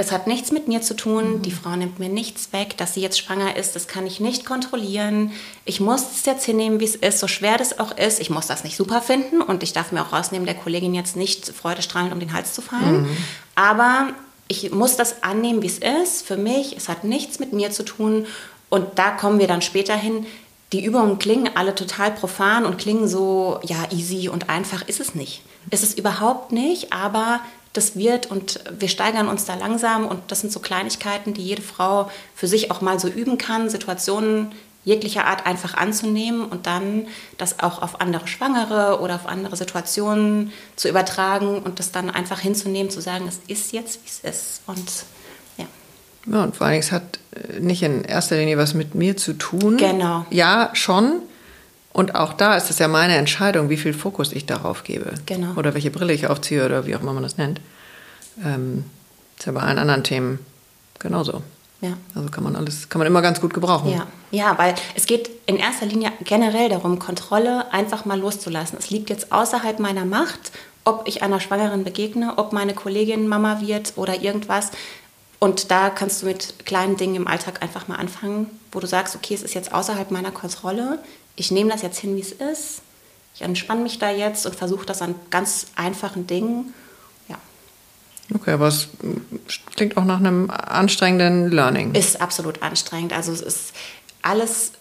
es 0.00 0.12
hat 0.12 0.28
nichts 0.28 0.52
mit 0.52 0.68
mir 0.68 0.80
zu 0.80 0.94
tun, 0.94 1.38
mhm. 1.38 1.42
die 1.42 1.50
Frau 1.50 1.74
nimmt 1.74 1.98
mir 1.98 2.08
nichts 2.08 2.52
weg, 2.52 2.76
dass 2.76 2.94
sie 2.94 3.00
jetzt 3.00 3.18
schwanger 3.18 3.56
ist, 3.56 3.74
das 3.74 3.88
kann 3.88 4.06
ich 4.06 4.20
nicht 4.20 4.44
kontrollieren. 4.44 5.32
Ich 5.64 5.80
muss 5.80 6.02
es 6.12 6.24
jetzt 6.24 6.44
hinnehmen, 6.44 6.78
wie 6.78 6.84
es 6.84 6.94
ist, 6.94 7.18
so 7.18 7.26
schwer 7.26 7.58
das 7.58 7.80
auch 7.80 7.96
ist. 7.96 8.20
Ich 8.20 8.30
muss 8.30 8.46
das 8.46 8.62
nicht 8.62 8.76
super 8.76 9.02
finden 9.02 9.42
und 9.42 9.64
ich 9.64 9.72
darf 9.72 9.90
mir 9.90 10.02
auch 10.02 10.12
rausnehmen, 10.12 10.46
der 10.46 10.54
Kollegin 10.54 10.94
jetzt 10.94 11.16
nicht 11.16 11.48
freudestrahlend 11.48 12.12
um 12.12 12.20
den 12.20 12.32
Hals 12.32 12.54
zu 12.54 12.62
fallen. 12.62 13.02
Mhm. 13.02 13.16
Aber 13.56 14.10
ich 14.46 14.70
muss 14.70 14.96
das 14.96 15.24
annehmen, 15.24 15.62
wie 15.62 15.66
es 15.66 15.78
ist, 15.78 16.24
für 16.24 16.36
mich. 16.36 16.76
Es 16.76 16.88
hat 16.88 17.02
nichts 17.02 17.40
mit 17.40 17.52
mir 17.52 17.72
zu 17.72 17.84
tun 17.84 18.26
und 18.70 19.00
da 19.00 19.10
kommen 19.10 19.40
wir 19.40 19.48
dann 19.48 19.62
später 19.62 19.96
hin 19.96 20.26
die 20.72 20.84
Übungen 20.84 21.18
klingen 21.18 21.50
alle 21.56 21.74
total 21.74 22.10
profan 22.12 22.66
und 22.66 22.78
klingen 22.78 23.08
so, 23.08 23.60
ja, 23.64 23.90
easy 23.90 24.28
und 24.28 24.50
einfach 24.50 24.86
ist 24.86 25.00
es 25.00 25.14
nicht. 25.14 25.42
Ist 25.70 25.82
es 25.82 25.94
überhaupt 25.94 26.52
nicht, 26.52 26.92
aber 26.92 27.40
das 27.72 27.96
wird 27.96 28.30
und 28.30 28.60
wir 28.78 28.88
steigern 28.88 29.28
uns 29.28 29.44
da 29.44 29.54
langsam 29.54 30.06
und 30.06 30.20
das 30.28 30.40
sind 30.40 30.52
so 30.52 30.60
Kleinigkeiten, 30.60 31.32
die 31.32 31.42
jede 31.42 31.62
Frau 31.62 32.10
für 32.34 32.48
sich 32.48 32.70
auch 32.70 32.80
mal 32.80 32.98
so 32.98 33.08
üben 33.08 33.38
kann, 33.38 33.70
Situationen 33.70 34.52
jeglicher 34.84 35.26
Art 35.26 35.46
einfach 35.46 35.74
anzunehmen 35.74 36.46
und 36.46 36.66
dann 36.66 37.06
das 37.36 37.60
auch 37.60 37.82
auf 37.82 38.00
andere 38.00 38.26
Schwangere 38.26 39.00
oder 39.00 39.16
auf 39.16 39.26
andere 39.26 39.56
Situationen 39.56 40.52
zu 40.76 40.88
übertragen 40.88 41.62
und 41.62 41.78
das 41.78 41.92
dann 41.92 42.10
einfach 42.10 42.40
hinzunehmen, 42.40 42.90
zu 42.90 43.00
sagen, 43.00 43.28
es 43.28 43.40
ist 43.48 43.72
jetzt, 43.72 44.00
wie 44.02 44.08
es 44.08 44.20
ist 44.20 44.62
und 44.66 44.90
ja, 46.30 46.44
und 46.44 46.56
vor 46.56 46.66
allem, 46.66 46.80
es 46.80 46.92
hat 46.92 47.18
nicht 47.60 47.82
in 47.82 48.04
erster 48.04 48.36
Linie 48.36 48.58
was 48.58 48.74
mit 48.74 48.94
mir 48.94 49.16
zu 49.16 49.32
tun. 49.32 49.76
Genau. 49.76 50.26
Ja, 50.30 50.70
schon. 50.72 51.20
Und 51.92 52.14
auch 52.14 52.32
da 52.32 52.56
ist 52.56 52.70
es 52.70 52.78
ja 52.78 52.86
meine 52.86 53.16
Entscheidung, 53.16 53.70
wie 53.70 53.76
viel 53.76 53.92
Fokus 53.92 54.32
ich 54.32 54.46
darauf 54.46 54.84
gebe. 54.84 55.14
Genau. 55.26 55.54
Oder 55.54 55.74
welche 55.74 55.90
Brille 55.90 56.12
ich 56.12 56.26
aufziehe 56.26 56.64
oder 56.64 56.86
wie 56.86 56.94
auch 56.94 57.00
immer 57.00 57.12
man 57.12 57.22
das 57.22 57.38
nennt. 57.38 57.60
Ähm, 58.44 58.84
ist 59.36 59.46
ja 59.46 59.52
bei 59.52 59.60
allen 59.60 59.78
anderen 59.78 60.04
Themen 60.04 60.38
genauso. 60.98 61.42
Ja. 61.80 61.96
Also 62.14 62.28
kann 62.28 62.44
man 62.44 62.56
alles, 62.56 62.88
kann 62.88 62.98
man 62.98 63.06
immer 63.06 63.22
ganz 63.22 63.40
gut 63.40 63.54
gebrauchen. 63.54 63.90
Ja. 63.90 64.06
ja, 64.30 64.58
weil 64.58 64.74
es 64.96 65.06
geht 65.06 65.30
in 65.46 65.56
erster 65.56 65.86
Linie 65.86 66.12
generell 66.24 66.68
darum, 66.68 66.98
Kontrolle 66.98 67.72
einfach 67.72 68.04
mal 68.04 68.18
loszulassen. 68.18 68.78
Es 68.78 68.90
liegt 68.90 69.10
jetzt 69.10 69.32
außerhalb 69.32 69.78
meiner 69.78 70.04
Macht, 70.04 70.52
ob 70.84 71.06
ich 71.06 71.22
einer 71.22 71.38
Schwangeren 71.38 71.84
begegne, 71.84 72.34
ob 72.36 72.52
meine 72.52 72.74
Kollegin 72.74 73.28
Mama 73.28 73.60
wird 73.60 73.92
oder 73.96 74.20
irgendwas. 74.20 74.70
Und 75.38 75.70
da 75.70 75.90
kannst 75.90 76.22
du 76.22 76.26
mit 76.26 76.66
kleinen 76.66 76.96
Dingen 76.96 77.14
im 77.14 77.28
Alltag 77.28 77.62
einfach 77.62 77.86
mal 77.86 77.96
anfangen, 77.96 78.50
wo 78.72 78.80
du 78.80 78.86
sagst, 78.86 79.14
okay, 79.14 79.34
es 79.34 79.42
ist 79.42 79.54
jetzt 79.54 79.72
außerhalb 79.72 80.10
meiner 80.10 80.32
Kontrolle. 80.32 80.98
Ich 81.36 81.50
nehme 81.50 81.70
das 81.70 81.82
jetzt 81.82 81.98
hin, 81.98 82.16
wie 82.16 82.20
es 82.20 82.32
ist. 82.32 82.82
Ich 83.34 83.42
entspanne 83.42 83.82
mich 83.82 84.00
da 84.00 84.10
jetzt 84.10 84.46
und 84.46 84.56
versuche 84.56 84.84
das 84.84 85.00
an 85.00 85.14
ganz 85.30 85.68
einfachen 85.76 86.26
Dingen. 86.26 86.74
Ja. 87.28 87.36
Okay, 88.34 88.52
aber 88.52 88.66
es 88.66 88.88
klingt 89.76 89.96
auch 89.96 90.04
nach 90.04 90.18
einem 90.18 90.50
anstrengenden 90.50 91.52
Learning. 91.52 91.94
Ist 91.94 92.20
absolut 92.20 92.62
anstrengend. 92.62 93.12
Also 93.12 93.30
es 93.30 93.40
ist 93.40 93.72
alles 94.22 94.72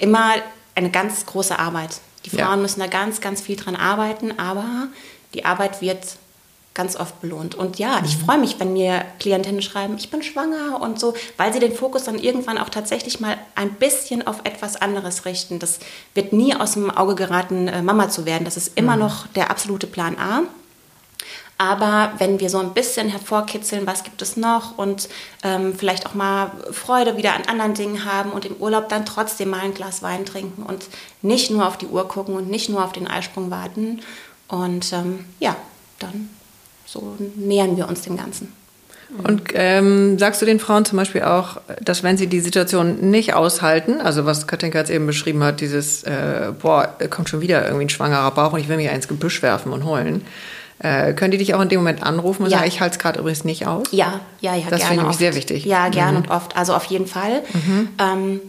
immer 0.00 0.34
eine 0.76 0.90
ganz 0.90 1.26
große 1.26 1.58
Arbeit. 1.58 2.00
Die 2.24 2.30
Frauen 2.30 2.50
ja. 2.50 2.56
müssen 2.56 2.80
da 2.80 2.86
ganz, 2.86 3.20
ganz 3.20 3.40
viel 3.40 3.56
dran 3.56 3.74
arbeiten, 3.74 4.38
aber 4.38 4.88
die 5.34 5.44
Arbeit 5.44 5.80
wird 5.80 6.18
ganz 6.76 6.94
oft 6.94 7.20
belohnt. 7.20 7.56
Und 7.56 7.80
ja, 7.80 8.00
ich 8.04 8.18
mhm. 8.18 8.24
freue 8.24 8.38
mich, 8.38 8.60
wenn 8.60 8.74
mir 8.74 9.04
Klientinnen 9.18 9.62
schreiben, 9.62 9.96
ich 9.98 10.10
bin 10.10 10.22
schwanger 10.22 10.80
und 10.80 11.00
so, 11.00 11.14
weil 11.36 11.52
sie 11.52 11.58
den 11.58 11.74
Fokus 11.74 12.04
dann 12.04 12.18
irgendwann 12.18 12.58
auch 12.58 12.68
tatsächlich 12.68 13.18
mal 13.18 13.36
ein 13.56 13.72
bisschen 13.72 14.24
auf 14.26 14.42
etwas 14.44 14.76
anderes 14.76 15.24
richten. 15.24 15.58
Das 15.58 15.80
wird 16.14 16.32
nie 16.32 16.54
aus 16.54 16.74
dem 16.74 16.90
Auge 16.90 17.16
geraten, 17.16 17.66
äh, 17.66 17.82
Mama 17.82 18.08
zu 18.10 18.26
werden. 18.26 18.44
Das 18.44 18.56
ist 18.56 18.78
immer 18.78 18.94
mhm. 18.94 19.02
noch 19.02 19.26
der 19.28 19.50
absolute 19.50 19.88
Plan 19.88 20.16
A. 20.18 20.42
Aber 21.58 22.12
wenn 22.18 22.38
wir 22.38 22.50
so 22.50 22.58
ein 22.58 22.74
bisschen 22.74 23.08
hervorkitzeln, 23.08 23.86
was 23.86 24.04
gibt 24.04 24.20
es 24.20 24.36
noch 24.36 24.76
und 24.76 25.08
ähm, 25.42 25.74
vielleicht 25.74 26.04
auch 26.04 26.12
mal 26.12 26.50
Freude 26.70 27.16
wieder 27.16 27.32
an 27.32 27.44
anderen 27.46 27.72
Dingen 27.72 28.04
haben 28.04 28.30
und 28.32 28.44
im 28.44 28.56
Urlaub 28.56 28.90
dann 28.90 29.06
trotzdem 29.06 29.48
mal 29.48 29.60
ein 29.60 29.72
Glas 29.72 30.02
Wein 30.02 30.26
trinken 30.26 30.62
und 30.64 30.84
nicht 31.22 31.50
nur 31.50 31.66
auf 31.66 31.78
die 31.78 31.86
Uhr 31.86 32.06
gucken 32.08 32.36
und 32.36 32.50
nicht 32.50 32.68
nur 32.68 32.84
auf 32.84 32.92
den 32.92 33.06
Eisprung 33.06 33.50
warten. 33.50 34.02
Und 34.48 34.92
ähm, 34.92 35.24
ja, 35.40 35.56
dann 35.98 36.28
so 36.86 37.16
nähern 37.36 37.76
wir 37.76 37.88
uns 37.88 38.02
dem 38.02 38.16
Ganzen. 38.16 38.52
Und 39.22 39.42
ähm, 39.54 40.18
sagst 40.18 40.42
du 40.42 40.46
den 40.46 40.58
Frauen 40.58 40.84
zum 40.84 40.98
Beispiel 40.98 41.22
auch, 41.22 41.58
dass 41.80 42.02
wenn 42.02 42.16
sie 42.16 42.26
die 42.26 42.40
Situation 42.40 43.10
nicht 43.10 43.34
aushalten, 43.34 44.00
also 44.00 44.26
was 44.26 44.46
Katinka 44.46 44.78
jetzt 44.78 44.90
eben 44.90 45.06
beschrieben 45.06 45.44
hat, 45.44 45.60
dieses, 45.60 46.02
äh, 46.02 46.52
boah, 46.60 46.88
kommt 47.08 47.28
schon 47.28 47.40
wieder 47.40 47.64
irgendwie 47.64 47.84
ein 47.84 47.88
schwangerer 47.88 48.30
Bauch 48.32 48.52
und 48.52 48.60
ich 48.60 48.68
will 48.68 48.76
mich 48.76 48.90
ins 48.90 49.06
Gebüsch 49.06 49.42
werfen 49.42 49.72
und 49.72 49.84
heulen, 49.84 50.22
äh, 50.80 51.12
können 51.12 51.30
die 51.30 51.38
dich 51.38 51.54
auch 51.54 51.60
in 51.60 51.68
dem 51.68 51.78
Moment 51.78 52.02
anrufen 52.02 52.42
und 52.42 52.50
ja. 52.50 52.58
sagen, 52.58 52.68
ich 52.68 52.80
halte 52.80 52.96
es 52.96 52.98
gerade 52.98 53.20
übrigens 53.20 53.44
nicht 53.44 53.66
aus? 53.66 53.86
Ja, 53.92 54.20
ja, 54.40 54.54
ja, 54.56 54.66
Das 54.68 54.84
finde 54.84 55.06
ich 55.08 55.16
sehr 55.16 55.34
wichtig. 55.34 55.64
Ja, 55.64 55.88
gern 55.88 56.10
mhm. 56.10 56.16
und 56.22 56.30
oft. 56.30 56.56
Also 56.56 56.74
auf 56.74 56.84
jeden 56.84 57.06
Fall. 57.06 57.42
Mhm. 57.52 57.88
Ähm, 57.98 58.40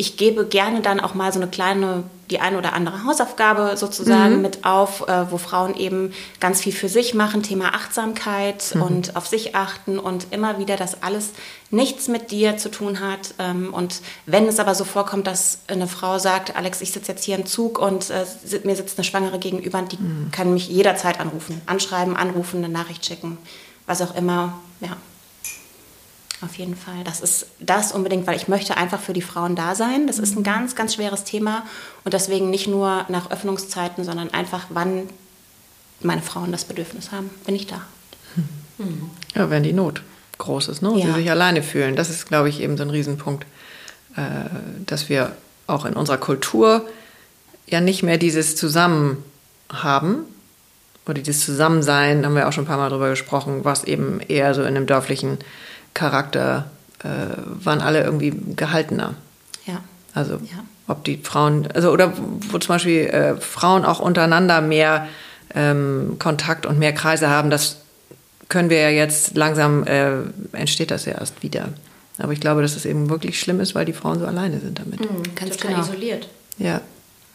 ich 0.00 0.16
gebe 0.16 0.46
gerne 0.46 0.80
dann 0.80 0.98
auch 0.98 1.12
mal 1.12 1.30
so 1.30 1.38
eine 1.38 1.50
kleine, 1.50 2.04
die 2.30 2.40
eine 2.40 2.56
oder 2.56 2.72
andere 2.72 3.04
Hausaufgabe 3.04 3.76
sozusagen 3.76 4.36
mhm. 4.36 4.40
mit 4.40 4.64
auf, 4.64 5.06
äh, 5.06 5.30
wo 5.30 5.36
Frauen 5.36 5.76
eben 5.76 6.14
ganz 6.40 6.62
viel 6.62 6.72
für 6.72 6.88
sich 6.88 7.12
machen, 7.12 7.42
Thema 7.42 7.74
Achtsamkeit 7.74 8.74
mhm. 8.74 8.82
und 8.82 9.16
auf 9.16 9.26
sich 9.26 9.54
achten 9.54 9.98
und 9.98 10.28
immer 10.30 10.58
wieder, 10.58 10.76
dass 10.76 11.02
alles 11.02 11.32
nichts 11.70 12.08
mit 12.08 12.30
dir 12.30 12.56
zu 12.56 12.70
tun 12.70 13.00
hat. 13.00 13.34
Ähm, 13.38 13.74
und 13.74 14.00
wenn 14.24 14.46
es 14.46 14.58
aber 14.58 14.74
so 14.74 14.84
vorkommt, 14.84 15.26
dass 15.26 15.58
eine 15.66 15.86
Frau 15.86 16.18
sagt, 16.18 16.56
Alex, 16.56 16.80
ich 16.80 16.92
sitze 16.92 17.12
jetzt 17.12 17.24
hier 17.24 17.36
im 17.36 17.44
Zug 17.44 17.78
und 17.78 18.08
äh, 18.08 18.24
mir 18.64 18.76
sitzt 18.76 18.96
eine 18.96 19.04
Schwangere 19.04 19.38
gegenüber, 19.38 19.82
die 19.82 19.98
mhm. 19.98 20.30
kann 20.32 20.54
mich 20.54 20.70
jederzeit 20.70 21.20
anrufen, 21.20 21.60
anschreiben, 21.66 22.16
anrufen, 22.16 22.64
eine 22.64 22.72
Nachricht 22.72 23.04
schicken, 23.04 23.36
was 23.86 24.00
auch 24.00 24.16
immer, 24.16 24.54
ja. 24.80 24.96
Auf 26.42 26.56
jeden 26.56 26.74
Fall. 26.74 27.04
Das 27.04 27.20
ist 27.20 27.46
das 27.60 27.92
unbedingt, 27.92 28.26
weil 28.26 28.36
ich 28.36 28.48
möchte 28.48 28.76
einfach 28.76 29.00
für 29.00 29.12
die 29.12 29.22
Frauen 29.22 29.56
da 29.56 29.74
sein. 29.74 30.06
Das 30.06 30.18
ist 30.18 30.34
ein 30.36 30.40
mhm. 30.40 30.44
ganz, 30.44 30.74
ganz 30.74 30.94
schweres 30.94 31.24
Thema 31.24 31.64
und 32.04 32.14
deswegen 32.14 32.48
nicht 32.50 32.66
nur 32.66 33.04
nach 33.08 33.30
Öffnungszeiten, 33.30 34.04
sondern 34.04 34.32
einfach, 34.32 34.66
wann 34.70 35.08
meine 36.00 36.22
Frauen 36.22 36.50
das 36.50 36.64
Bedürfnis 36.64 37.12
haben, 37.12 37.30
bin 37.44 37.54
ich 37.54 37.66
da. 37.66 37.82
Mhm. 38.78 39.10
Ja, 39.34 39.50
wenn 39.50 39.62
die 39.62 39.74
Not 39.74 40.02
groß 40.38 40.68
ist, 40.68 40.80
ne? 40.80 40.90
Und 40.90 40.98
ja. 40.98 41.06
sie 41.08 41.20
sich 41.20 41.30
alleine 41.30 41.62
fühlen. 41.62 41.96
Das 41.96 42.08
ist, 42.08 42.26
glaube 42.26 42.48
ich, 42.48 42.60
eben 42.60 42.78
so 42.78 42.82
ein 42.82 42.90
Riesenpunkt, 42.90 43.44
äh, 44.16 44.20
dass 44.86 45.10
wir 45.10 45.36
auch 45.66 45.84
in 45.84 45.92
unserer 45.92 46.16
Kultur 46.16 46.86
ja 47.66 47.82
nicht 47.82 48.02
mehr 48.02 48.16
dieses 48.16 48.56
Zusammen 48.56 49.22
haben, 49.70 50.24
oder 51.06 51.20
dieses 51.20 51.44
Zusammensein, 51.44 52.24
haben 52.24 52.34
wir 52.34 52.48
auch 52.48 52.52
schon 52.52 52.64
ein 52.64 52.68
paar 52.68 52.76
Mal 52.76 52.90
drüber 52.90 53.10
gesprochen, 53.10 53.60
was 53.64 53.84
eben 53.84 54.20
eher 54.20 54.54
so 54.54 54.62
in 54.62 54.68
einem 54.68 54.86
dörflichen 54.86 55.38
Charakter 55.94 56.70
äh, 57.02 57.08
waren 57.64 57.80
alle 57.80 58.02
irgendwie 58.02 58.32
gehaltener. 58.56 59.14
Ja. 59.66 59.80
Also 60.14 60.34
ja. 60.34 60.64
ob 60.88 61.04
die 61.04 61.18
Frauen, 61.18 61.68
also 61.72 61.90
oder 61.90 62.12
wo 62.50 62.58
zum 62.58 62.74
Beispiel 62.74 63.06
äh, 63.06 63.36
Frauen 63.36 63.84
auch 63.84 64.00
untereinander 64.00 64.60
mehr 64.60 65.08
ähm, 65.54 66.16
Kontakt 66.18 66.66
und 66.66 66.78
mehr 66.78 66.92
Kreise 66.92 67.28
haben, 67.28 67.50
das 67.50 67.78
können 68.48 68.68
wir 68.68 68.80
ja 68.80 68.90
jetzt 68.90 69.36
langsam, 69.36 69.84
äh, 69.84 70.10
entsteht 70.52 70.90
das 70.90 71.04
ja 71.04 71.12
erst 71.14 71.42
wieder. 71.42 71.68
Aber 72.18 72.32
ich 72.32 72.40
glaube, 72.40 72.62
dass 72.62 72.76
es 72.76 72.84
eben 72.84 73.08
wirklich 73.08 73.40
schlimm 73.40 73.60
ist, 73.60 73.74
weil 73.74 73.86
die 73.86 73.92
Frauen 73.92 74.18
so 74.18 74.26
alleine 74.26 74.60
sind 74.60 74.78
damit. 74.78 75.00
Mhm, 75.00 75.22
ganz 75.34 75.56
Total 75.56 75.74
genau. 75.74 75.86
isoliert. 75.86 76.28
Ja. 76.58 76.80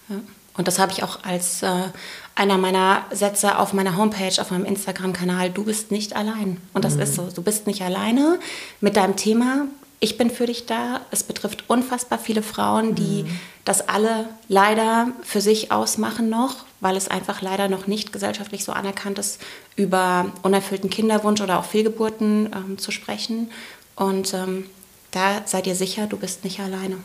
ja. 0.09 0.15
Und 0.57 0.67
das 0.67 0.79
habe 0.79 0.91
ich 0.91 1.03
auch 1.03 1.19
als 1.23 1.63
äh, 1.63 1.89
einer 2.35 2.57
meiner 2.57 3.03
Sätze 3.11 3.59
auf 3.59 3.73
meiner 3.73 3.97
Homepage, 3.97 4.41
auf 4.41 4.51
meinem 4.51 4.65
Instagram-Kanal. 4.65 5.49
Du 5.49 5.65
bist 5.65 5.91
nicht 5.91 6.15
allein. 6.15 6.61
Und 6.73 6.85
das 6.85 6.95
mhm. 6.95 7.01
ist 7.01 7.15
so. 7.15 7.29
Du 7.33 7.41
bist 7.41 7.67
nicht 7.67 7.81
alleine 7.81 8.39
mit 8.79 8.95
deinem 8.95 9.15
Thema. 9.15 9.65
Ich 9.99 10.17
bin 10.17 10.29
für 10.29 10.45
dich 10.45 10.65
da. 10.65 11.01
Es 11.11 11.23
betrifft 11.23 11.65
unfassbar 11.67 12.19
viele 12.19 12.43
Frauen, 12.43 12.95
die 12.95 13.23
mhm. 13.23 13.39
das 13.65 13.87
alle 13.87 14.29
leider 14.47 15.09
für 15.23 15.41
sich 15.41 15.71
ausmachen 15.71 16.29
noch, 16.29 16.65
weil 16.79 16.95
es 16.95 17.07
einfach 17.09 17.41
leider 17.41 17.67
noch 17.67 17.87
nicht 17.87 18.13
gesellschaftlich 18.13 18.63
so 18.63 18.71
anerkannt 18.71 19.19
ist, 19.19 19.41
über 19.75 20.31
unerfüllten 20.41 20.89
Kinderwunsch 20.89 21.41
oder 21.41 21.59
auch 21.59 21.65
Fehlgeburten 21.65 22.49
ähm, 22.53 22.77
zu 22.77 22.91
sprechen. 22.91 23.51
Und 23.95 24.33
ähm, 24.33 24.65
da 25.11 25.41
seid 25.45 25.67
ihr 25.67 25.75
sicher, 25.75 26.07
du 26.07 26.17
bist 26.17 26.43
nicht 26.43 26.59
alleine. 26.59 26.97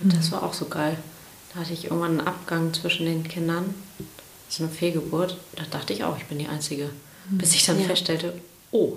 Und 0.00 0.16
das 0.16 0.30
war 0.30 0.42
auch 0.42 0.54
so 0.54 0.66
geil. 0.66 0.96
Da 1.58 1.64
hatte 1.64 1.72
ich 1.72 1.86
irgendwann 1.86 2.20
einen 2.20 2.28
Abgang 2.28 2.72
zwischen 2.72 3.04
den 3.06 3.26
Kindern. 3.26 3.74
Das 4.46 4.54
ist 4.54 4.60
eine 4.60 4.70
Fehlgeburt. 4.70 5.36
Da 5.56 5.64
dachte 5.68 5.92
ich 5.92 6.04
auch, 6.04 6.16
ich 6.16 6.24
bin 6.26 6.38
die 6.38 6.46
Einzige. 6.46 6.90
Bis 7.30 7.52
ich 7.52 7.66
dann 7.66 7.80
ja. 7.80 7.86
feststellte, 7.86 8.32
oh, 8.70 8.92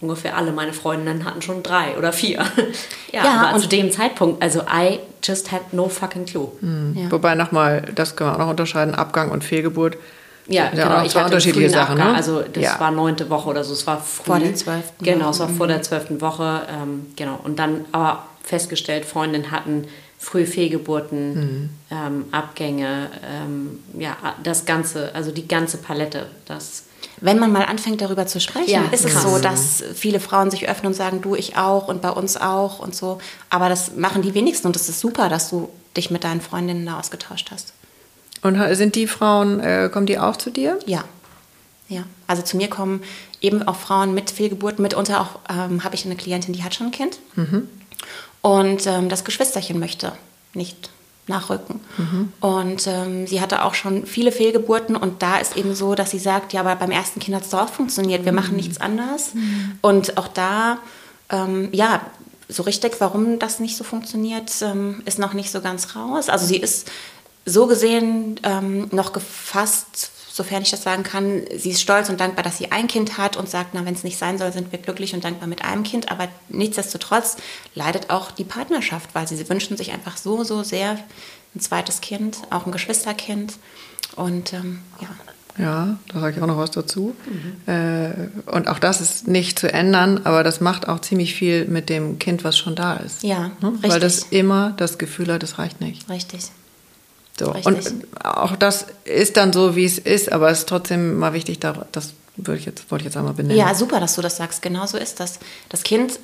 ungefähr 0.00 0.34
alle 0.34 0.52
meine 0.52 0.72
Freundinnen 0.72 1.26
hatten 1.26 1.42
schon 1.42 1.62
drei 1.62 1.98
oder 1.98 2.14
vier. 2.14 2.38
ja, 3.12 3.24
ja 3.24 3.50
aber 3.50 3.58
zu 3.58 3.68
dem 3.68 3.92
Zeitpunkt, 3.92 4.42
also 4.42 4.62
I 4.62 5.00
just 5.22 5.52
had 5.52 5.74
no 5.74 5.90
fucking 5.90 6.24
clue. 6.24 6.48
Mhm. 6.62 6.96
Ja. 6.96 7.12
Wobei 7.12 7.34
nochmal, 7.34 7.82
das 7.94 8.16
können 8.16 8.30
wir 8.30 8.34
auch 8.36 8.38
noch 8.38 8.50
unterscheiden, 8.50 8.94
Abgang 8.94 9.30
und 9.30 9.44
Fehlgeburt. 9.44 9.98
Ja, 10.46 10.70
ja 10.74 10.84
genau. 10.84 11.04
Ich 11.04 11.14
hatte 11.14 11.26
unterschiedliche 11.26 11.68
Sachen. 11.68 11.98
Ne? 11.98 12.14
Also 12.14 12.40
das 12.40 12.64
ja. 12.64 12.80
war 12.80 12.90
neunte 12.90 13.28
Woche 13.28 13.50
oder 13.50 13.64
so. 13.64 13.74
Es 13.74 13.86
war 13.86 14.00
früh. 14.00 14.24
Vor 14.24 14.38
der 14.38 14.54
zwölften. 14.54 15.04
Genau, 15.04 15.28
es 15.28 15.40
war 15.40 15.50
vor 15.50 15.66
der 15.66 15.82
zwölften 15.82 16.22
Woche. 16.22 16.62
Ähm, 16.70 17.08
genau. 17.16 17.38
Und 17.44 17.58
dann 17.58 17.84
aber 17.92 18.24
festgestellt, 18.42 19.04
Freundinnen 19.04 19.50
hatten 19.50 19.84
frühe 20.18 20.46
Fehlgeburten, 20.46 21.34
mhm. 21.34 21.70
ähm, 21.90 22.24
Abgänge, 22.32 23.08
ähm, 23.24 23.78
ja, 23.98 24.16
das 24.42 24.64
Ganze, 24.64 25.14
also 25.14 25.30
die 25.30 25.46
ganze 25.46 25.78
Palette. 25.78 26.26
Das 26.44 26.84
Wenn 27.20 27.38
man 27.38 27.52
mal 27.52 27.64
anfängt, 27.64 28.00
darüber 28.00 28.26
zu 28.26 28.40
sprechen, 28.40 28.70
ja, 28.70 28.82
ist 28.90 29.06
krass. 29.06 29.14
es 29.14 29.22
so, 29.22 29.38
dass 29.38 29.84
viele 29.94 30.18
Frauen 30.18 30.50
sich 30.50 30.68
öffnen 30.68 30.88
und 30.88 30.94
sagen, 30.94 31.22
du, 31.22 31.36
ich 31.36 31.56
auch 31.56 31.86
und 31.88 32.02
bei 32.02 32.10
uns 32.10 32.36
auch 32.36 32.80
und 32.80 32.96
so. 32.96 33.18
Aber 33.48 33.68
das 33.68 33.94
machen 33.94 34.22
die 34.22 34.34
wenigsten 34.34 34.66
und 34.66 34.74
es 34.74 34.88
ist 34.88 34.98
super, 34.98 35.28
dass 35.28 35.50
du 35.50 35.68
dich 35.96 36.10
mit 36.10 36.24
deinen 36.24 36.40
Freundinnen 36.40 36.84
da 36.84 36.98
ausgetauscht 36.98 37.50
hast. 37.52 37.72
Und 38.42 38.58
sind 38.76 38.96
die 38.96 39.06
Frauen, 39.06 39.60
äh, 39.60 39.88
kommen 39.92 40.06
die 40.06 40.18
auch 40.18 40.36
zu 40.36 40.50
dir? 40.50 40.78
Ja. 40.86 41.04
Ja, 41.88 42.04
also 42.26 42.42
zu 42.42 42.58
mir 42.58 42.68
kommen 42.68 43.02
eben 43.40 43.62
auch 43.62 43.76
Frauen 43.76 44.12
mit 44.12 44.30
Fehlgeburten. 44.30 44.82
Mitunter 44.82 45.22
auch 45.22 45.38
ähm, 45.48 45.84
habe 45.84 45.94
ich 45.94 46.04
eine 46.04 46.16
Klientin, 46.16 46.52
die 46.52 46.62
hat 46.62 46.74
schon 46.74 46.88
ein 46.88 46.92
Kind. 46.92 47.18
Mhm. 47.34 47.68
Und 48.42 48.86
ähm, 48.86 49.08
das 49.08 49.24
Geschwisterchen 49.24 49.78
möchte 49.78 50.12
nicht 50.54 50.90
nachrücken. 51.28 51.80
Mhm. 51.96 52.32
Und 52.40 52.86
ähm, 52.86 53.26
sie 53.26 53.40
hatte 53.40 53.64
auch 53.64 53.74
schon 53.74 54.06
viele 54.06 54.32
Fehlgeburten 54.32 54.96
und 54.96 55.22
da 55.22 55.38
ist 55.38 55.56
eben 55.56 55.74
so, 55.74 55.94
dass 55.94 56.10
sie 56.10 56.18
sagt, 56.18 56.52
ja, 56.52 56.60
aber 56.60 56.74
beim 56.76 56.90
ersten 56.90 57.20
Kind 57.20 57.36
hat 57.36 57.44
es 57.44 57.50
doch 57.50 57.68
funktioniert, 57.68 58.24
wir 58.24 58.32
machen 58.32 58.52
mhm. 58.52 58.56
nichts 58.56 58.80
anders. 58.80 59.34
Mhm. 59.34 59.78
Und 59.82 60.16
auch 60.16 60.28
da, 60.28 60.78
ähm, 61.30 61.68
ja, 61.72 62.00
so 62.48 62.62
richtig, 62.62 62.96
warum 63.00 63.38
das 63.38 63.60
nicht 63.60 63.76
so 63.76 63.84
funktioniert, 63.84 64.50
ähm, 64.62 65.02
ist 65.04 65.18
noch 65.18 65.34
nicht 65.34 65.50
so 65.50 65.60
ganz 65.60 65.94
raus. 65.94 66.30
Also 66.30 66.46
sie 66.46 66.56
ist 66.56 66.90
so 67.44 67.66
gesehen 67.66 68.40
ähm, 68.42 68.88
noch 68.90 69.12
gefasst 69.12 70.12
sofern 70.38 70.62
ich 70.62 70.70
das 70.70 70.82
sagen 70.82 71.02
kann, 71.02 71.42
sie 71.54 71.70
ist 71.70 71.82
stolz 71.82 72.08
und 72.08 72.20
dankbar, 72.20 72.42
dass 72.42 72.56
sie 72.56 72.72
ein 72.72 72.86
Kind 72.86 73.18
hat 73.18 73.36
und 73.36 73.50
sagt, 73.50 73.74
na, 73.74 73.84
wenn 73.84 73.92
es 73.92 74.04
nicht 74.04 74.16
sein 74.16 74.38
soll, 74.38 74.52
sind 74.52 74.72
wir 74.72 74.78
glücklich 74.78 75.12
und 75.14 75.24
dankbar 75.24 75.48
mit 75.48 75.64
einem 75.64 75.82
Kind. 75.82 76.10
Aber 76.10 76.28
nichtsdestotrotz 76.48 77.36
leidet 77.74 78.08
auch 78.08 78.30
die 78.30 78.44
Partnerschaft, 78.44 79.10
weil 79.14 79.28
sie, 79.28 79.48
wünschen 79.50 79.76
sich 79.76 79.92
einfach 79.92 80.16
so, 80.16 80.44
so 80.44 80.62
sehr 80.62 80.98
ein 81.54 81.60
zweites 81.60 82.00
Kind, 82.00 82.38
auch 82.50 82.64
ein 82.64 82.72
Geschwisterkind. 82.72 83.54
Und 84.16 84.54
ähm, 84.54 84.80
ja. 85.00 85.08
Ja, 85.58 85.98
da 86.12 86.20
sage 86.20 86.36
ich 86.36 86.42
auch 86.42 86.46
noch 86.46 86.56
was 86.56 86.70
dazu. 86.70 87.16
Mhm. 87.26 87.72
Äh, 87.72 88.28
und 88.46 88.68
auch 88.68 88.78
das 88.78 89.00
ist 89.00 89.26
nicht 89.26 89.58
zu 89.58 89.72
ändern, 89.72 90.20
aber 90.22 90.44
das 90.44 90.60
macht 90.60 90.86
auch 90.86 91.00
ziemlich 91.00 91.34
viel 91.34 91.64
mit 91.64 91.88
dem 91.88 92.20
Kind, 92.20 92.44
was 92.44 92.56
schon 92.56 92.76
da 92.76 92.94
ist. 92.94 93.24
Ja, 93.24 93.50
ne? 93.60 93.72
richtig. 93.72 93.90
Weil 93.90 94.00
das 94.00 94.22
immer 94.30 94.72
das 94.76 94.98
Gefühl 94.98 95.32
hat, 95.32 95.42
das 95.42 95.58
reicht 95.58 95.80
nicht. 95.80 96.08
Richtig. 96.08 96.44
So. 97.38 97.52
Und 97.52 97.80
auch 98.24 98.56
das 98.56 98.86
ist 99.04 99.36
dann 99.36 99.52
so, 99.52 99.76
wie 99.76 99.84
es 99.84 99.98
ist, 99.98 100.32
aber 100.32 100.50
es 100.50 100.60
ist 100.60 100.68
trotzdem 100.68 101.18
mal 101.18 101.32
wichtig, 101.32 101.60
das 101.60 102.12
würde 102.36 102.58
ich 102.58 102.66
jetzt, 102.66 102.90
wollte 102.90 103.02
ich 103.02 103.06
jetzt 103.06 103.16
einmal 103.16 103.34
benennen. 103.34 103.56
Ja, 103.56 103.74
super, 103.74 104.00
dass 104.00 104.14
du 104.14 104.22
das 104.22 104.36
sagst. 104.36 104.62
Genau 104.62 104.86
so 104.86 104.98
ist 104.98 105.20
das. 105.20 105.38
Das 105.68 105.82
Kind 105.82 106.18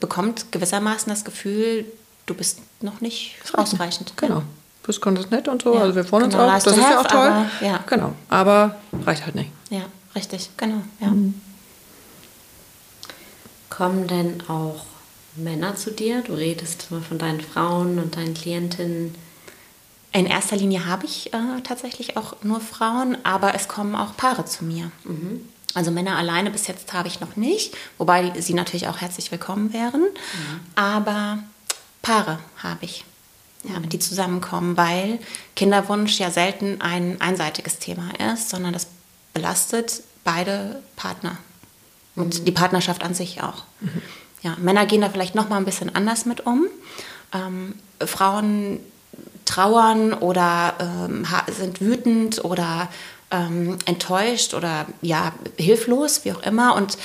bekommt 0.00 0.52
gewissermaßen 0.52 1.08
das 1.10 1.24
Gefühl, 1.24 1.86
du 2.26 2.34
bist 2.34 2.58
noch 2.80 3.00
nicht 3.00 3.36
ausreichend. 3.54 4.12
Genau. 4.16 4.36
Ja. 4.36 4.42
Du 4.82 4.86
bist 4.86 5.02
ganz 5.02 5.30
nett 5.30 5.48
und 5.48 5.62
so, 5.62 5.74
ja, 5.74 5.80
also 5.80 5.94
wir 5.94 6.04
freuen 6.04 6.24
uns 6.24 6.34
genau, 6.34 6.48
auch. 6.48 6.62
Das 6.62 6.66
ist 6.66 6.78
ja 6.78 7.00
auch 7.00 7.06
toll. 7.06 7.20
Aber, 7.20 7.46
ja. 7.60 7.80
Genau, 7.86 8.14
aber 8.28 8.76
reicht 9.04 9.24
halt 9.24 9.34
nicht. 9.34 9.50
Ja, 9.70 9.82
richtig, 10.14 10.50
genau. 10.56 10.82
Ja. 11.00 11.08
Mhm. 11.08 11.34
Kommen 13.68 14.06
denn 14.06 14.42
auch 14.48 14.84
Männer 15.36 15.76
zu 15.76 15.90
dir? 15.90 16.22
Du 16.22 16.32
redest 16.34 16.90
mal 16.90 17.02
von 17.02 17.18
deinen 17.18 17.40
Frauen 17.40 17.98
und 17.98 18.16
deinen 18.16 18.34
Klientinnen 18.34 19.14
in 20.12 20.26
erster 20.26 20.56
Linie 20.56 20.86
habe 20.86 21.04
ich 21.04 21.32
äh, 21.34 21.60
tatsächlich 21.64 22.16
auch 22.16 22.36
nur 22.42 22.60
Frauen, 22.60 23.18
aber 23.24 23.54
es 23.54 23.68
kommen 23.68 23.94
auch 23.94 24.16
Paare 24.16 24.44
zu 24.44 24.64
mir. 24.64 24.90
Mhm. 25.04 25.46
Also 25.74 25.90
Männer 25.90 26.16
alleine 26.16 26.50
bis 26.50 26.66
jetzt 26.66 26.92
habe 26.92 27.08
ich 27.08 27.20
noch 27.20 27.36
nicht, 27.36 27.76
wobei 27.98 28.32
sie 28.40 28.54
natürlich 28.54 28.88
auch 28.88 28.98
herzlich 28.98 29.30
willkommen 29.30 29.72
wären. 29.72 30.00
Mhm. 30.00 30.60
Aber 30.74 31.38
Paare 32.00 32.38
habe 32.62 32.84
ich, 32.84 33.04
ja, 33.64 33.78
mhm. 33.78 33.88
die 33.90 33.98
zusammenkommen, 33.98 34.76
weil 34.76 35.18
Kinderwunsch 35.56 36.18
ja 36.18 36.30
selten 36.30 36.80
ein 36.80 37.20
einseitiges 37.20 37.78
Thema 37.78 38.10
ist, 38.32 38.48
sondern 38.48 38.72
das 38.72 38.86
belastet 39.34 40.02
beide 40.24 40.82
Partner. 40.96 41.36
Und 42.16 42.40
mhm. 42.40 42.44
die 42.46 42.52
Partnerschaft 42.52 43.02
an 43.02 43.14
sich 43.14 43.42
auch. 43.42 43.64
Mhm. 43.80 44.02
Ja, 44.42 44.56
Männer 44.58 44.86
gehen 44.86 45.02
da 45.02 45.10
vielleicht 45.10 45.34
noch 45.34 45.48
mal 45.48 45.58
ein 45.58 45.64
bisschen 45.64 45.94
anders 45.94 46.24
mit 46.24 46.46
um. 46.46 46.66
Ähm, 47.32 47.74
Frauen 48.04 48.80
trauern 49.48 50.12
oder 50.12 50.74
ähm, 50.78 51.26
sind 51.50 51.80
wütend 51.80 52.44
oder 52.44 52.88
ähm, 53.30 53.78
enttäuscht 53.86 54.54
oder 54.54 54.86
ja 55.02 55.32
hilflos, 55.56 56.24
wie 56.24 56.32
auch 56.32 56.42
immer. 56.42 56.74
Und 56.74 56.98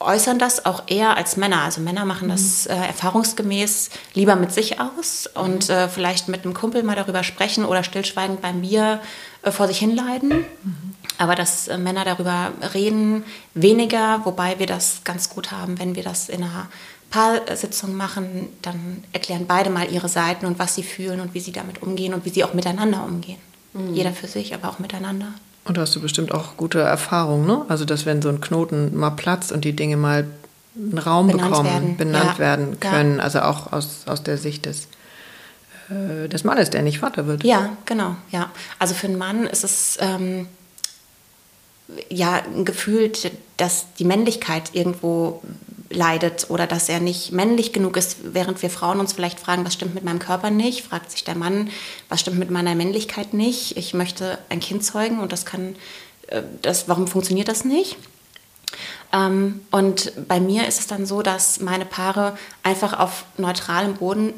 äußern 0.00 0.38
das 0.38 0.64
auch 0.64 0.84
eher 0.86 1.16
als 1.16 1.36
Männer. 1.36 1.62
Also 1.62 1.80
Männer 1.80 2.04
machen 2.04 2.28
das 2.28 2.66
mhm. 2.66 2.74
äh, 2.74 2.86
erfahrungsgemäß 2.86 3.90
lieber 4.14 4.34
mit 4.34 4.52
sich 4.52 4.80
aus 4.80 5.28
und 5.34 5.68
mhm. 5.68 5.74
äh, 5.74 5.88
vielleicht 5.88 6.28
mit 6.28 6.44
einem 6.44 6.54
Kumpel 6.54 6.82
mal 6.82 6.96
darüber 6.96 7.22
sprechen 7.22 7.64
oder 7.64 7.84
stillschweigend 7.84 8.40
beim 8.40 8.62
Bier 8.62 9.00
äh, 9.42 9.50
vor 9.50 9.68
sich 9.68 9.78
hinleiden. 9.78 10.46
Mhm. 10.62 10.94
Aber 11.18 11.34
dass 11.34 11.68
äh, 11.68 11.76
Männer 11.76 12.04
darüber 12.04 12.52
reden, 12.72 13.24
weniger, 13.54 14.24
wobei 14.24 14.58
wir 14.58 14.66
das 14.66 15.02
ganz 15.04 15.28
gut 15.28 15.52
haben, 15.52 15.78
wenn 15.78 15.94
wir 15.94 16.02
das 16.02 16.30
in 16.30 16.42
einer 16.42 16.68
Paarsitzung 17.10 17.94
machen, 17.96 18.48
dann 18.62 19.04
erklären 19.12 19.46
beide 19.46 19.68
mal 19.68 19.90
ihre 19.90 20.08
Seiten 20.08 20.46
und 20.46 20.58
was 20.58 20.74
sie 20.74 20.84
fühlen 20.84 21.20
und 21.20 21.34
wie 21.34 21.40
sie 21.40 21.52
damit 21.52 21.82
umgehen 21.82 22.14
und 22.14 22.24
wie 22.24 22.30
sie 22.30 22.44
auch 22.44 22.54
miteinander 22.54 23.04
umgehen. 23.04 23.38
Mhm. 23.72 23.94
Jeder 23.94 24.12
für 24.12 24.28
sich, 24.28 24.54
aber 24.54 24.68
auch 24.68 24.78
miteinander. 24.78 25.28
Und 25.64 25.76
da 25.76 25.82
hast 25.82 25.94
du 25.94 26.00
bestimmt 26.00 26.32
auch 26.32 26.56
gute 26.56 26.80
Erfahrungen, 26.80 27.46
ne? 27.46 27.64
Also, 27.68 27.84
dass 27.84 28.06
wenn 28.06 28.22
so 28.22 28.28
ein 28.28 28.40
Knoten 28.40 28.96
mal 28.96 29.10
platzt 29.10 29.52
und 29.52 29.64
die 29.64 29.74
Dinge 29.74 29.96
mal 29.96 30.26
einen 30.74 30.98
Raum 30.98 31.26
benannt 31.26 31.50
bekommen, 31.50 31.68
werden. 31.68 31.96
benannt 31.96 32.32
ja. 32.34 32.38
werden 32.38 32.80
können, 32.80 33.18
ja. 33.18 33.22
also 33.22 33.40
auch 33.40 33.72
aus, 33.72 34.02
aus 34.06 34.22
der 34.22 34.38
Sicht 34.38 34.66
des, 34.66 34.86
äh, 35.90 36.28
des 36.28 36.44
Mannes, 36.44 36.70
der 36.70 36.82
nicht 36.82 37.00
Vater 37.00 37.26
wird. 37.26 37.44
Ja, 37.44 37.76
genau, 37.84 38.16
ja. 38.30 38.50
Also 38.78 38.94
für 38.94 39.08
einen 39.08 39.18
Mann 39.18 39.46
ist 39.46 39.64
es 39.64 39.98
ähm, 40.00 40.46
ja 42.08 42.40
ein 42.54 42.64
Gefühl, 42.64 43.12
dass 43.56 43.86
die 43.98 44.04
Männlichkeit 44.04 44.70
irgendwo 44.72 45.42
leidet 45.90 46.48
oder 46.48 46.68
dass 46.68 46.88
er 46.88 47.00
nicht 47.00 47.32
männlich 47.32 47.72
genug 47.72 47.96
ist, 47.96 48.18
während 48.32 48.62
wir 48.62 48.70
Frauen 48.70 49.00
uns 49.00 49.12
vielleicht 49.12 49.40
fragen, 49.40 49.64
was 49.64 49.74
stimmt 49.74 49.94
mit 49.94 50.04
meinem 50.04 50.20
Körper 50.20 50.50
nicht, 50.50 50.84
fragt 50.84 51.10
sich 51.10 51.24
der 51.24 51.34
Mann, 51.34 51.68
was 52.08 52.20
stimmt 52.20 52.38
mit 52.38 52.50
meiner 52.50 52.76
Männlichkeit 52.76 53.34
nicht. 53.34 53.76
Ich 53.76 53.92
möchte 53.92 54.38
ein 54.48 54.60
Kind 54.60 54.84
zeugen 54.84 55.18
und 55.18 55.32
das 55.32 55.44
kann, 55.44 55.74
äh, 56.28 56.42
das, 56.62 56.88
warum 56.88 57.08
funktioniert 57.08 57.48
das 57.48 57.64
nicht? 57.64 57.96
Ähm, 59.12 59.62
und 59.72 60.12
bei 60.28 60.38
mir 60.38 60.68
ist 60.68 60.78
es 60.78 60.86
dann 60.86 61.06
so, 61.06 61.22
dass 61.22 61.60
meine 61.60 61.84
Paare 61.84 62.38
einfach 62.62 62.96
auf 62.98 63.24
neutralem 63.36 63.94
Boden 63.94 64.32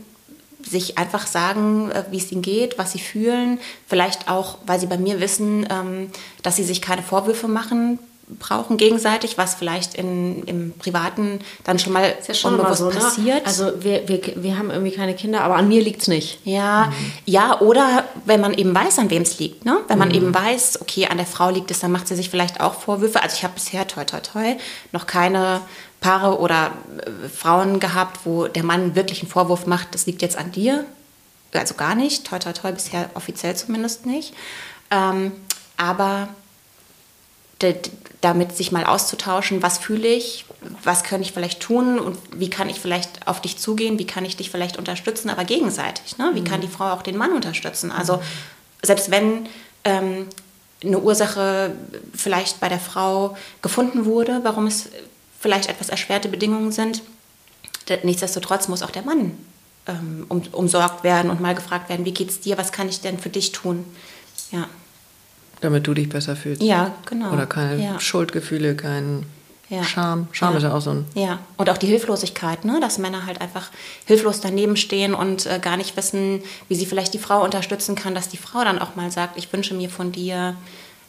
sich 0.62 0.96
einfach 0.96 1.26
sagen, 1.26 1.90
äh, 1.90 2.04
wie 2.10 2.16
es 2.16 2.32
ihnen 2.32 2.40
geht, 2.40 2.78
was 2.78 2.92
sie 2.92 2.98
fühlen. 2.98 3.60
Vielleicht 3.86 4.30
auch, 4.30 4.56
weil 4.64 4.80
sie 4.80 4.86
bei 4.86 4.96
mir 4.96 5.20
wissen, 5.20 5.66
ähm, 5.70 6.10
dass 6.42 6.56
sie 6.56 6.64
sich 6.64 6.80
keine 6.80 7.02
Vorwürfe 7.02 7.48
machen 7.48 7.98
brauchen 8.38 8.76
gegenseitig, 8.76 9.38
was 9.38 9.54
vielleicht 9.54 9.94
in, 9.94 10.42
im 10.44 10.72
Privaten 10.78 11.40
dann 11.64 11.78
schon 11.78 11.92
mal 11.92 12.14
ist 12.18 12.28
ja 12.28 12.34
schon 12.34 12.54
unbewusst 12.54 12.78
so, 12.78 12.90
ne? 12.90 12.94
passiert. 12.94 13.46
Also 13.46 13.82
wir, 13.82 14.08
wir, 14.08 14.20
wir 14.36 14.58
haben 14.58 14.70
irgendwie 14.70 14.92
keine 14.92 15.14
Kinder, 15.14 15.42
aber 15.42 15.56
an 15.56 15.68
mir 15.68 15.82
liegt 15.82 16.02
es 16.02 16.08
nicht. 16.08 16.40
Ja, 16.44 16.86
mhm. 16.86 17.12
ja, 17.26 17.60
oder 17.60 18.04
wenn 18.24 18.40
man 18.40 18.54
eben 18.54 18.74
weiß, 18.74 18.98
an 18.98 19.10
wem 19.10 19.22
es 19.22 19.38
liegt. 19.38 19.64
Ne? 19.64 19.78
Wenn 19.88 19.98
man 19.98 20.08
mhm. 20.08 20.14
eben 20.14 20.34
weiß, 20.34 20.80
okay, 20.80 21.06
an 21.06 21.16
der 21.16 21.26
Frau 21.26 21.50
liegt 21.50 21.70
es, 21.70 21.80
dann 21.80 21.92
macht 21.92 22.08
sie 22.08 22.16
sich 22.16 22.30
vielleicht 22.30 22.60
auch 22.60 22.74
Vorwürfe. 22.74 23.22
Also 23.22 23.36
ich 23.36 23.44
habe 23.44 23.54
bisher, 23.54 23.86
toi, 23.86 24.04
toi, 24.04 24.20
toi, 24.20 24.56
noch 24.92 25.06
keine 25.06 25.60
Paare 26.00 26.38
oder 26.38 26.72
äh, 26.98 27.28
Frauen 27.28 27.80
gehabt, 27.80 28.20
wo 28.24 28.48
der 28.48 28.64
Mann 28.64 28.94
wirklich 28.94 29.22
einen 29.22 29.30
Vorwurf 29.30 29.66
macht, 29.66 29.94
das 29.94 30.06
liegt 30.06 30.22
jetzt 30.22 30.36
an 30.36 30.52
dir. 30.52 30.84
Also 31.54 31.74
gar 31.74 31.94
nicht, 31.94 32.26
toi, 32.26 32.38
toi, 32.38 32.52
toi, 32.52 32.72
bisher 32.72 33.10
offiziell 33.14 33.54
zumindest 33.56 34.06
nicht. 34.06 34.34
Ähm, 34.90 35.32
aber 35.76 36.28
damit 38.20 38.56
sich 38.56 38.70
mal 38.70 38.84
auszutauschen, 38.84 39.62
was 39.62 39.78
fühle 39.78 40.08
ich, 40.08 40.44
was 40.84 41.02
kann 41.02 41.20
ich 41.22 41.32
vielleicht 41.32 41.60
tun 41.60 41.98
und 41.98 42.16
wie 42.34 42.48
kann 42.48 42.68
ich 42.68 42.80
vielleicht 42.80 43.26
auf 43.26 43.40
dich 43.40 43.58
zugehen, 43.58 43.98
wie 43.98 44.06
kann 44.06 44.24
ich 44.24 44.36
dich 44.36 44.50
vielleicht 44.50 44.76
unterstützen, 44.76 45.28
aber 45.28 45.44
gegenseitig. 45.44 46.18
Ne? 46.18 46.30
Wie 46.34 46.40
mhm. 46.40 46.44
kann 46.44 46.60
die 46.60 46.68
Frau 46.68 46.92
auch 46.92 47.02
den 47.02 47.16
Mann 47.16 47.32
unterstützen? 47.32 47.90
Also 47.90 48.22
selbst 48.80 49.10
wenn 49.10 49.48
ähm, 49.84 50.28
eine 50.84 51.00
Ursache 51.00 51.74
vielleicht 52.14 52.60
bei 52.60 52.68
der 52.68 52.80
Frau 52.80 53.36
gefunden 53.60 54.04
wurde, 54.04 54.40
warum 54.44 54.66
es 54.66 54.88
vielleicht 55.40 55.68
etwas 55.68 55.88
erschwerte 55.88 56.28
Bedingungen 56.28 56.72
sind, 56.72 57.02
nichtsdestotrotz 58.04 58.68
muss 58.68 58.82
auch 58.82 58.90
der 58.90 59.02
Mann 59.02 59.36
ähm, 59.86 60.26
um, 60.28 60.42
umsorgt 60.52 61.02
werden 61.02 61.30
und 61.30 61.40
mal 61.40 61.54
gefragt 61.54 61.88
werden, 61.88 62.04
wie 62.04 62.14
geht 62.14 62.30
es 62.30 62.40
dir, 62.40 62.56
was 62.56 62.70
kann 62.72 62.88
ich 62.88 63.00
denn 63.00 63.18
für 63.18 63.30
dich 63.30 63.50
tun? 63.52 63.84
Ja. 64.52 64.68
Damit 65.62 65.86
du 65.86 65.94
dich 65.94 66.08
besser 66.08 66.36
fühlst. 66.36 66.62
Ja, 66.62 66.94
genau. 67.06 67.32
Oder 67.32 67.46
keine 67.46 67.82
ja. 67.82 67.98
Schuldgefühle, 67.98 68.74
kein 68.74 69.24
ja. 69.72 69.84
Scham. 69.84 70.28
Scham 70.32 70.50
ja. 70.52 70.58
ist 70.58 70.64
ja 70.64 70.74
auch 70.74 70.80
so 70.82 70.90
ein. 70.90 71.06
Ja, 71.14 71.38
und 71.56 71.70
auch 71.70 71.78
die 71.78 71.86
Hilflosigkeit, 71.86 72.66
ne? 72.66 72.78
dass 72.80 72.98
Männer 72.98 73.24
halt 73.24 73.40
einfach 73.40 73.70
hilflos 74.04 74.40
daneben 74.40 74.76
stehen 74.76 75.14
und 75.14 75.46
äh, 75.46 75.58
gar 75.60 75.78
nicht 75.78 75.96
wissen, 75.96 76.42
wie 76.68 76.74
sie 76.74 76.84
vielleicht 76.84 77.14
die 77.14 77.18
Frau 77.18 77.42
unterstützen 77.42 77.94
kann, 77.94 78.14
dass 78.14 78.28
die 78.28 78.36
Frau 78.36 78.64
dann 78.64 78.78
auch 78.78 78.96
mal 78.96 79.10
sagt, 79.10 79.38
ich 79.38 79.50
wünsche 79.50 79.72
mir 79.72 79.88
von 79.88 80.12
dir, 80.12 80.56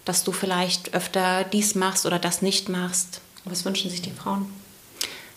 dass 0.06 0.24
du 0.24 0.32
vielleicht 0.32 0.94
öfter 0.94 1.44
dies 1.44 1.76
machst 1.76 2.06
oder 2.06 2.20
das 2.20 2.42
nicht 2.42 2.70
machst. 2.70 3.20
Was 3.44 3.66
wünschen 3.66 3.92
sich 3.92 4.02
die 4.02 4.12
Frauen? 4.12 4.46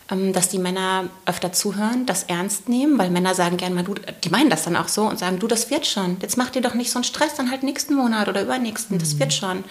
Ähm, 0.08 0.32
dass 0.32 0.48
die 0.48 0.58
Männer 0.58 1.08
öfter 1.24 1.52
zuhören, 1.52 2.06
das 2.06 2.22
ernst 2.24 2.68
nehmen, 2.68 2.96
weil 2.96 3.10
Männer 3.10 3.34
sagen 3.34 3.56
gerne 3.56 3.74
mal, 3.74 3.82
du, 3.82 3.94
die 4.22 4.30
meinen 4.30 4.50
das 4.50 4.62
dann 4.62 4.76
auch 4.76 4.86
so 4.86 5.02
und 5.02 5.18
sagen, 5.18 5.40
du, 5.40 5.48
das 5.48 5.68
wird 5.68 5.84
schon. 5.84 6.18
Jetzt 6.22 6.36
mach 6.36 6.50
dir 6.50 6.62
doch 6.62 6.74
nicht 6.74 6.92
so 6.92 6.98
einen 6.98 7.04
Stress, 7.04 7.34
dann 7.34 7.50
halt 7.50 7.64
nächsten 7.64 7.94
Monat 7.94 8.28
oder 8.28 8.42
übernächsten, 8.42 8.98
das 8.98 9.18
wird 9.18 9.30
mhm. 9.30 9.34
schon. 9.34 9.64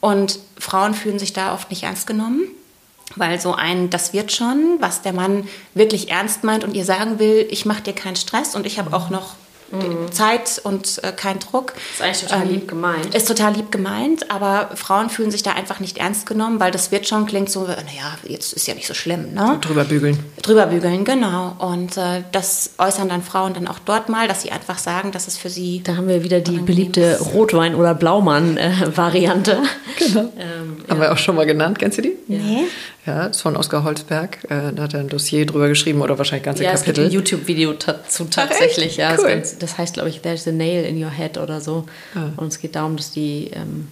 Und 0.00 0.38
Frauen 0.56 0.94
fühlen 0.94 1.18
sich 1.18 1.32
da 1.32 1.52
oft 1.52 1.68
nicht 1.70 1.82
ernst 1.82 2.06
genommen, 2.06 2.42
weil 3.16 3.40
so 3.40 3.54
ein, 3.54 3.90
das 3.90 4.12
wird 4.12 4.30
schon, 4.30 4.76
was 4.78 5.02
der 5.02 5.12
Mann 5.12 5.48
wirklich 5.74 6.10
ernst 6.10 6.44
meint 6.44 6.62
und 6.62 6.74
ihr 6.74 6.84
sagen 6.84 7.18
will, 7.18 7.46
ich 7.50 7.66
mach 7.66 7.80
dir 7.80 7.92
keinen 7.92 8.16
Stress 8.16 8.54
und 8.54 8.66
ich 8.66 8.78
habe 8.78 8.94
auch 8.96 9.10
noch 9.10 9.34
mhm. 9.72 10.12
Zeit 10.12 10.60
und 10.62 11.02
äh, 11.02 11.12
kein 11.12 11.38
Druck. 11.38 11.74
Ist 11.92 12.02
eigentlich 12.02 12.20
total 12.20 12.42
ähm, 12.42 12.48
lieb 12.50 12.68
gemeint. 12.68 13.14
Ist 13.14 13.28
total 13.28 13.54
lieb 13.54 13.72
gemeint, 13.72 14.30
aber 14.30 14.70
Frauen 14.74 15.10
fühlen 15.10 15.30
sich 15.30 15.42
da 15.42 15.52
einfach 15.52 15.80
nicht 15.80 15.98
ernst 15.98 16.26
genommen, 16.26 16.60
weil 16.60 16.70
das 16.70 16.90
wird 16.90 17.08
schon 17.08 17.26
klingt 17.26 17.50
so, 17.50 17.62
naja, 17.62 18.18
jetzt 18.24 18.52
ist 18.52 18.66
ja 18.66 18.74
nicht 18.74 18.86
so 18.86 18.94
schlimm. 18.94 19.34
Ne? 19.34 19.46
So 19.46 19.68
drüber 19.68 19.84
bügeln. 19.84 20.18
Drüber 20.42 20.66
bügeln, 20.66 21.04
genau. 21.04 21.56
Und 21.58 21.96
äh, 21.96 22.22
das 22.32 22.70
äußern 22.78 23.08
dann 23.08 23.22
Frauen 23.22 23.54
dann 23.54 23.66
auch 23.66 23.78
dort 23.78 24.08
mal, 24.08 24.28
dass 24.28 24.42
sie 24.42 24.50
einfach 24.50 24.78
sagen, 24.78 25.12
dass 25.12 25.28
es 25.28 25.36
für 25.36 25.50
sie. 25.50 25.82
Da 25.82 25.96
haben 25.96 26.08
wir 26.08 26.22
wieder 26.22 26.40
die 26.40 26.58
beliebte 26.58 27.18
Rotwein- 27.34 27.74
oder 27.74 27.94
Blaumann-Variante. 27.94 29.52
Äh, 29.52 30.04
genau. 30.04 30.20
Ähm, 30.38 30.76
ja. 30.82 30.90
Haben 30.90 31.00
wir 31.00 31.12
auch 31.12 31.18
schon 31.18 31.36
mal 31.36 31.46
genannt, 31.46 31.78
kennst 31.78 31.98
du 31.98 32.02
die? 32.02 32.16
Nee. 32.28 32.64
Ja, 33.04 33.26
ist 33.26 33.40
von 33.40 33.56
Oskar 33.56 33.82
Holzberg. 33.82 34.44
Äh, 34.44 34.72
da 34.72 34.84
hat 34.84 34.94
er 34.94 35.00
ein 35.00 35.08
Dossier 35.08 35.44
drüber 35.44 35.68
geschrieben 35.68 36.02
oder 36.02 36.18
wahrscheinlich 36.18 36.44
ganze 36.44 36.62
ja, 36.62 36.72
Kapitel. 36.72 36.90
Es 36.90 36.96
gibt 36.96 37.08
ein 37.08 37.12
YouTube-Video 37.12 37.72
dazu 37.72 38.26
tatsächlich. 38.26 38.96
Ja, 38.96 39.16
cool. 39.18 39.38
das, 39.40 39.58
das, 39.58 39.76
heißt, 39.76 39.94
glaube 39.94 40.08
ich, 40.08 40.20
There's 40.20 40.46
a 40.46 40.52
Nail 40.52 40.84
in 40.84 41.02
Your 41.02 41.10
Head 41.10 41.36
oder 41.36 41.60
so. 41.60 41.86
Ah. 42.14 42.28
Und 42.36 42.48
es 42.48 42.60
geht 42.60 42.76
darum, 42.76 42.96
dass 42.96 43.10
die, 43.10 43.50
ähm, 43.54 43.88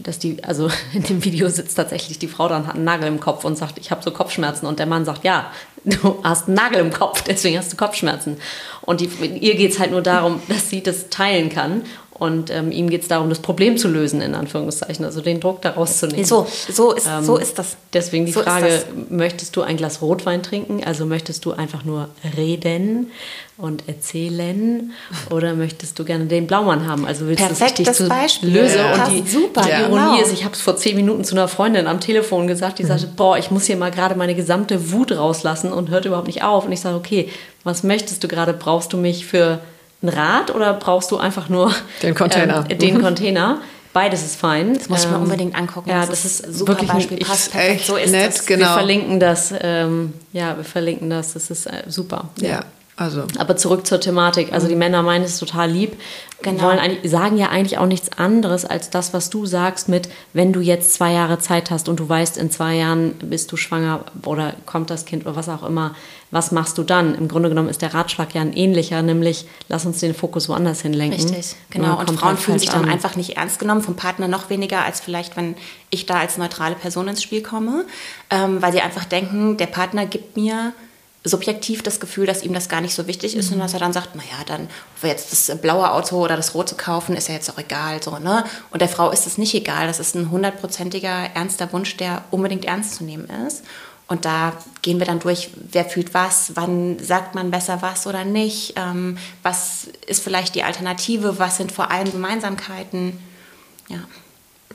dass 0.00 0.20
die, 0.20 0.44
also 0.44 0.70
in 0.94 1.02
dem 1.02 1.24
Video 1.24 1.48
sitzt 1.48 1.74
tatsächlich 1.74 2.20
die 2.20 2.28
Frau 2.28 2.48
dann 2.48 2.68
hat 2.68 2.76
einen 2.76 2.84
Nagel 2.84 3.08
im 3.08 3.18
Kopf 3.18 3.44
und 3.44 3.58
sagt, 3.58 3.78
ich 3.78 3.90
habe 3.90 4.04
so 4.04 4.12
Kopfschmerzen. 4.12 4.66
Und 4.66 4.78
der 4.78 4.86
Mann 4.86 5.04
sagt, 5.04 5.24
ja, 5.24 5.50
du 5.84 6.20
hast 6.22 6.46
einen 6.46 6.54
Nagel 6.54 6.78
im 6.78 6.92
Kopf, 6.92 7.22
deswegen 7.26 7.58
hast 7.58 7.72
du 7.72 7.76
Kopfschmerzen. 7.76 8.36
Und 8.82 9.00
die, 9.00 9.06
ihr 9.40 9.56
geht 9.56 9.72
es 9.72 9.80
halt 9.80 9.90
nur 9.90 10.02
darum, 10.02 10.40
dass 10.46 10.70
sie 10.70 10.84
das 10.84 11.08
teilen 11.08 11.48
kann 11.48 11.82
und 12.18 12.50
ähm, 12.50 12.72
ihm 12.72 12.88
geht 12.88 13.02
es 13.02 13.08
darum, 13.08 13.28
das 13.28 13.40
Problem 13.40 13.76
zu 13.76 13.88
lösen, 13.88 14.22
in 14.22 14.34
Anführungszeichen, 14.34 15.04
also 15.04 15.20
den 15.20 15.38
Druck 15.38 15.60
daraus 15.60 15.98
zu 15.98 16.06
nehmen. 16.06 16.24
So, 16.24 16.46
so, 16.68 16.92
ist, 16.92 17.06
ähm, 17.06 17.22
so 17.22 17.36
ist 17.36 17.58
das. 17.58 17.76
Deswegen 17.92 18.24
die 18.24 18.32
so 18.32 18.42
Frage, 18.42 18.84
möchtest 19.10 19.54
du 19.54 19.60
ein 19.60 19.76
Glas 19.76 20.00
Rotwein 20.00 20.42
trinken? 20.42 20.82
Also 20.82 21.04
möchtest 21.04 21.44
du 21.44 21.52
einfach 21.52 21.84
nur 21.84 22.08
reden 22.34 23.10
und 23.58 23.86
erzählen? 23.86 24.92
Oder 25.30 25.54
möchtest 25.54 25.98
du 25.98 26.04
gerne 26.04 26.24
den 26.24 26.46
Blaumann 26.46 26.88
haben? 26.88 27.04
Also 27.04 27.26
willst 27.26 27.44
du, 27.44 27.48
dass 27.48 27.60
ich 27.60 27.74
dich 27.74 28.08
Beispiel. 28.08 28.48
löse? 28.48 28.78
Ja. 28.78 28.94
Und 28.94 29.12
die, 29.12 29.30
super, 29.30 29.60
die 29.60 29.70
Ironie 29.72 30.16
genau. 30.16 30.20
ist, 30.22 30.32
ich 30.32 30.44
habe 30.44 30.54
es 30.54 30.62
vor 30.62 30.76
zehn 30.78 30.96
Minuten 30.96 31.22
zu 31.22 31.34
einer 31.34 31.48
Freundin 31.48 31.86
am 31.86 32.00
Telefon 32.00 32.46
gesagt, 32.46 32.78
die 32.78 32.84
mhm. 32.84 32.88
sagte, 32.88 33.08
boah, 33.14 33.36
ich 33.36 33.50
muss 33.50 33.66
hier 33.66 33.76
mal 33.76 33.90
gerade 33.90 34.14
meine 34.14 34.34
gesamte 34.34 34.90
Wut 34.90 35.12
rauslassen 35.12 35.70
und 35.70 35.90
hört 35.90 36.06
überhaupt 36.06 36.28
nicht 36.28 36.42
auf. 36.42 36.64
Und 36.64 36.72
ich 36.72 36.80
sage, 36.80 36.96
okay, 36.96 37.28
was 37.62 37.82
möchtest 37.82 38.24
du 38.24 38.28
gerade? 38.28 38.54
Brauchst 38.54 38.94
du 38.94 38.96
mich 38.96 39.26
für 39.26 39.60
ein 40.06 40.08
Rad 40.08 40.54
oder 40.54 40.74
brauchst 40.74 41.10
du 41.10 41.18
einfach 41.18 41.48
nur 41.48 41.72
den 42.02 42.14
Container? 42.14 42.64
Ähm, 42.68 42.78
den 42.78 43.00
Container. 43.00 43.58
Beides 43.92 44.22
ist 44.24 44.36
fein. 44.36 44.74
Das 44.74 44.90
muss 44.90 45.04
ich 45.04 45.10
mir 45.10 45.16
ähm, 45.16 45.22
unbedingt 45.22 45.56
angucken. 45.56 45.88
Ja, 45.88 46.00
das, 46.00 46.10
das 46.10 46.24
ist, 46.26 46.40
ist 46.40 46.58
super 46.58 46.72
wirklich 46.72 46.90
Beispiel. 46.90 47.18
Passt 47.18 47.50
perfekt. 47.50 47.76
Echt 47.76 47.86
so 47.86 47.96
ist 47.96 48.10
nett, 48.10 48.28
das. 48.28 48.44
Genau. 48.44 48.66
Wir 48.66 48.74
verlinken 48.74 49.20
das. 49.20 49.54
Ähm, 49.58 50.12
ja, 50.34 50.54
wir 50.56 50.64
verlinken 50.64 51.08
das. 51.08 51.32
Das 51.32 51.50
ist 51.50 51.66
äh, 51.66 51.84
super. 51.86 52.28
Ja. 52.38 52.48
ja. 52.48 52.64
Also. 52.98 53.24
Aber 53.36 53.56
zurück 53.56 53.86
zur 53.86 54.00
Thematik. 54.00 54.54
Also 54.54 54.68
die 54.68 54.74
Männer 54.74 55.02
meinen 55.02 55.24
es 55.24 55.38
total 55.38 55.70
lieb. 55.70 56.00
Genau. 56.40 56.62
Wollen 56.62 56.96
sagen 57.04 57.36
ja 57.36 57.48
eigentlich 57.48 57.76
auch 57.76 57.86
nichts 57.86 58.10
anderes 58.16 58.64
als 58.64 58.88
das, 58.88 59.12
was 59.12 59.28
du 59.28 59.44
sagst 59.44 59.88
mit, 59.88 60.08
wenn 60.32 60.52
du 60.54 60.60
jetzt 60.60 60.94
zwei 60.94 61.12
Jahre 61.12 61.38
Zeit 61.38 61.70
hast 61.70 61.90
und 61.90 62.00
du 62.00 62.08
weißt, 62.08 62.38
in 62.38 62.50
zwei 62.50 62.76
Jahren 62.76 63.12
bist 63.18 63.52
du 63.52 63.58
schwanger 63.58 64.04
oder 64.24 64.54
kommt 64.64 64.88
das 64.88 65.04
Kind 65.04 65.26
oder 65.26 65.36
was 65.36 65.50
auch 65.50 65.62
immer, 65.62 65.94
was 66.30 66.52
machst 66.52 66.78
du 66.78 66.82
dann? 66.82 67.14
Im 67.14 67.28
Grunde 67.28 67.50
genommen 67.50 67.68
ist 67.68 67.82
der 67.82 67.92
Ratschlag 67.92 68.34
ja 68.34 68.40
ein 68.40 68.54
ähnlicher, 68.54 69.02
nämlich 69.02 69.46
lass 69.68 69.84
uns 69.84 70.00
den 70.00 70.14
Fokus 70.14 70.48
woanders 70.48 70.80
hinlenken. 70.80 71.20
Richtig, 71.20 71.56
genau. 71.70 71.98
Und 71.98 72.10
Frauen 72.12 72.30
halt 72.30 72.38
fühlen 72.38 72.58
sich 72.58 72.70
dann 72.70 72.84
an. 72.84 72.90
einfach 72.90 73.16
nicht 73.16 73.36
ernst 73.36 73.58
genommen, 73.58 73.82
vom 73.82 73.96
Partner 73.96 74.26
noch 74.26 74.48
weniger, 74.48 74.84
als 74.84 75.00
vielleicht, 75.00 75.36
wenn 75.36 75.54
ich 75.90 76.06
da 76.06 76.20
als 76.20 76.38
neutrale 76.38 76.74
Person 76.74 77.08
ins 77.08 77.22
Spiel 77.22 77.42
komme, 77.42 77.84
ähm, 78.30 78.60
weil 78.62 78.72
sie 78.72 78.80
einfach 78.80 79.04
denken, 79.04 79.56
der 79.56 79.66
Partner 79.66 80.06
gibt 80.06 80.36
mir 80.36 80.72
subjektiv 81.26 81.82
das 81.82 82.00
Gefühl, 82.00 82.26
dass 82.26 82.42
ihm 82.42 82.54
das 82.54 82.68
gar 82.68 82.80
nicht 82.80 82.94
so 82.94 83.06
wichtig 83.06 83.36
ist 83.36 83.48
mhm. 83.48 83.54
und 83.54 83.60
dass 83.60 83.74
er 83.74 83.80
dann 83.80 83.92
sagt, 83.92 84.14
naja, 84.14 84.44
dann 84.46 84.68
wir 85.00 85.10
jetzt 85.10 85.32
das 85.32 85.58
blaue 85.58 85.90
Auto 85.90 86.22
oder 86.22 86.36
das 86.36 86.54
rote 86.54 86.74
kaufen, 86.74 87.16
ist 87.16 87.28
ja 87.28 87.34
jetzt 87.34 87.50
auch 87.50 87.58
egal. 87.58 88.02
So, 88.02 88.18
ne? 88.18 88.44
Und 88.70 88.80
der 88.80 88.88
Frau 88.88 89.10
ist 89.10 89.26
es 89.26 89.38
nicht 89.38 89.54
egal. 89.54 89.86
Das 89.86 90.00
ist 90.00 90.14
ein 90.14 90.30
hundertprozentiger 90.30 91.30
ernster 91.34 91.72
Wunsch, 91.72 91.96
der 91.96 92.24
unbedingt 92.30 92.64
ernst 92.64 92.94
zu 92.96 93.04
nehmen 93.04 93.28
ist. 93.46 93.64
Und 94.08 94.24
da 94.24 94.52
gehen 94.82 95.00
wir 95.00 95.06
dann 95.06 95.18
durch, 95.18 95.50
wer 95.72 95.84
fühlt 95.84 96.14
was, 96.14 96.52
wann 96.54 96.98
sagt 97.00 97.34
man 97.34 97.50
besser 97.50 97.82
was 97.82 98.06
oder 98.06 98.24
nicht, 98.24 98.74
ähm, 98.76 99.18
was 99.42 99.88
ist 100.06 100.22
vielleicht 100.22 100.54
die 100.54 100.62
Alternative, 100.62 101.40
was 101.40 101.56
sind 101.56 101.72
vor 101.72 101.90
allem 101.90 102.12
Gemeinsamkeiten. 102.12 103.18
Ja, 103.88 103.98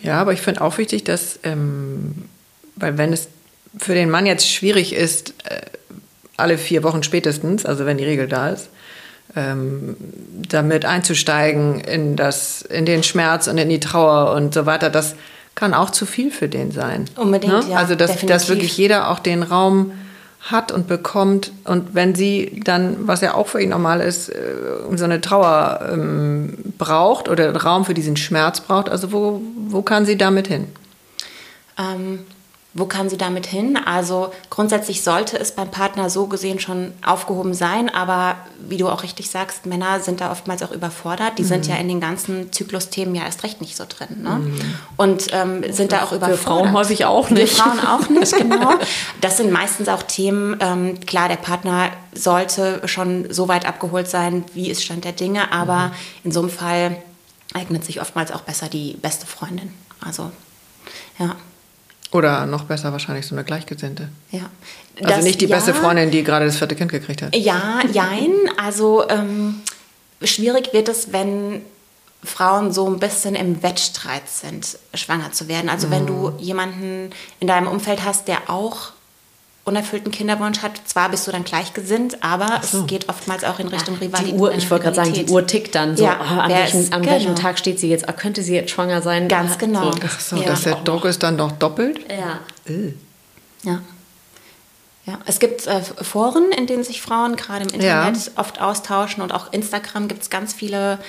ja 0.02 0.20
aber 0.20 0.34
ich 0.34 0.42
finde 0.42 0.60
auch 0.60 0.78
wichtig, 0.78 1.06
dass, 1.06 1.40
ähm, 1.44 2.28
weil 2.76 2.98
wenn 2.98 3.14
es 3.14 3.30
für 3.78 3.94
den 3.94 4.10
Mann 4.10 4.26
jetzt 4.26 4.50
schwierig 4.50 4.92
ist, 4.92 5.34
äh, 5.46 5.62
alle 6.42 6.58
vier 6.58 6.84
Wochen 6.84 7.04
spätestens, 7.04 7.66
also 7.66 7.86
wenn 7.86 7.98
die 7.98 8.06
Regel 8.06 8.28
da 8.28 8.50
ist, 8.50 8.70
ähm, 9.36 9.96
damit 10.50 10.86
einzusteigen 10.86 11.80
in, 11.80 12.16
das, 12.16 12.62
in 12.62 12.86
den 12.86 13.04
Schmerz 13.04 13.48
und 13.48 13.58
in 13.58 13.70
die 13.70 13.80
Trauer 13.80 14.34
und 14.34 14.54
so 14.54 14.66
weiter, 14.66 14.90
das 14.90 15.16
kann 15.56 15.74
auch 15.74 15.90
zu 15.90 16.06
viel 16.06 16.32
für 16.32 16.48
den 16.48 16.72
sein. 16.72 17.06
Unbedingt, 17.16 17.54
ne? 17.54 17.72
ja. 17.72 17.78
Also, 17.78 17.96
dass, 17.96 18.26
dass 18.26 18.50
wirklich 18.50 18.78
jeder 18.78 19.10
auch 19.10 19.20
den 19.20 19.44
Raum 19.44 19.92
hat 20.42 20.72
und 20.72 20.88
bekommt. 20.88 21.52
Und 21.66 21.94
wenn 21.94 22.16
sie 22.16 22.62
dann, 22.64 23.08
was 23.08 23.22
ja 23.22 23.36
auch 23.36 23.48
für 23.48 23.62
ihn 23.62 23.70
normal 23.70 24.02
ist, 24.02 24.30
äh, 24.30 24.36
so 24.96 25.06
eine 25.06 25.22
Trauer 25.22 25.88
ähm, 25.92 26.58
braucht 26.78 27.30
oder 27.30 27.56
Raum 27.56 27.86
für 27.86 27.94
diesen 27.94 28.18
Schmerz 28.18 28.62
braucht, 28.62 28.90
also 28.90 29.12
wo, 29.12 29.42
wo 29.68 29.82
kann 29.82 30.06
sie 30.06 30.18
damit 30.18 30.48
hin? 30.48 30.68
Ähm, 31.78 32.20
wo 32.74 32.86
kann 32.86 33.10
sie 33.10 33.18
damit 33.18 33.46
hin? 33.46 33.78
Also 33.78 34.32
grundsätzlich 34.50 35.04
sollte 35.04 35.38
es 35.38 35.52
beim 35.52 35.70
Partner 35.70 36.10
so 36.10 36.28
gesehen 36.28 36.60
schon 36.60 36.94
aufgehoben 37.06 37.54
sein, 37.54 37.90
aber 37.90 38.38
wie 38.60 38.78
du 38.78 38.88
auch 38.88 39.04
richtig 39.04 39.30
sagst, 39.30 39.66
Männer 39.66 40.00
sind 40.00 40.22
da 40.22 40.32
oftmals 40.32 40.64
auch 40.64 40.72
überfordert. 40.72 41.38
Die 41.38 41.44
mhm. 41.44 41.48
sind 41.48 41.68
ja 41.68 41.76
in 41.76 41.90
den 41.90 42.00
ganzen 42.00 42.54
Zyklusthemen 42.54 43.14
ja 43.14 43.26
erst 43.26 43.44
recht 43.44 43.60
nicht 43.60 43.76
so 43.76 43.84
drin. 43.88 44.24
Ne? 44.24 44.30
Mhm. 44.30 44.76
Und 44.96 45.28
ähm, 45.34 45.66
sind 45.74 45.92
da 45.92 46.04
auch 46.04 46.14
überfordert. 46.14 46.40
Für 46.40 46.44
Frauen 46.46 46.72
häufig 46.72 47.04
auch 47.04 47.30
nicht. 47.30 47.58
Für 47.58 47.64
Frauen 47.64 47.80
auch 47.82 48.08
nicht, 48.08 48.32
genau. 48.38 48.76
Das 49.20 49.36
sind 49.36 49.52
meistens 49.52 49.90
auch 49.90 50.04
Themen, 50.04 50.56
ähm, 50.62 51.00
klar, 51.02 51.28
der 51.28 51.36
Partner 51.36 51.90
sollte 52.14 52.88
schon 52.88 53.34
so 53.34 53.50
weit 53.50 53.66
abgeholt 53.66 54.08
sein, 54.08 54.46
wie 54.54 54.70
ist 54.70 54.82
Stand 54.82 55.04
der 55.04 55.12
Dinge, 55.12 55.52
aber 55.52 55.88
mhm. 55.88 55.94
in 56.24 56.32
so 56.32 56.40
einem 56.40 56.50
Fall 56.50 56.96
eignet 57.54 57.84
sich 57.84 58.00
oftmals 58.00 58.32
auch 58.32 58.42
besser 58.42 58.70
die 58.70 58.94
beste 58.94 59.26
Freundin. 59.26 59.74
Also, 60.00 60.32
ja. 61.20 61.36
Oder 62.12 62.46
noch 62.46 62.66
besser 62.66 62.92
wahrscheinlich 62.92 63.26
so 63.26 63.36
eine 63.36 63.44
Gleichgesinnte. 63.44 64.10
Ja. 64.32 64.50
Also 65.00 65.16
das, 65.16 65.24
nicht 65.24 65.40
die 65.40 65.48
beste 65.48 65.72
ja, 65.72 65.78
Freundin, 65.78 66.12
die 66.12 66.24
gerade 66.24 66.46
das 66.46 66.58
vierte 66.58 66.76
Kind 66.76 66.92
gekriegt 66.92 67.22
hat. 67.22 67.36
Ja, 67.36 67.80
jein. 67.92 68.34
Also 68.58 69.08
ähm, 69.10 69.62
schwierig 70.22 70.74
wird 70.74 70.90
es, 70.90 71.14
wenn 71.14 71.62
Frauen 72.24 72.72
so 72.72 72.88
ein 72.88 73.00
bisschen 73.00 73.36
im 73.36 73.64
Wettstreit 73.64 74.28
sind, 74.28 74.78
schwanger 74.94 75.32
zu 75.32 75.48
werden. 75.48 75.70
Also 75.70 75.88
mhm. 75.88 75.92
wenn 75.92 76.08
du 76.08 76.34
jemanden 76.38 77.12
in 77.40 77.48
deinem 77.48 77.68
Umfeld 77.68 78.04
hast, 78.04 78.28
der 78.28 78.50
auch 78.50 78.92
unerfüllten 79.64 80.12
Kinderwunsch 80.12 80.60
hat. 80.60 80.82
Zwar 80.86 81.10
bist 81.10 81.28
du 81.28 81.32
dann 81.32 81.44
gleichgesinnt, 81.44 82.24
aber 82.24 82.62
so. 82.64 82.80
es 82.80 82.88
geht 82.88 83.10
oftmals 83.10 83.44
auch 83.44 83.60
in 83.60 83.68
Richtung 83.68 83.96
ja, 83.96 84.08
Rivalität. 84.08 84.40
Uhr, 84.40 84.54
ich 84.54 84.70
wollte 84.72 84.86
gerade 84.86 84.96
sagen, 84.96 85.14
die 85.14 85.26
Uhr 85.30 85.46
tickt 85.46 85.76
dann 85.76 85.96
so. 85.96 86.04
Ja, 86.04 86.20
oh, 86.20 86.40
an, 86.40 86.52
welchen, 86.52 86.82
ist, 86.82 86.94
an 86.94 87.02
genau. 87.02 87.14
welchem 87.14 87.36
Tag 87.36 87.60
steht 87.60 87.80
sie 87.80 87.90
jetzt? 87.90 88.06
Oh, 88.08 88.14
könnte 88.14 88.42
sie 88.42 88.56
jetzt 88.56 88.72
schwanger 88.72 89.02
sein? 89.02 89.28
Ganz 89.28 89.58
genau. 89.58 89.92
So. 89.92 90.00
Ach 90.04 90.20
so, 90.20 90.36
ja. 90.38 90.44
dass 90.48 90.64
der 90.64 90.76
Druck 90.76 91.06
ist 91.06 91.22
dann 91.22 91.36
noch 91.36 91.52
doppelt? 91.52 92.00
Ja. 92.10 92.40
Äh. 92.66 92.94
Ja. 93.64 93.82
Ja, 95.06 95.20
es 95.26 95.40
gibt 95.40 95.66
äh, 95.66 95.82
Foren, 95.82 96.52
in 96.52 96.68
denen 96.68 96.84
sich 96.84 97.02
Frauen 97.02 97.36
gerade 97.36 97.64
im 97.64 97.74
Internet 97.74 98.18
ja. 98.18 98.32
oft 98.36 98.62
austauschen 98.62 99.24
und 99.24 99.34
auch 99.34 99.52
Instagram 99.52 100.08
gibt 100.08 100.22
es 100.22 100.30
ganz 100.30 100.54
viele 100.54 101.00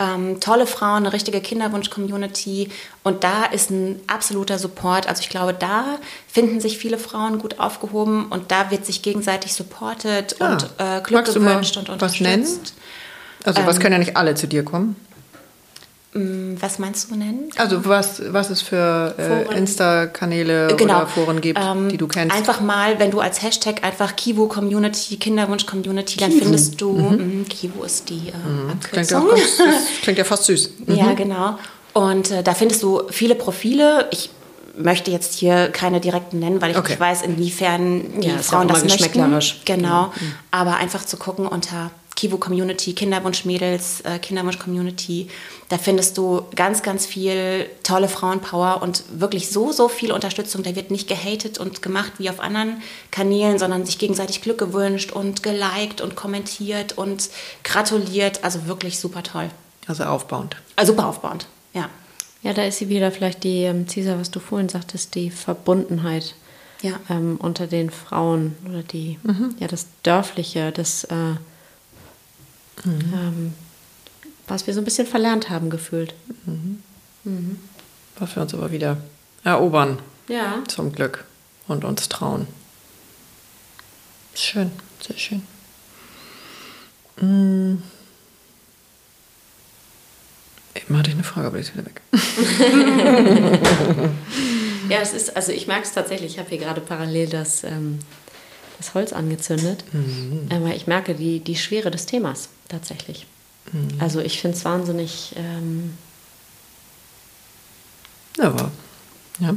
ähm, 0.00 0.40
tolle 0.40 0.66
Frauen, 0.66 1.04
eine 1.04 1.12
richtige 1.12 1.40
Kinderwunsch-Community 1.40 2.70
und 3.04 3.22
da 3.22 3.44
ist 3.44 3.70
ein 3.70 4.00
absoluter 4.06 4.58
Support. 4.58 5.06
Also 5.06 5.20
ich 5.20 5.28
glaube, 5.28 5.54
da 5.54 5.98
finden 6.26 6.60
sich 6.60 6.78
viele 6.78 6.98
Frauen 6.98 7.38
gut 7.38 7.60
aufgehoben 7.60 8.26
und 8.26 8.50
da 8.50 8.70
wird 8.70 8.86
sich 8.86 9.02
gegenseitig 9.02 9.52
supportet 9.52 10.36
ja. 10.40 10.52
und 10.52 10.64
äh, 10.78 11.00
Glück 11.02 11.20
Magst 11.20 11.34
gewünscht 11.34 11.76
und 11.76 11.90
unterstützt. 11.90 12.20
Was 12.20 12.20
nennen? 12.20 12.46
Also 13.44 13.66
was 13.66 13.76
ähm, 13.76 13.82
können 13.82 13.92
ja 13.92 13.98
nicht 13.98 14.16
alle 14.16 14.34
zu 14.34 14.48
dir 14.48 14.64
kommen? 14.64 14.96
Mm, 16.12 16.56
was 16.58 16.80
meinst 16.80 17.08
du 17.08 17.14
nennen? 17.14 17.50
Also 17.56 17.84
was, 17.84 18.20
was 18.32 18.50
es 18.50 18.62
für 18.62 19.14
äh, 19.16 19.56
Insta-Kanäle 19.56 20.74
genau. 20.76 20.98
oder 20.98 21.06
Foren 21.06 21.40
gibt, 21.40 21.60
ähm, 21.62 21.88
die 21.88 21.98
du 21.98 22.08
kennst? 22.08 22.34
Einfach 22.34 22.60
mal, 22.60 22.98
wenn 22.98 23.12
du 23.12 23.20
als 23.20 23.42
Hashtag 23.42 23.84
einfach 23.84 24.16
Kivu 24.16 24.48
Community, 24.48 25.18
Kinderwunsch 25.18 25.66
Community, 25.66 26.18
dann 26.18 26.32
findest 26.32 26.80
du, 26.80 26.92
mhm. 26.92 27.42
mh, 27.42 27.44
Kivu 27.48 27.84
ist 27.84 28.08
die 28.08 28.28
äh, 28.28 28.48
mhm. 28.48 28.70
Abkürzung. 28.70 29.28
Klingt 29.28 29.58
ja, 29.58 29.64
fast, 29.66 30.02
klingt 30.02 30.18
ja 30.18 30.24
fast 30.24 30.44
süß. 30.44 30.70
Mhm. 30.80 30.96
Ja, 30.96 31.12
genau. 31.12 31.58
Und 31.92 32.30
äh, 32.30 32.42
da 32.42 32.54
findest 32.54 32.82
du 32.82 33.02
viele 33.10 33.34
Profile. 33.34 34.08
Ich 34.10 34.30
möchte 34.76 35.10
jetzt 35.10 35.34
hier 35.34 35.68
keine 35.68 36.00
direkten 36.00 36.38
nennen, 36.38 36.60
weil 36.62 36.70
ich 36.70 36.76
okay. 36.76 36.92
nicht 36.92 37.00
weiß, 37.00 37.22
inwiefern 37.22 38.20
die 38.20 38.28
ja, 38.28 38.38
Frauen 38.38 38.66
das 38.66 38.82
möchten. 38.84 39.38
Genau. 39.64 40.06
Mhm. 40.06 40.32
Aber 40.50 40.76
einfach 40.76 41.04
zu 41.04 41.16
gucken 41.16 41.46
unter 41.46 41.90
Kivo 42.20 42.36
Community, 42.36 42.92
Kinderwunsch-Mädels, 42.92 44.02
äh, 44.02 44.18
Kinderwunsch-Community. 44.18 45.28
Da 45.70 45.78
findest 45.78 46.18
du 46.18 46.42
ganz, 46.54 46.82
ganz 46.82 47.06
viel 47.06 47.64
tolle 47.82 48.08
Frauenpower 48.08 48.82
und 48.82 49.04
wirklich 49.18 49.48
so, 49.48 49.72
so 49.72 49.88
viel 49.88 50.12
Unterstützung. 50.12 50.62
Da 50.62 50.76
wird 50.76 50.90
nicht 50.90 51.08
gehatet 51.08 51.56
und 51.56 51.80
gemacht 51.80 52.12
wie 52.18 52.28
auf 52.28 52.38
anderen 52.40 52.82
Kanälen, 53.10 53.58
sondern 53.58 53.86
sich 53.86 53.98
gegenseitig 53.98 54.42
Glück 54.42 54.58
gewünscht 54.58 55.12
und 55.12 55.42
geliked 55.42 56.02
und 56.02 56.14
kommentiert 56.14 56.98
und 56.98 57.30
gratuliert. 57.64 58.44
Also 58.44 58.66
wirklich 58.66 58.98
super 58.98 59.22
toll. 59.22 59.48
Also 59.86 60.04
aufbauend. 60.04 60.56
Also 60.76 60.92
super 60.92 61.06
aufbauend, 61.06 61.46
ja. 61.72 61.88
Ja, 62.42 62.52
da 62.52 62.64
ist 62.64 62.76
sie 62.76 62.90
wieder 62.90 63.12
vielleicht 63.12 63.44
die, 63.44 63.62
ähm, 63.62 63.88
Cesar, 63.88 64.20
was 64.20 64.30
du 64.30 64.40
vorhin 64.40 64.68
sagtest, 64.68 65.14
die 65.14 65.30
Verbundenheit 65.30 66.34
ja. 66.82 67.00
ähm, 67.08 67.38
unter 67.40 67.66
den 67.66 67.88
Frauen 67.88 68.56
oder 68.68 68.82
die, 68.82 69.18
mhm. 69.22 69.54
ja, 69.58 69.68
das 69.68 69.86
Dörfliche, 70.02 70.70
das 70.70 71.04
äh, 71.04 71.36
Mhm. 72.84 73.12
Ähm, 73.14 73.54
was 74.46 74.66
wir 74.66 74.74
so 74.74 74.80
ein 74.80 74.84
bisschen 74.84 75.06
verlernt 75.06 75.48
haben 75.48 75.70
gefühlt. 75.70 76.14
Mhm. 76.44 76.82
Mhm. 77.24 77.58
Was 78.18 78.34
wir 78.34 78.42
uns 78.42 78.52
aber 78.54 78.72
wieder 78.72 78.98
erobern. 79.44 79.98
Ja. 80.28 80.62
Zum 80.68 80.92
Glück. 80.92 81.24
Und 81.68 81.84
uns 81.84 82.08
trauen. 82.08 82.46
Schön, 84.34 84.72
sehr 85.00 85.16
schön. 85.18 85.42
Mhm. 87.20 87.82
Eben 90.74 90.98
hatte 90.98 91.10
ich 91.10 91.14
eine 91.14 91.24
Frage, 91.24 91.48
aber 91.48 91.56
die 91.58 91.62
ist 91.62 91.74
wieder 91.74 91.84
weg. 91.86 92.00
ja, 94.88 94.98
es 95.00 95.12
ist, 95.12 95.36
also 95.36 95.52
ich 95.52 95.66
merke 95.66 95.84
es 95.84 95.92
tatsächlich, 95.92 96.32
ich 96.32 96.38
habe 96.38 96.48
hier 96.48 96.58
gerade 96.58 96.80
parallel 96.80 97.28
das, 97.28 97.64
ähm, 97.64 97.98
das 98.78 98.94
Holz 98.94 99.12
angezündet. 99.12 99.84
Mhm. 99.92 100.48
Aber 100.50 100.74
ich 100.74 100.86
merke 100.86 101.14
die, 101.14 101.40
die 101.40 101.56
Schwere 101.56 101.90
des 101.90 102.06
Themas 102.06 102.48
tatsächlich. 102.70 103.26
Mhm. 103.72 103.88
Also 103.98 104.20
ich 104.20 104.40
finde 104.40 104.56
es 104.56 104.64
wahnsinnig. 104.64 105.34
Ähm, 105.36 105.96
aber, 108.38 108.70
ja. 109.40 109.54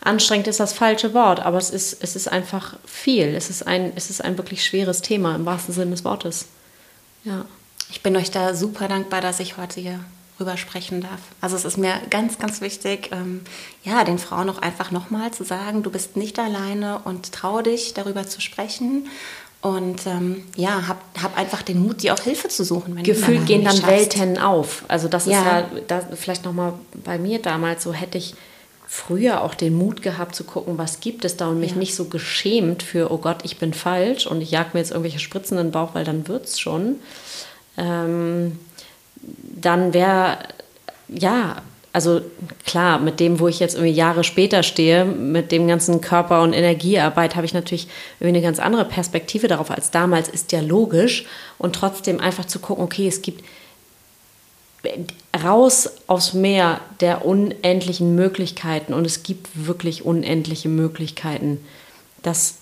Anstrengend 0.00 0.46
ist 0.46 0.60
das 0.60 0.72
falsche 0.72 1.12
Wort, 1.12 1.40
aber 1.40 1.58
es 1.58 1.70
ist, 1.70 2.02
es 2.02 2.16
ist 2.16 2.28
einfach 2.28 2.76
viel. 2.84 3.34
Es 3.34 3.50
ist, 3.50 3.66
ein, 3.66 3.92
es 3.94 4.10
ist 4.10 4.24
ein 4.24 4.38
wirklich 4.38 4.64
schweres 4.64 5.02
Thema 5.02 5.34
im 5.34 5.44
wahrsten 5.44 5.74
Sinne 5.74 5.90
des 5.90 6.04
Wortes. 6.04 6.46
Ja. 7.24 7.44
Ich 7.90 8.02
bin 8.02 8.16
euch 8.16 8.30
da 8.30 8.54
super 8.54 8.86
dankbar, 8.86 9.20
dass 9.20 9.40
ich 9.40 9.56
heute 9.56 9.80
hier 9.80 10.00
rüber 10.38 10.56
sprechen 10.56 11.00
darf. 11.00 11.20
Also 11.40 11.56
es 11.56 11.64
ist 11.64 11.78
mir 11.78 12.00
ganz, 12.10 12.38
ganz 12.38 12.60
wichtig, 12.60 13.10
ähm, 13.12 13.42
ja, 13.82 14.04
den 14.04 14.18
Frauen 14.18 14.48
auch 14.50 14.58
einfach 14.58 14.90
nochmal 14.90 15.32
zu 15.32 15.44
sagen, 15.44 15.82
du 15.82 15.90
bist 15.90 16.16
nicht 16.16 16.38
alleine 16.38 17.00
und 17.00 17.32
trau 17.32 17.60
dich, 17.62 17.94
darüber 17.94 18.26
zu 18.26 18.40
sprechen. 18.40 19.08
Und 19.60 20.06
ähm, 20.06 20.44
ja, 20.56 20.86
hab, 20.86 21.02
hab 21.20 21.36
einfach 21.36 21.62
den 21.62 21.82
Mut, 21.82 22.02
dir 22.02 22.14
auch 22.14 22.20
Hilfe 22.20 22.48
zu 22.48 22.64
suchen. 22.64 22.94
Wenn 22.94 23.02
Gefühlt 23.02 23.46
gehen 23.46 23.64
dann 23.64 23.76
schaffst. 23.76 23.88
Welten 23.88 24.38
auf. 24.38 24.84
Also 24.86 25.08
das 25.08 25.26
ja. 25.26 25.38
ist 25.38 25.46
ja 25.46 25.80
das, 25.88 26.04
vielleicht 26.14 26.44
nochmal 26.44 26.74
bei 27.04 27.18
mir 27.18 27.42
damals 27.42 27.82
so, 27.82 27.92
hätte 27.92 28.18
ich 28.18 28.34
früher 28.86 29.42
auch 29.42 29.54
den 29.54 29.76
Mut 29.76 30.00
gehabt 30.00 30.34
zu 30.34 30.44
gucken, 30.44 30.78
was 30.78 31.00
gibt 31.00 31.24
es 31.24 31.36
da 31.36 31.48
und 31.48 31.60
mich 31.60 31.72
ja. 31.72 31.76
nicht 31.76 31.94
so 31.94 32.06
geschämt 32.06 32.82
für, 32.82 33.10
oh 33.10 33.18
Gott, 33.18 33.38
ich 33.42 33.58
bin 33.58 33.74
falsch 33.74 34.26
und 34.26 34.40
ich 34.40 34.52
jag 34.52 34.74
mir 34.74 34.80
jetzt 34.80 34.92
irgendwelche 34.92 35.18
Spritzen 35.18 35.58
in 35.58 35.66
den 35.66 35.72
Bauch, 35.72 35.94
weil 35.94 36.04
dann 36.04 36.28
wird 36.28 36.46
es 36.46 36.60
schon. 36.60 36.96
Ähm, 37.76 38.58
dann 39.16 39.92
wäre, 39.92 40.38
ja, 41.08 41.62
also 41.92 42.20
klar, 42.66 42.98
mit 42.98 43.18
dem, 43.18 43.40
wo 43.40 43.48
ich 43.48 43.60
jetzt 43.60 43.74
irgendwie 43.74 43.92
Jahre 43.92 44.22
später 44.22 44.62
stehe, 44.62 45.04
mit 45.04 45.52
dem 45.52 45.66
ganzen 45.66 46.00
Körper- 46.00 46.42
und 46.42 46.52
Energiearbeit, 46.52 47.34
habe 47.34 47.46
ich 47.46 47.54
natürlich 47.54 47.88
irgendwie 48.20 48.38
eine 48.38 48.46
ganz 48.46 48.58
andere 48.58 48.84
Perspektive 48.84 49.48
darauf 49.48 49.70
als 49.70 49.90
damals, 49.90 50.28
ist 50.28 50.52
ja 50.52 50.60
logisch. 50.60 51.26
Und 51.56 51.74
trotzdem 51.74 52.20
einfach 52.20 52.44
zu 52.44 52.58
gucken, 52.58 52.84
okay, 52.84 53.08
es 53.08 53.22
gibt 53.22 53.42
raus 55.42 55.90
aufs 56.06 56.34
Meer 56.34 56.80
der 57.00 57.24
unendlichen 57.24 58.14
Möglichkeiten 58.14 58.94
und 58.94 59.04
es 59.04 59.22
gibt 59.22 59.48
wirklich 59.54 60.04
unendliche 60.04 60.68
Möglichkeiten. 60.68 61.64
Das 62.22 62.56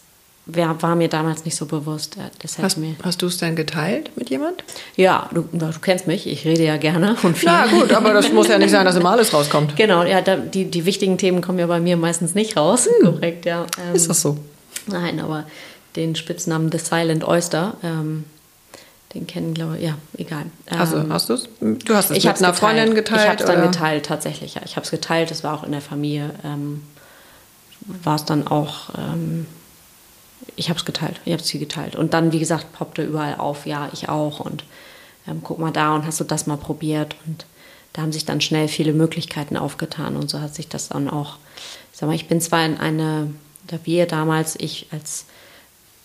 war 0.47 0.95
mir 0.95 1.09
damals 1.09 1.45
nicht 1.45 1.57
so 1.57 1.67
bewusst. 1.67 2.17
Das 2.41 2.59
hast, 2.59 2.79
hast 3.03 3.23
du 3.23 3.27
es 3.27 3.39
denn 3.39 3.57
geteilt 3.57 4.17
mit 4.17 4.31
jemand? 4.31 4.63
Ja, 4.95 5.29
du, 5.35 5.49
du, 5.53 5.71
kennst 5.81 6.07
mich, 6.07 6.29
ich 6.29 6.45
rede 6.45 6.65
ja 6.65 6.77
gerne 6.77 7.17
und 7.25 7.37
viel. 7.37 7.49
Ja 7.49 7.67
gut, 7.67 7.93
aber 7.93 8.13
das 8.13 8.33
muss 8.33 8.47
ja 8.47 8.57
nicht 8.57 8.71
sein, 8.71 8.85
dass 8.85 8.95
immer 8.95 9.11
alles 9.11 9.33
rauskommt. 9.33 9.75
Genau, 9.87 10.05
ja, 10.05 10.21
da, 10.21 10.37
die, 10.37 10.71
die 10.71 10.87
wichtigen 10.87 11.19
Themen 11.19 11.43
kommen 11.43 11.59
ja 11.59 11.67
bei 11.67 11.81
mir 11.81 11.97
meistens 11.97 12.35
nicht 12.35 12.57
raus. 12.57 12.87
Hm. 12.87 13.15
Korrekt, 13.15 13.45
ja. 13.45 13.67
Ähm, 13.89 13.95
Ist 13.95 14.09
das 14.09 14.23
so? 14.23 14.39
Nein, 14.87 15.21
aber 15.21 15.45
den 15.97 16.15
Spitznamen 16.15 16.71
The 16.71 16.79
Silent 16.79 17.27
Oyster, 17.27 17.75
ähm, 17.83 18.25
den 19.15 19.27
kennen, 19.27 19.53
glaube 19.55 19.79
ich, 19.79 19.85
ja, 19.85 19.99
egal. 20.17 20.47
Also 20.71 20.99
ähm, 20.99 21.13
hast 21.13 21.29
du 21.29 21.35
es? 21.35 21.49
Du 21.61 21.95
hast 21.95 22.11
es 22.11 22.19
ich 22.19 22.25
mit 22.25 22.37
einer 22.37 22.53
geteilt. 22.53 22.57
Freundin 22.57 22.95
geteilt? 22.95 23.23
Ich 23.23 23.29
habe 23.29 23.43
es 23.43 23.47
dann 23.47 23.63
geteilt, 23.63 24.07
tatsächlich. 24.07 24.55
Ja. 24.55 24.63
Ich 24.65 24.77
habe 24.77 24.85
es 24.85 24.91
geteilt, 24.91 25.31
es 25.31 25.43
war 25.43 25.55
auch 25.55 25.65
in 25.65 25.73
der 25.73 25.81
Familie. 25.81 26.31
Ähm, 26.45 26.83
war 28.03 28.17
es 28.17 28.25
dann 28.25 28.47
auch 28.47 28.91
ähm, 28.97 29.47
ich 30.57 30.69
habe 30.69 30.79
es 30.79 30.85
geteilt, 30.85 31.21
ich 31.25 31.33
habe 31.33 31.43
es 31.43 31.51
viel 31.51 31.61
geteilt. 31.61 31.97
Und 31.97 32.15
dann, 32.15 32.33
wie 32.33 32.39
gesagt, 32.39 32.73
poppte 32.73 33.03
überall 33.03 33.37
auf, 33.37 33.67
ja, 33.67 33.89
ich 33.93 34.09
auch. 34.09 34.41
Und 34.41 34.65
ähm, 35.29 35.41
guck 35.43 35.59
mal 35.59 35.73
da 35.73 35.95
und 35.95 36.07
hast 36.07 36.21
du 36.21 36.25
das 36.25 36.47
mal 36.47 36.57
probiert. 36.57 37.17
Und 37.27 37.47
da 37.93 38.03
haben 38.03 38.13
sich 38.13 38.25
dann 38.25 38.41
schnell 38.41 38.69
viele 38.69 38.93
Möglichkeiten 38.93 39.57
aufgetan. 39.57 40.17
Und 40.17 40.31
so 40.31 40.41
hat 40.41 40.55
sich 40.55 40.69
das 40.69 40.89
dann 40.89 41.09
auch, 41.09 41.37
ich 41.93 41.99
sag 41.99 42.07
mal, 42.07 42.15
ich 42.15 42.29
bin 42.29 42.41
zwar 42.41 42.65
in 42.65 42.79
eine, 42.79 43.33
da 43.67 43.79
wir 43.85 44.07
damals, 44.07 44.57
ich 44.57 44.87
als 44.93 45.27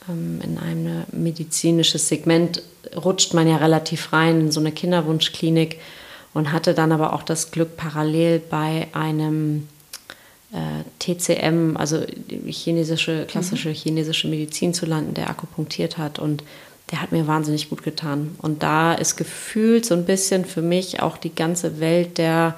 ähm, 0.10 0.40
in 0.42 0.58
ein 0.58 1.06
medizinisches 1.12 2.08
Segment 2.08 2.64
rutscht 2.96 3.34
man 3.34 3.48
ja 3.48 3.58
relativ 3.58 4.12
rein 4.14 4.42
in 4.42 4.52
so 4.52 4.60
eine 4.60 4.72
Kinderwunschklinik 4.72 5.80
und 6.34 6.52
hatte 6.52 6.74
dann 6.74 6.92
aber 6.92 7.14
auch 7.14 7.24
das 7.24 7.52
Glück, 7.52 7.78
parallel 7.78 8.40
bei 8.40 8.88
einem 8.94 9.68
TCM, 11.00 11.78
also 11.78 12.04
chinesische, 12.46 13.26
klassische 13.26 13.70
mhm. 13.70 13.74
chinesische 13.74 14.28
Medizin 14.28 14.74
zu 14.74 14.86
landen, 14.86 15.14
der 15.14 15.30
akupunktiert 15.30 15.98
hat 15.98 16.20
und 16.20 16.44
der 16.92 17.02
hat 17.02 17.14
mir 17.14 17.26
wahnsinnig 17.26 17.70
gut 17.70 17.84
getan. 17.84 18.36
Und 18.42 18.64
da 18.64 18.94
ist 18.94 19.16
gefühlt 19.16 19.86
so 19.86 19.96
ein 19.96 20.06
bisschen 20.06 20.44
für 20.44 20.62
mich 20.62 21.02
auch 21.02 21.18
die 21.18 21.34
ganze 21.34 21.80
Welt 21.80 22.18
der, 22.18 22.56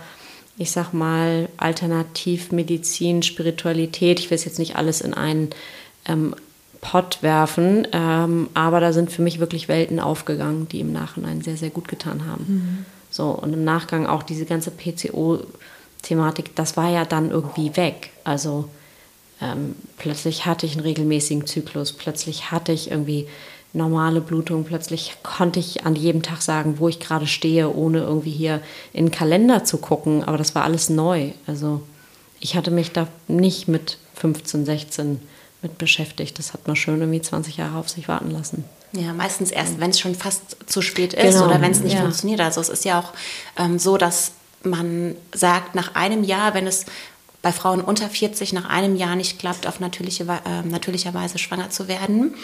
ich 0.58 0.72
sag 0.72 0.92
mal, 0.92 1.50
Alternativmedizin, 1.58 3.22
Spiritualität. 3.22 4.20
Ich 4.20 4.32
will 4.32 4.36
es 4.36 4.46
jetzt 4.46 4.60
nicht 4.60 4.76
alles 4.76 5.02
in 5.02 5.14
einen 5.14 5.52
ähm, 6.06 6.36
Pott 6.82 7.20
werfen, 7.22 7.88
ähm, 7.92 8.50
aber 8.56 8.80
da 8.80 8.92
sind 8.92 9.12
für 9.12 9.22
mich 9.22 9.40
wirklich 9.40 9.68
Welten 9.68 10.00
aufgegangen, 10.00 10.68
die 10.68 10.80
im 10.80 10.92
Nachhinein 10.92 11.42
sehr, 11.42 11.58
sehr 11.58 11.70
gut 11.70 11.88
getan 11.88 12.26
haben. 12.26 12.46
Mhm. 12.48 12.86
So, 13.12 13.30
und 13.30 13.54
im 13.54 13.64
Nachgang 13.64 14.08
auch 14.08 14.24
diese 14.24 14.46
ganze 14.46 14.72
PCO- 14.72 15.46
Thematik, 16.04 16.56
das 16.56 16.78
war 16.78 16.90
ja 16.90 17.06
dann 17.06 17.32
irgendwie 17.32 17.76
weg. 17.76 18.12
Also 18.24 18.70
ähm, 19.42 19.76
plötzlich 19.98 20.46
hatte 20.46 20.66
ich 20.66 20.74
einen 20.74 20.82
regelmäßigen 20.82 21.48
Zyklus, 21.48 21.94
plötzlich 21.94 22.52
hatte 22.52 22.72
ich 22.72 22.92
irgendwie 22.92 23.28
normale 23.74 24.22
Blutung, 24.22 24.64
plötzlich 24.64 25.16
konnte 25.24 25.60
ich 25.60 25.86
an 25.86 25.96
jedem 25.96 26.22
Tag 26.22 26.42
sagen, 26.42 26.76
wo 26.78 26.88
ich 26.88 27.00
gerade 27.00 27.26
stehe, 27.26 27.74
ohne 27.74 28.00
irgendwie 28.00 28.32
hier 28.32 28.62
in 28.94 29.08
den 29.08 29.12
Kalender 29.12 29.64
zu 29.64 29.78
gucken. 29.78 30.24
Aber 30.24 30.38
das 30.38 30.54
war 30.54 30.64
alles 30.64 30.90
neu. 30.90 31.32
Also 31.48 31.82
ich 32.40 32.56
hatte 32.56 32.70
mich 32.70 32.92
da 32.92 33.08
nicht 33.28 33.68
mit 33.68 33.98
15, 34.16 34.66
16 34.66 35.20
mit 35.64 35.78
beschäftigt. 35.78 36.38
Das 36.38 36.54
hat 36.54 36.68
man 36.68 36.76
schön 36.76 37.00
irgendwie 37.00 37.22
20 37.22 37.58
Jahre 37.58 37.78
auf 37.78 37.90
sich 37.90 38.08
warten 38.08 38.30
lassen. 38.30 38.64
Ja, 38.92 39.12
meistens 39.14 39.50
erst, 39.50 39.80
wenn 39.80 39.90
es 39.90 40.00
schon 40.00 40.14
fast 40.14 40.58
zu 40.68 40.84
spät 40.84 41.14
ist 41.14 41.34
genau. 41.34 41.48
oder 41.48 41.62
wenn 41.62 41.72
es 41.72 41.80
nicht 41.80 41.96
ja. 41.96 42.02
funktioniert. 42.02 42.42
Also 42.42 42.62
es 42.62 42.70
ist 42.70 42.86
ja 42.86 43.00
auch 43.00 43.14
ähm, 43.58 43.80
so, 43.80 43.98
dass 43.98 44.34
man 44.64 45.16
sagt, 45.34 45.76
nach 45.76 45.96
einem 45.96 46.24
Jahr, 46.24 46.54
wenn 46.54 46.68
es 46.68 46.86
bei 47.44 47.52
Frauen 47.52 47.82
unter 47.82 48.08
40 48.08 48.54
nach 48.54 48.70
einem 48.70 48.96
Jahr 48.96 49.18
nicht 49.18 49.38
klappt, 49.38 49.68
auf 49.68 49.82
natürliche, 49.82 50.24
äh, 50.24 50.66
natürlicher 50.66 51.14
Weise 51.14 51.38
schwanger 51.38 51.70
zu 51.70 51.90
werden, 51.90 52.36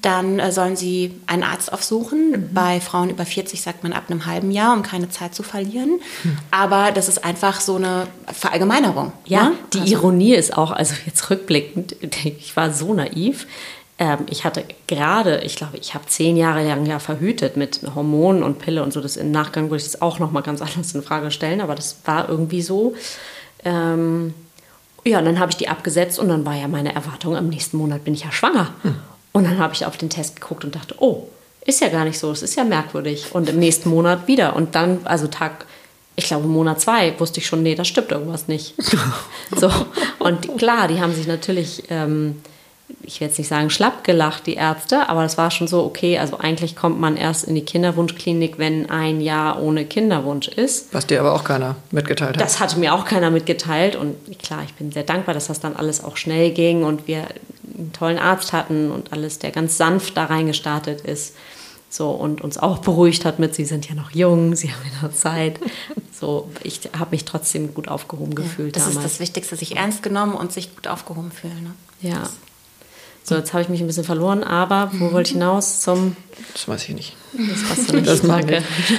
dann 0.00 0.38
äh, 0.38 0.52
sollen 0.52 0.76
sie 0.76 1.20
einen 1.26 1.42
Arzt 1.42 1.72
aufsuchen. 1.72 2.30
Mhm. 2.30 2.54
Bei 2.54 2.80
Frauen 2.80 3.10
über 3.10 3.26
40 3.26 3.60
sagt 3.60 3.82
man 3.82 3.92
ab 3.92 4.04
einem 4.08 4.24
halben 4.24 4.52
Jahr, 4.52 4.72
um 4.72 4.84
keine 4.84 5.10
Zeit 5.10 5.34
zu 5.34 5.42
verlieren. 5.42 6.00
Mhm. 6.22 6.38
Aber 6.52 6.92
das 6.92 7.08
ist 7.08 7.24
einfach 7.24 7.60
so 7.60 7.74
eine 7.74 8.06
Verallgemeinerung. 8.32 9.12
Ja, 9.24 9.50
ne? 9.50 9.52
die 9.72 9.80
also, 9.80 9.92
Ironie 9.94 10.34
ist 10.34 10.56
auch, 10.56 10.70
also 10.70 10.94
jetzt 11.04 11.28
rückblickend, 11.28 11.96
ich 12.24 12.56
war 12.56 12.72
so 12.72 12.94
naiv. 12.94 13.48
Ähm, 13.98 14.26
ich 14.28 14.44
hatte 14.44 14.64
gerade, 14.86 15.40
ich 15.42 15.56
glaube, 15.56 15.78
ich 15.78 15.94
habe 15.94 16.06
zehn 16.06 16.36
Jahre 16.36 16.66
lang 16.66 16.84
ja 16.84 16.98
verhütet 16.98 17.56
mit 17.56 17.80
Hormonen 17.94 18.42
und 18.42 18.58
Pille 18.58 18.82
und 18.82 18.92
so. 18.92 19.00
Das 19.00 19.16
im 19.16 19.30
Nachgang 19.30 19.64
würde 19.64 19.78
ich 19.78 19.84
das 19.84 20.02
auch 20.02 20.18
noch 20.18 20.32
mal 20.32 20.42
ganz 20.42 20.60
anders 20.62 20.94
in 20.94 21.02
Frage 21.02 21.30
stellen, 21.30 21.60
aber 21.60 21.74
das 21.74 21.96
war 22.04 22.28
irgendwie 22.28 22.62
so. 22.62 22.94
Ähm, 23.64 24.34
ja, 25.04 25.20
und 25.20 25.24
dann 25.24 25.38
habe 25.38 25.50
ich 25.50 25.56
die 25.56 25.68
abgesetzt 25.68 26.18
und 26.18 26.28
dann 26.28 26.44
war 26.44 26.54
ja 26.54 26.68
meine 26.68 26.94
Erwartung, 26.94 27.36
am 27.36 27.48
nächsten 27.48 27.76
Monat 27.76 28.04
bin 28.04 28.14
ich 28.14 28.24
ja 28.24 28.32
schwanger. 28.32 28.74
Hm. 28.82 28.96
Und 29.32 29.44
dann 29.44 29.58
habe 29.58 29.72
ich 29.72 29.86
auf 29.86 29.96
den 29.96 30.10
Test 30.10 30.40
geguckt 30.40 30.64
und 30.64 30.74
dachte, 30.74 30.96
oh, 30.98 31.28
ist 31.64 31.80
ja 31.80 31.88
gar 31.88 32.04
nicht 32.04 32.18
so, 32.18 32.30
es 32.30 32.42
ist 32.42 32.56
ja 32.56 32.64
merkwürdig. 32.64 33.26
Und 33.32 33.48
im 33.48 33.58
nächsten 33.58 33.88
Monat 33.88 34.26
wieder. 34.26 34.56
Und 34.56 34.74
dann, 34.74 35.00
also 35.04 35.26
Tag, 35.26 35.66
ich 36.16 36.26
glaube 36.26 36.48
Monat 36.48 36.80
zwei, 36.80 37.14
wusste 37.18 37.40
ich 37.40 37.46
schon, 37.46 37.62
nee, 37.62 37.74
das 37.74 37.88
stimmt 37.88 38.10
irgendwas 38.10 38.48
nicht. 38.48 38.74
so, 39.56 39.70
und 40.18 40.58
klar, 40.58 40.88
die 40.88 41.00
haben 41.00 41.14
sich 41.14 41.26
natürlich... 41.26 41.84
Ähm, 41.88 42.42
ich 43.02 43.20
will 43.20 43.28
jetzt 43.28 43.38
nicht 43.38 43.48
sagen 43.48 43.70
schlapp 43.70 44.04
gelacht, 44.04 44.46
die 44.46 44.54
Ärzte, 44.54 45.08
aber 45.08 45.22
das 45.22 45.38
war 45.38 45.50
schon 45.50 45.66
so, 45.66 45.84
okay, 45.84 46.18
also 46.18 46.38
eigentlich 46.38 46.76
kommt 46.76 47.00
man 47.00 47.16
erst 47.16 47.44
in 47.44 47.54
die 47.54 47.64
Kinderwunschklinik, 47.64 48.58
wenn 48.58 48.90
ein 48.90 49.20
Jahr 49.20 49.60
ohne 49.60 49.84
Kinderwunsch 49.84 50.48
ist. 50.48 50.92
Was 50.92 51.06
dir 51.06 51.20
aber 51.20 51.34
auch 51.34 51.44
keiner 51.44 51.76
mitgeteilt 51.90 52.36
hat. 52.36 52.40
Das 52.40 52.60
hatte 52.60 52.78
mir 52.78 52.94
auch 52.94 53.04
keiner 53.04 53.30
mitgeteilt 53.30 53.96
und 53.96 54.16
klar, 54.38 54.62
ich 54.64 54.74
bin 54.74 54.92
sehr 54.92 55.02
dankbar, 55.02 55.34
dass 55.34 55.48
das 55.48 55.60
dann 55.60 55.74
alles 55.74 56.02
auch 56.02 56.16
schnell 56.16 56.50
ging 56.50 56.84
und 56.84 57.08
wir 57.08 57.26
einen 57.76 57.92
tollen 57.92 58.18
Arzt 58.18 58.52
hatten 58.52 58.90
und 58.90 59.12
alles, 59.12 59.38
der 59.38 59.50
ganz 59.50 59.76
sanft 59.76 60.16
da 60.16 60.24
reingestartet 60.24 61.00
ist. 61.00 61.34
So, 61.88 62.10
und 62.10 62.40
uns 62.42 62.58
auch 62.58 62.78
beruhigt 62.78 63.24
hat 63.24 63.38
mit, 63.38 63.54
sie 63.54 63.64
sind 63.64 63.88
ja 63.88 63.94
noch 63.94 64.10
jung, 64.10 64.54
sie 64.56 64.72
haben 64.72 64.82
ja 64.84 65.08
noch 65.08 65.14
Zeit. 65.14 65.58
So, 66.12 66.50
ich 66.62 66.80
habe 66.98 67.10
mich 67.10 67.24
trotzdem 67.24 67.74
gut 67.74 67.88
aufgehoben 67.88 68.32
ja, 68.32 68.42
gefühlt 68.42 68.76
das 68.76 68.84
damals. 68.84 68.96
Das 68.96 69.04
ist 69.04 69.12
das 69.12 69.20
Wichtigste, 69.20 69.56
sich 69.56 69.76
ernst 69.76 70.02
genommen 70.02 70.34
und 70.34 70.52
sich 70.52 70.74
gut 70.74 70.88
aufgehoben 70.88 71.30
fühlen. 71.30 71.62
Ne? 71.62 72.10
Ja. 72.10 72.20
Das 72.20 72.32
so, 73.28 73.34
jetzt 73.34 73.52
habe 73.52 73.64
ich 73.64 73.68
mich 73.68 73.80
ein 73.80 73.88
bisschen 73.88 74.04
verloren, 74.04 74.44
aber 74.44 74.92
wo 74.94 75.10
wollte 75.10 75.30
ich 75.30 75.32
hinaus? 75.32 75.80
Zum. 75.80 76.14
Das 76.52 76.68
weiß 76.68 76.88
ich 76.88 76.94
nicht. 76.94 77.16
Das 77.32 77.68
passt 77.68 77.92
nicht. 77.92 78.06
Das 78.06 78.22
mag 78.22 78.44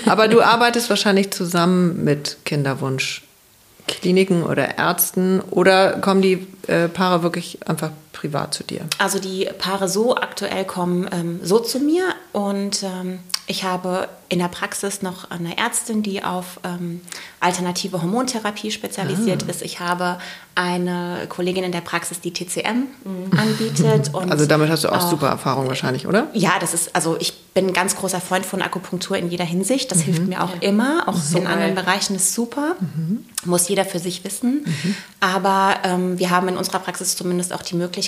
Aber 0.05 0.27
du 0.27 0.41
arbeitest 0.41 0.89
wahrscheinlich 0.89 1.31
zusammen 1.31 2.03
mit 2.03 2.35
Kinderwunschkliniken 2.43 4.43
oder 4.43 4.77
Ärzten 4.77 5.39
oder 5.39 6.01
kommen 6.01 6.21
die 6.21 6.45
äh, 6.67 6.89
Paare 6.89 7.23
wirklich 7.23 7.59
einfach 7.69 7.91
privat 8.17 8.53
zu 8.53 8.63
dir? 8.63 8.81
Also 8.97 9.19
die 9.19 9.49
Paare 9.57 9.87
so 9.87 10.15
aktuell 10.15 10.65
kommen 10.65 11.07
ähm, 11.11 11.39
so 11.43 11.59
zu 11.59 11.79
mir 11.79 12.03
und 12.33 12.83
ähm, 12.83 13.19
ich 13.49 13.63
habe 13.63 14.09
in 14.27 14.39
der 14.39 14.49
Praxis 14.49 15.01
noch 15.01 15.31
eine 15.31 15.57
Ärztin, 15.57 16.03
die 16.03 16.21
auf 16.21 16.59
ähm, 16.65 16.99
alternative 17.39 18.01
Hormontherapie 18.01 18.71
spezialisiert 18.71 19.45
ah. 19.47 19.49
ist. 19.49 19.61
Ich 19.61 19.79
habe 19.79 20.17
eine 20.53 21.27
Kollegin 21.29 21.63
in 21.63 21.71
der 21.71 21.79
Praxis, 21.81 22.19
die 22.19 22.33
TCM 22.33 22.87
mhm. 23.05 23.31
anbietet. 23.37 24.11
also 24.29 24.45
damit 24.45 24.69
hast 24.69 24.83
du 24.83 24.89
auch, 24.89 24.97
auch, 24.97 25.09
super 25.09 25.27
Erfahrung 25.27 25.67
wahrscheinlich, 25.67 26.07
oder? 26.07 26.27
Ja, 26.33 26.53
das 26.59 26.73
ist, 26.73 26.93
also 26.93 27.15
ich 27.19 27.33
bin 27.53 27.67
ein 27.67 27.73
ganz 27.73 27.95
großer 27.95 28.19
Freund 28.19 28.45
von 28.45 28.61
Akupunktur 28.61 29.17
in 29.17 29.29
jeder 29.29 29.45
Hinsicht. 29.45 29.91
Das 29.91 29.99
mhm. 29.99 30.03
hilft 30.03 30.27
mir 30.27 30.43
auch 30.43 30.55
ja. 30.55 30.67
immer. 30.67 31.07
Auch 31.07 31.15
so 31.15 31.37
in 31.37 31.47
anderen 31.47 31.75
Bereichen 31.75 32.15
ist 32.15 32.33
super. 32.33 32.75
Mhm. 32.79 33.25
Muss 33.45 33.69
jeder 33.69 33.85
für 33.85 33.99
sich 33.99 34.25
wissen. 34.25 34.65
Mhm. 34.65 34.95
Aber 35.21 35.75
ähm, 35.83 36.19
wir 36.19 36.31
haben 36.31 36.49
in 36.49 36.57
unserer 36.57 36.79
Praxis 36.79 37.15
zumindest 37.15 37.53
auch 37.53 37.61
die 37.61 37.75
Möglichkeit, 37.75 38.06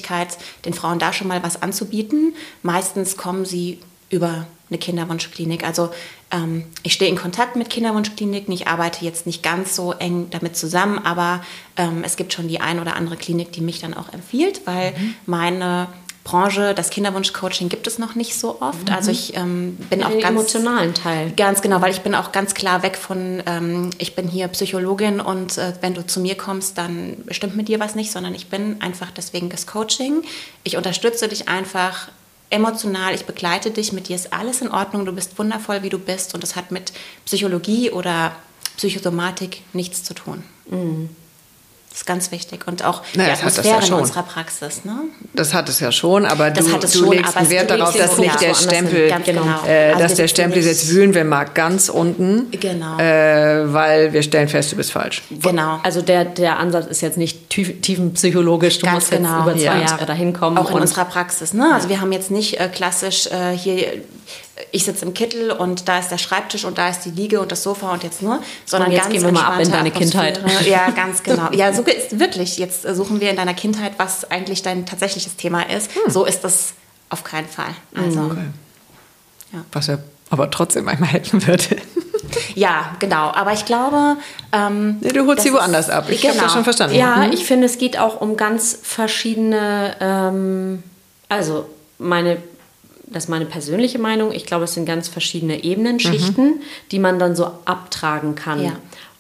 den 0.66 0.74
Frauen 0.74 1.00
da 1.00 1.14
schon 1.14 1.28
mal 1.28 1.44
was 1.44 1.62
anzubieten. 1.62 2.34
Meistens 2.64 3.18
kommen 3.18 3.46
sie 3.46 3.80
über 4.10 4.48
eine 4.70 4.78
Kinderwunschklinik. 4.78 5.66
Also 5.66 5.90
ähm, 6.32 6.66
ich 6.84 6.94
stehe 6.94 7.10
in 7.10 7.18
Kontakt 7.18 7.56
mit 7.56 7.70
Kinderwunschkliniken. 7.70 8.54
Ich 8.54 8.68
arbeite 8.68 9.04
jetzt 9.04 9.26
nicht 9.26 9.42
ganz 9.42 9.76
so 9.76 9.94
eng 9.94 10.28
damit 10.30 10.56
zusammen, 10.56 11.00
aber 11.00 11.44
ähm, 11.76 12.04
es 12.04 12.16
gibt 12.16 12.34
schon 12.34 12.48
die 12.48 12.62
ein 12.62 12.80
oder 12.80 12.96
andere 12.96 13.18
Klinik, 13.18 13.52
die 13.52 13.62
mich 13.62 13.80
dann 13.80 13.94
auch 13.94 14.14
empfiehlt, 14.14 14.62
weil 14.66 14.92
mhm. 14.92 15.16
meine 15.26 15.88
Branche, 16.24 16.74
das 16.76 16.90
Kinderwunschcoaching 16.90 17.70
gibt 17.70 17.88
es 17.88 17.98
noch 17.98 18.16
nicht 18.16 18.38
so 18.38 18.62
oft. 18.62 18.90
Mhm. 18.90 18.94
Also 18.94 19.12
ich 19.12 19.36
ähm, 19.36 19.78
bin 19.90 20.04
auch 20.04 20.10
Den 20.10 20.20
ganz 20.20 20.32
emotionalen 20.32 20.94
Teil. 20.94 21.32
Ganz 21.32 21.62
genau, 21.62 21.82
weil 21.82 21.92
ich 21.92 22.02
bin 22.02 22.14
auch 22.14 22.32
ganz 22.32 22.54
klar 22.54 22.84
weg 22.84 22.98
von, 22.98 23.42
ähm, 23.46 23.90
ich 23.98 24.16
bin 24.16 24.28
hier 24.28 24.48
Psychologin 24.50 25.22
und 25.22 25.58
äh, 25.58 25.74
wenn 25.82 25.94
du 25.94 26.06
zu 26.06 26.20
mir 26.20 26.36
kommst, 26.36 26.78
dann 26.78 27.18
stimmt 27.32 27.56
mit 27.56 27.68
dir 27.68 27.80
was 27.80 27.96
nicht, 27.96 28.12
sondern 28.12 28.36
ich 28.36 28.48
bin 28.48 28.82
einfach 28.82 29.12
deswegen 29.12 29.50
das 29.50 29.66
Coaching. 29.66 30.24
Ich 30.64 30.78
unterstütze 30.78 31.28
dich 31.28 31.48
einfach 31.48 32.10
emotional, 32.50 33.14
ich 33.14 33.26
begleite 33.26 33.72
dich, 33.72 33.94
mit 33.94 34.08
dir 34.08 34.16
ist 34.16 34.34
alles 34.34 34.62
in 34.62 34.70
Ordnung, 34.70 35.06
du 35.06 35.12
bist 35.12 35.38
wundervoll, 35.38 35.84
wie 35.84 35.90
du 35.90 36.00
bist 36.00 36.34
und 36.34 36.44
das 36.44 36.56
hat 36.56 36.72
mit 36.72 36.92
Psychologie 37.26 37.92
oder 37.92 38.36
Psychosomatik 38.78 39.62
nichts 39.74 40.04
zu 40.04 40.14
tun. 40.14 40.44
Mhm. 40.70 41.10
Das 41.90 42.00
ist 42.00 42.06
ganz 42.06 42.32
wichtig. 42.32 42.68
Und 42.68 42.86
auch 42.86 43.02
naja, 43.16 43.34
die 43.34 43.40
Atmosphäre 43.40 43.82
ja 43.82 43.88
in 43.88 43.94
unserer 43.94 44.22
Praxis. 44.22 44.86
Ne? 44.86 44.96
Das 45.34 45.56
hat 45.56 45.70
es 45.70 45.80
ja 45.80 45.92
schon, 45.92 46.26
aber 46.26 46.52
das 46.52 46.66
du, 46.66 46.78
du 46.78 46.88
schon, 46.88 47.12
legst 47.14 47.36
einen 47.36 47.50
Wert 47.50 47.72
darauf, 47.72 47.98
dass 47.98 48.18
nicht 48.20 48.40
der 48.40 48.54
Stempel, 48.54 49.12
genau. 49.26 49.66
äh, 49.66 49.94
also 49.94 50.00
dass 50.04 50.14
der 50.14 50.28
Stempel 50.28 50.64
jetzt 50.64 50.90
wühlen 50.90 51.16
wir 51.16 51.26
mal 51.26 51.46
ganz 51.46 51.90
unten, 51.90 52.52
genau. 52.52 53.00
äh, 53.00 53.74
weil 53.74 54.14
wir 54.14 54.22
stellen 54.22 54.48
fest, 54.48 54.72
du 54.72 54.76
bist 54.76 54.92
falsch. 54.92 55.24
Genau. 55.32 55.80
Also 55.82 56.04
der, 56.04 56.26
der 56.26 56.60
Ansatz 56.60 56.86
ist 56.86 57.02
jetzt 57.02 57.18
nicht 57.18 57.50
tief, 57.50 57.82
tiefenpsychologisch, 57.82 58.78
du 58.78 58.86
ganz 58.86 58.96
musst 58.96 59.12
genau. 59.12 59.48
jetzt 59.48 59.58
über 59.58 59.72
zwei 59.72 59.80
ja. 59.80 59.88
Jahre 59.88 60.06
dahin 60.06 60.34
kommen. 60.34 60.60
Auch 60.60 60.70
in 60.70 60.78
unserer 60.78 61.06
Praxis. 61.06 61.54
Ne? 61.54 61.74
Also 61.74 61.90
wir 61.90 62.02
haben 62.02 62.12
jetzt 62.12 62.30
nicht 62.30 62.60
äh, 62.60 62.70
klassisch 62.70 63.26
äh, 63.28 63.58
hier 63.58 64.04
ich 64.72 64.86
sitze 64.86 65.06
im 65.06 65.14
Kittel 65.14 65.52
und 65.52 65.88
da 65.88 66.00
ist 66.00 66.10
der 66.10 66.18
Schreibtisch 66.18 66.66
und 66.66 66.78
da 66.78 66.90
ist 66.90 67.02
die 67.02 67.12
Liege 67.12 67.40
und 67.40 67.52
das 67.52 67.64
Sofa 67.64 67.92
und 67.92 68.04
jetzt 68.04 68.22
nur, 68.22 68.42
sondern 68.66 68.90
und 68.90 68.96
jetzt 68.96 69.04
ganz 69.04 69.14
gehen 69.14 69.24
wir 69.24 69.32
mal 69.32 69.56
ab 69.56 69.60
in 69.60 69.72
deine 69.72 69.92
Kindheit. 69.92 70.42
Ja, 70.66 70.90
ganz 70.92 71.24
genau. 71.24 71.50
Ja, 71.52 71.74
so 71.74 71.84
ist 71.84 72.20
wirklich. 72.20 72.58
Jetzt 72.58 72.84
suchen 72.84 73.22
wir 73.22 73.30
in 73.30 73.36
deiner 73.36 73.54
Kindheit, 73.54 73.94
was 73.98 74.30
eigentlich 74.30 74.62
dein 74.62 74.86
tatsächliches 74.86 75.36
Thema 75.36 75.62
ist. 75.64 75.94
Hm. 75.96 76.12
So 76.12 76.26
ist 76.26 76.42
das 76.42 76.74
auf 77.10 77.24
keinen 77.24 77.48
Fall. 77.48 77.74
Also, 77.96 78.22
okay. 78.22 78.46
ja. 79.54 79.66
Was 79.72 79.88
ja 79.88 80.00
aber 80.30 80.52
trotzdem 80.52 80.88
einmal 80.88 81.10
helfen 81.10 81.46
würde. 81.46 81.78
Ja, 82.54 82.96
genau. 83.00 83.32
Aber 83.32 83.54
ich 83.54 83.66
glaube. 83.66 84.18
Ähm, 84.52 84.98
nee, 85.02 85.10
du 85.10 85.26
holst 85.26 85.44
sie 85.44 85.52
woanders 85.52 85.90
ab. 85.90 86.06
Ich 86.10 86.22
genau. 86.22 86.34
habe 86.34 86.44
das 86.44 86.54
schon 86.54 86.64
verstanden. 86.64 86.96
Ja, 86.96 87.16
mhm. 87.18 87.32
ich 87.32 87.46
finde, 87.46 87.66
es 87.66 87.80
geht 87.80 87.98
auch 87.98 88.22
um 88.22 88.38
ganz 88.38 88.78
verschiedene. 88.84 89.96
Ähm, 90.00 90.84
also, 91.28 91.68
meine 91.98 92.38
das 93.12 93.26
ist 93.26 93.30
meine 93.30 93.46
persönliche 93.46 94.00
Meinung. 94.00 94.32
Ich 94.32 94.46
glaube, 94.46 94.66
es 94.66 94.74
sind 94.74 94.86
ganz 94.86 95.08
verschiedene 95.08 95.64
Ebenen. 95.64 96.00
Schichten, 96.00 96.46
mhm. 96.46 96.62
die 96.92 97.00
man 97.00 97.20
dann 97.20 97.36
so 97.36 97.52
abtragen 97.66 98.36
kann. 98.36 98.64
Ja. 98.64 98.74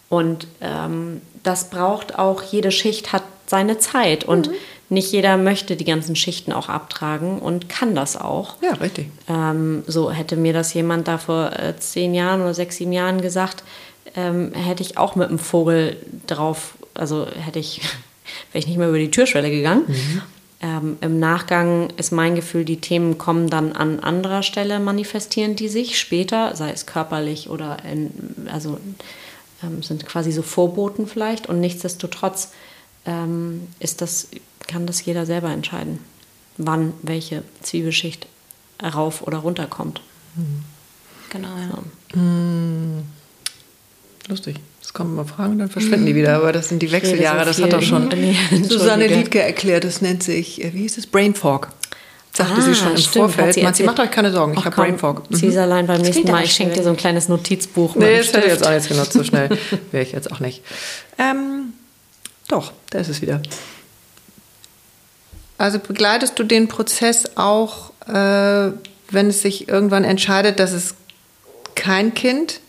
Und 0.09 0.47
ähm, 0.61 1.21
das 1.43 1.69
braucht 1.69 2.17
auch, 2.17 2.43
jede 2.43 2.71
Schicht 2.71 3.13
hat 3.13 3.23
seine 3.45 3.77
Zeit 3.79 4.23
und 4.23 4.49
mhm. 4.49 4.53
nicht 4.89 5.11
jeder 5.11 5.37
möchte 5.37 5.75
die 5.75 5.85
ganzen 5.85 6.15
Schichten 6.15 6.51
auch 6.51 6.69
abtragen 6.69 7.39
und 7.39 7.69
kann 7.69 7.95
das 7.95 8.15
auch. 8.17 8.55
Ja, 8.61 8.73
richtig. 8.73 9.07
Ähm, 9.27 9.83
so 9.87 10.11
hätte 10.11 10.35
mir 10.35 10.53
das 10.53 10.73
jemand 10.73 11.07
da 11.07 11.17
vor 11.17 11.51
äh, 11.53 11.75
zehn 11.77 12.13
Jahren 12.13 12.41
oder 12.41 12.53
sechs, 12.53 12.77
sieben 12.77 12.91
Jahren 12.91 13.21
gesagt, 13.21 13.63
ähm, 14.15 14.53
hätte 14.53 14.83
ich 14.83 14.97
auch 14.97 15.15
mit 15.15 15.29
einem 15.29 15.39
Vogel 15.39 15.97
drauf, 16.27 16.73
also 16.93 17.27
hätte 17.27 17.59
ich, 17.59 17.81
wäre 18.51 18.59
ich 18.59 18.67
nicht 18.67 18.77
mehr 18.77 18.89
über 18.89 18.99
die 18.99 19.11
Türschwelle 19.11 19.49
gegangen. 19.49 19.83
Mhm. 19.87 20.21
Ähm, 20.61 20.97
Im 20.99 21.19
Nachgang 21.19 21.89
ist 21.95 22.11
mein 22.11 22.35
Gefühl, 22.35 22.65
die 22.65 22.81
Themen 22.81 23.17
kommen 23.17 23.49
dann 23.49 23.71
an 23.71 23.99
anderer 24.01 24.43
Stelle, 24.43 24.79
manifestieren 24.79 25.55
die 25.55 25.69
sich 25.69 25.97
später, 25.97 26.55
sei 26.55 26.71
es 26.71 26.85
körperlich 26.85 27.49
oder 27.49 27.77
in, 27.85 28.47
also 28.51 28.77
ähm, 29.63 29.81
sind 29.83 30.05
quasi 30.05 30.31
so 30.31 30.41
Vorboten 30.41 31.07
vielleicht. 31.07 31.47
Und 31.47 31.61
nichtsdestotrotz 31.61 32.51
ähm, 33.05 33.67
ist 33.79 34.01
das, 34.01 34.27
kann 34.67 34.85
das 34.85 35.03
jeder 35.05 35.25
selber 35.25 35.49
entscheiden, 35.49 35.99
wann 36.57 36.93
welche 37.03 37.43
Zwiebelschicht 37.61 38.27
rauf 38.83 39.21
oder 39.21 39.37
runter 39.37 39.67
kommt. 39.67 40.01
Mhm. 40.35 40.63
Genau, 41.29 41.55
ja. 41.57 41.69
So. 42.13 42.19
Mhm. 42.19 43.03
Lustig. 44.27 44.59
Kommen 44.99 45.13
immer 45.13 45.23
Fragen, 45.23 45.57
dann 45.57 45.69
verschwinden 45.69 46.07
die 46.07 46.15
wieder. 46.15 46.35
Aber 46.35 46.51
das 46.51 46.67
sind 46.67 46.81
die 46.81 46.91
Wechseljahre, 46.91 47.45
das 47.45 47.61
hat 47.61 47.71
doch 47.71 47.81
schon 47.81 48.09
Susanne 48.67 49.07
Liedke 49.07 49.41
erklärt. 49.41 49.85
Das 49.85 50.01
nennt 50.01 50.23
sich, 50.23 50.61
äh, 50.61 50.73
wie 50.73 50.79
hieß 50.79 50.97
es, 50.97 51.07
Brain 51.07 51.35
Fog. 51.35 51.69
Sagte 52.33 52.55
ah, 52.57 52.61
sie 52.61 52.75
schon 52.75 52.91
im 52.91 52.97
stimmt, 52.97 53.13
Vorfeld. 53.13 53.53
Sie, 53.53 53.65
sie 53.75 53.83
macht 53.83 54.01
euch 54.01 54.11
keine 54.11 54.29
Sorgen, 54.33 54.55
ich 54.57 54.65
habe 54.65 54.75
Brain 54.75 54.99
Fog. 54.99 55.31
Mhm. 55.31 55.39
Caesarlein 55.39 55.87
beim 55.87 56.01
nächsten 56.01 56.29
Mal. 56.29 56.43
Ich 56.43 56.51
schenke 56.51 56.75
dir 56.75 56.83
so 56.83 56.89
ein 56.89 56.97
kleines 56.97 57.29
Notizbuch. 57.29 57.95
Nee, 57.95 58.17
das 58.17 58.33
hätte 58.33 58.47
ich 58.47 58.51
jetzt 58.51 58.67
auch 58.67 58.73
nicht 58.73 58.89
genutzt, 58.89 59.13
so 59.13 59.23
schnell 59.23 59.57
wäre 59.91 60.03
ich 60.03 60.11
jetzt 60.11 60.33
auch 60.33 60.41
nicht. 60.41 60.63
Ähm, 61.17 61.71
doch, 62.49 62.73
da 62.89 62.99
ist 62.99 63.07
es 63.07 63.21
wieder. 63.21 63.41
Also 65.57 65.79
begleitest 65.79 66.37
du 66.37 66.43
den 66.43 66.67
Prozess 66.67 67.37
auch, 67.37 67.93
äh, 68.05 68.73
wenn 69.11 69.27
es 69.29 69.43
sich 69.43 69.69
irgendwann 69.69 70.03
entscheidet, 70.03 70.59
dass 70.59 70.73
es 70.73 70.95
kein 71.75 72.13
Kind 72.13 72.59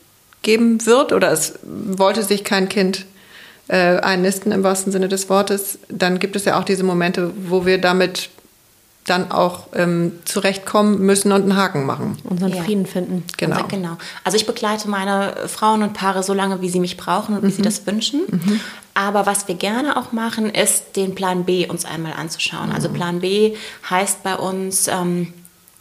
geben 0.42 0.84
wird 0.86 1.12
oder 1.12 1.30
es 1.32 1.58
wollte 1.62 2.22
sich 2.22 2.44
kein 2.44 2.68
Kind 2.68 3.06
äh, 3.68 3.98
einnisten 3.98 4.52
im 4.52 4.62
wahrsten 4.64 4.92
Sinne 4.92 5.08
des 5.08 5.28
Wortes, 5.28 5.78
dann 5.88 6.18
gibt 6.18 6.36
es 6.36 6.44
ja 6.44 6.58
auch 6.58 6.64
diese 6.64 6.82
Momente, 6.82 7.32
wo 7.48 7.66
wir 7.66 7.78
damit 7.78 8.30
dann 9.06 9.32
auch 9.32 9.68
ähm, 9.74 10.12
zurechtkommen 10.24 11.00
müssen 11.00 11.32
und 11.32 11.42
einen 11.42 11.56
Haken 11.56 11.86
machen. 11.86 12.18
Unseren 12.24 12.52
ja. 12.52 12.62
Frieden 12.62 12.86
finden. 12.86 13.24
Genau. 13.38 13.56
Also, 13.56 13.68
genau. 13.68 13.96
Also 14.24 14.36
ich 14.36 14.46
begleite 14.46 14.88
meine 14.88 15.34
Frauen 15.46 15.82
und 15.82 15.94
Paare 15.94 16.22
so 16.22 16.34
lange, 16.34 16.60
wie 16.60 16.68
sie 16.68 16.80
mich 16.80 16.96
brauchen 16.96 17.34
und 17.34 17.42
mhm. 17.42 17.48
wie 17.48 17.52
sie 17.52 17.60
mhm. 17.62 17.64
das 17.64 17.86
wünschen. 17.86 18.22
Mhm. 18.28 18.60
Aber 18.94 19.24
was 19.24 19.48
wir 19.48 19.54
gerne 19.54 19.96
auch 19.96 20.12
machen, 20.12 20.50
ist 20.50 20.96
den 20.96 21.14
Plan 21.14 21.44
B 21.44 21.66
uns 21.66 21.84
einmal 21.84 22.12
anzuschauen. 22.12 22.70
Also 22.72 22.72
mhm. 22.72 22.74
Also 22.74 22.88
Plan 22.90 23.20
B 23.20 23.56
heißt 23.88 24.22
bei 24.22 24.36
uns, 24.36 24.88
ähm, 24.88 25.32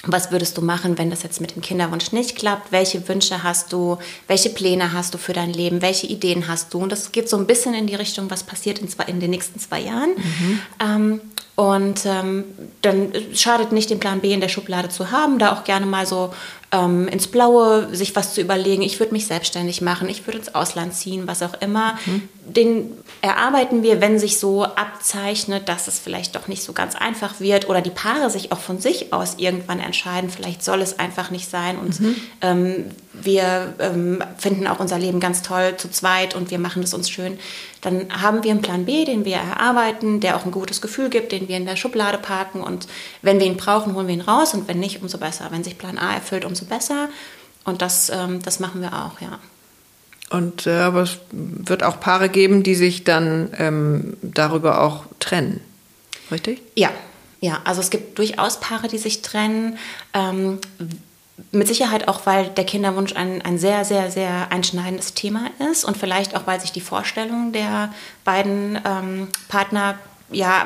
was 0.06 0.32
würdest 0.32 0.58
du 0.58 0.62
machen, 0.62 0.98
wenn 0.98 1.10
das 1.10 1.24
jetzt 1.24 1.42
mit 1.42 1.56
dem 1.56 1.62
Kinderwunsch 1.62 2.14
nicht 2.14 2.38
klappt? 2.38 2.72
Welche 2.72 3.06
Wünsche 3.10 3.44
hast 3.44 3.74
du? 3.74 3.98
Welche 4.28 4.50
Pläne 4.50 4.94
hast 4.94 5.14
du 5.14 5.18
für 5.18 5.34
dein 5.34 5.52
Leben? 5.52 5.82
Welche 5.82 6.08
Ideen 6.08 6.48
hast 6.48 6.74
du? 6.74 6.80
Und 6.80 6.92
das 6.92 7.12
geht 7.12 7.28
so 7.28 7.38
ein 7.38 7.46
bisschen 7.46 7.74
in 7.74 7.86
die 7.86 7.96
Richtung, 7.96 8.30
was 8.32 8.44
passiert 8.44 8.80
in, 8.80 8.88
zwei, 8.88 9.04
in 9.06 9.20
den 9.20 9.30
nächsten 9.30 9.60
zwei 9.60 9.82
Jahren. 9.82 10.12
Mhm. 10.16 10.60
Ähm, 10.80 11.22
und 11.56 12.06
ähm, 12.06 12.46
dann 12.82 13.12
schadet 13.34 13.74
nicht, 13.74 13.90
den 13.90 14.00
Plan 14.00 14.22
B 14.22 14.34
in 14.34 14.40
der 14.40 14.48
Schublade 14.48 14.88
zu 14.88 15.12
haben, 15.12 15.40
da 15.40 15.52
auch 15.52 15.66
gerne 15.66 15.86
mal 15.86 16.06
so 16.06 16.34
ähm, 16.72 17.08
ins 17.08 17.28
Blaue 17.28 17.96
sich 17.96 18.16
was 18.16 18.34
zu 18.34 18.42
überlegen. 18.42 18.82
Ich 18.84 19.00
würde 19.00 19.14
mich 19.14 19.26
selbstständig 19.26 19.82
machen, 19.82 20.08
ich 20.08 20.28
würde 20.28 20.40
ins 20.40 20.54
Ausland 20.54 20.94
ziehen, 20.94 21.28
was 21.28 21.42
auch 21.42 21.60
immer. 21.62 21.98
Mhm. 22.06 22.30
Den 22.46 22.92
erarbeiten 23.22 23.84
wir, 23.84 24.02
wenn 24.02 24.20
sich 24.20 24.40
so 24.40 24.64
abzeichnet, 24.64 25.68
dass 25.68 25.88
es 25.88 26.00
vielleicht 26.00 26.36
doch 26.36 26.48
nicht 26.48 26.64
so 26.64 26.74
ganz 26.74 26.96
einfach 26.96 27.40
wird 27.40 27.70
oder 27.70 27.82
die 27.82 27.90
Paare 27.90 28.30
sich 28.30 28.52
auch 28.52 28.60
von 28.60 28.80
sich 28.80 29.14
aus 29.14 29.36
irgendwann 29.38 29.80
entscheiden, 29.80 30.30
vielleicht 30.30 30.64
soll 30.64 30.82
es 30.82 31.00
einfach 31.00 31.32
nicht 31.32 31.50
sein. 31.50 31.78
Und 31.78 32.00
mhm. 32.00 32.16
ähm, 32.42 32.86
wir 33.14 33.74
ähm, 33.80 34.24
finden 34.38 34.68
auch 34.68 34.80
unser 34.80 35.00
Leben 35.00 35.20
ganz 35.20 35.42
toll 35.42 35.76
zu 35.78 35.90
zweit 35.90 36.36
und 36.36 36.52
wir 36.52 36.60
machen 36.60 36.84
es 36.84 36.94
uns 36.94 37.10
schön. 37.10 37.40
Dann 37.82 38.22
haben 38.22 38.44
wir 38.44 38.52
einen 38.52 38.62
Plan 38.62 38.86
B, 38.86 39.06
den 39.06 39.26
wir 39.26 39.38
erarbeiten, 39.38 40.20
der 40.20 40.36
auch 40.36 40.46
ein 40.46 40.52
gutes 40.52 40.82
Gefühl 40.82 41.10
gibt, 41.10 41.32
den 41.32 41.48
wir 41.48 41.58
in 41.58 41.66
der 41.66 41.76
Schublade 41.76 42.18
parken 42.18 42.62
und 42.62 42.88
wenn 43.22 43.40
wir 43.40 43.48
ihn 43.48 43.58
brauchen, 43.58 43.96
holen 43.96 44.08
wir 44.08 44.14
ihn 44.14 44.22
raus 44.22 44.54
und 44.54 44.68
wenn 44.68 44.80
nicht, 44.80 45.02
umso 45.02 45.18
besser. 45.18 45.48
Wenn 45.52 45.64
sich 45.64 45.78
Plan 45.78 45.98
A 45.98 46.14
erfüllt, 46.14 46.46
umso 46.46 46.66
besser. 46.66 47.10
Und 47.64 47.82
das, 47.82 48.10
ähm, 48.10 48.42
das 48.42 48.60
machen 48.60 48.82
wir 48.82 48.94
auch, 48.94 49.22
ja. 49.22 49.40
Und 50.30 50.68
äh, 50.68 50.80
aber 50.80 51.02
es 51.02 51.18
wird 51.32 51.84
auch 51.84 52.00
Paare 52.00 52.30
geben, 52.30 52.64
die 52.64 52.76
sich 52.76 53.04
dann 53.04 53.52
ähm, 53.58 54.18
darüber 54.22 54.82
auch 54.82 55.06
trennen. 55.20 55.62
Richtig? 56.32 56.62
Ja, 56.76 56.92
ja. 57.42 57.60
Also 57.64 57.82
es 57.82 57.90
gibt 57.90 58.18
durchaus 58.20 58.60
Paare, 58.60 58.88
die 58.88 59.00
sich 59.00 59.22
trennen. 59.22 59.78
Ähm, 60.14 60.60
mit 61.52 61.68
Sicherheit 61.68 62.08
auch, 62.08 62.26
weil 62.26 62.48
der 62.50 62.66
Kinderwunsch 62.66 63.16
ein, 63.16 63.42
ein 63.42 63.58
sehr, 63.58 63.86
sehr, 63.86 64.12
sehr 64.12 64.52
einschneidendes 64.52 65.14
Thema 65.14 65.50
ist 65.72 65.86
und 65.86 65.98
vielleicht 65.98 66.36
auch, 66.36 66.48
weil 66.48 66.60
sich 66.60 66.72
die 66.72 66.82
Vorstellungen 66.82 67.54
der 67.54 67.94
beiden 68.24 68.80
ähm, 68.86 69.28
Partner 69.48 69.98
ja 70.32 70.66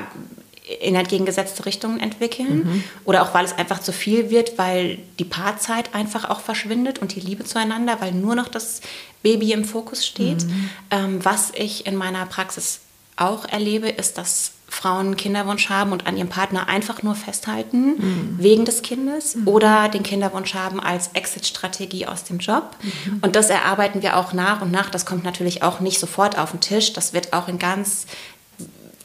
in 0.82 0.96
entgegengesetzte 0.96 1.66
Richtungen 1.66 2.00
entwickeln 2.00 2.64
mhm. 2.64 2.84
oder 3.04 3.24
auch 3.24 3.34
weil 3.34 3.44
es 3.44 3.58
einfach 3.58 3.80
zu 3.80 3.92
viel 3.92 4.30
wird, 4.30 4.58
weil 4.58 5.00
die 5.20 5.26
Paarzeit 5.26 5.94
einfach 5.94 6.30
auch 6.30 6.40
verschwindet 6.40 7.00
und 7.00 7.16
die 7.16 7.20
Liebe 7.20 7.44
zueinander, 7.44 7.98
weil 8.00 8.14
nur 8.14 8.36
noch 8.36 8.48
das 8.48 8.80
Baby 9.24 9.52
im 9.52 9.66
Fokus 9.66 10.06
steht. 10.06 10.46
Mhm. 10.46 10.70
Ähm, 10.90 11.26
was 11.26 11.52
ich 11.54 11.86
in 11.86 11.96
meiner 11.96 12.26
Praxis 12.26 12.80
auch 13.18 13.46
erlebe, 13.46 13.90
ist, 13.90 14.18
dass 14.18 14.54
Frauen 14.74 15.16
Kinderwunsch 15.16 15.70
haben 15.70 15.92
und 15.92 16.08
an 16.08 16.18
ihrem 16.18 16.30
Partner 16.30 16.68
einfach 16.68 17.04
nur 17.04 17.14
festhalten 17.14 17.96
mhm. 17.98 18.36
wegen 18.40 18.66
des 18.66 18.82
Kindes 18.82 19.36
mhm. 19.36 19.48
oder 19.48 19.88
den 19.88 20.02
Kinderwunsch 20.02 20.56
haben 20.56 20.80
als 20.80 21.12
Exit-Strategie 21.14 22.08
aus 22.08 22.24
dem 22.24 22.40
Job. 22.40 22.72
Mhm. 22.82 23.20
Und 23.22 23.36
das 23.36 23.52
erarbeiten 23.52 24.02
wir 24.02 24.18
auch 24.18 24.34
nach 24.34 24.62
und 24.62 24.72
nach. 24.72 24.90
Das 24.90 25.06
kommt 25.06 25.24
natürlich 25.24 25.62
auch 25.62 25.80
nicht 25.80 26.00
sofort 26.00 26.40
auf 26.40 26.52
den 26.52 26.60
Tisch. 26.60 26.92
Das 26.92 27.14
wird 27.14 27.34
auch 27.34 27.48
in 27.48 27.60
ganz 27.60 28.08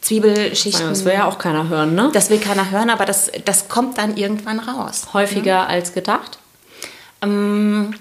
Zwiebelschichten. 0.01 0.89
Das 0.89 1.05
will 1.05 1.12
ja 1.12 1.27
auch 1.27 1.39
keiner 1.39 1.69
hören, 1.69 1.95
ne? 1.95 2.11
Das 2.14 2.31
will 2.31 2.39
keiner 2.39 2.71
hören, 2.71 2.89
aber 2.89 3.05
das, 3.05 3.31
das 3.45 3.69
kommt 3.69 3.99
dann 3.99 4.16
irgendwann 4.16 4.61
raus. 4.61 5.09
Häufiger 5.12 5.51
ja. 5.51 5.66
als 5.66 5.93
gedacht? 5.93 6.39
Ähm, 7.21 7.95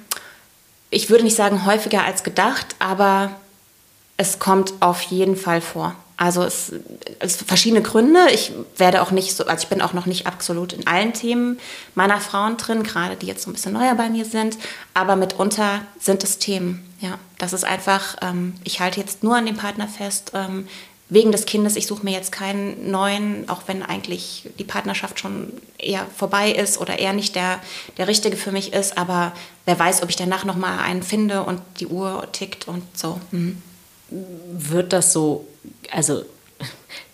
ich 0.90 1.10
würde 1.10 1.26
nicht 1.26 1.36
sagen 1.36 1.66
häufiger 1.66 2.06
als 2.06 2.24
gedacht, 2.24 2.76
aber 2.80 3.32
es 4.16 4.40
kommt 4.40 4.74
auf 4.80 5.02
jeden 5.02 5.36
Fall 5.36 5.60
vor. 5.60 5.96
Also 6.18 6.44
es, 6.44 6.72
es 7.20 7.36
verschiedene 7.38 7.84
Gründe. 7.84 8.20
Ich 8.34 8.52
werde 8.76 9.04
auch 9.04 9.12
nicht 9.12 9.36
so, 9.36 9.46
also 9.46 9.64
ich 9.64 9.70
bin 9.70 9.82
auch 9.82 9.94
noch 9.94 10.08
nicht 10.08 10.26
absolut 10.26 10.74
in 10.74 10.88
allen 10.88 11.14
Themen 11.14 11.60
meiner 11.94 12.20
Frauen 12.20 12.58
drin, 12.58 12.82
gerade 12.82 13.16
die 13.16 13.28
jetzt 13.28 13.44
so 13.44 13.52
ein 13.52 13.54
bisschen 13.54 13.74
neuer 13.74 13.94
bei 13.94 14.10
mir 14.10 14.26
sind. 14.26 14.58
Aber 14.96 15.16
mitunter 15.16 15.82
sind 16.00 16.24
es 16.24 16.40
Themen. 16.40 16.84
Ja, 17.00 17.20
das 17.38 17.54
ist 17.54 17.64
einfach, 17.64 18.18
ähm, 18.22 18.56
ich 18.64 18.80
halte 18.80 19.00
jetzt 19.00 19.24
nur 19.24 19.36
an 19.36 19.46
dem 19.46 19.56
Partner 19.56 19.88
fest, 19.88 20.32
ähm, 20.34 20.68
wegen 21.10 21.32
des 21.32 21.46
Kindes. 21.46 21.76
Ich 21.76 21.88
suche 21.88 22.04
mir 22.04 22.12
jetzt 22.12 22.32
keinen 22.32 22.92
neuen, 22.92 23.48
auch 23.50 23.62
wenn 23.68 23.82
eigentlich 23.82 24.50
die 24.60 24.64
Partnerschaft 24.64 25.20
schon 25.20 25.54
eher 25.78 26.06
vorbei 26.16 26.52
ist 26.52 26.80
oder 26.80 27.00
eher 27.00 27.14
nicht 27.14 27.36
der, 27.36 27.60
der 27.98 28.08
richtige 28.08 28.36
für 28.36 28.52
mich 28.52 28.74
ist. 28.74 28.98
Aber 28.98 29.32
wer 29.66 29.80
weiß, 29.80 30.04
ob 30.04 30.10
ich 30.10 30.16
danach 30.16 30.44
noch 30.44 30.58
mal 30.58 30.80
einen 30.80 31.04
finde 31.04 31.44
und 31.44 31.62
die 31.80 31.88
Uhr 31.88 32.28
tickt 32.32 32.68
und 32.68 32.84
so. 32.98 33.22
Mhm. 33.32 33.62
Wird 34.10 34.94
das 34.94 35.14
so, 35.14 35.48
also 35.92 36.24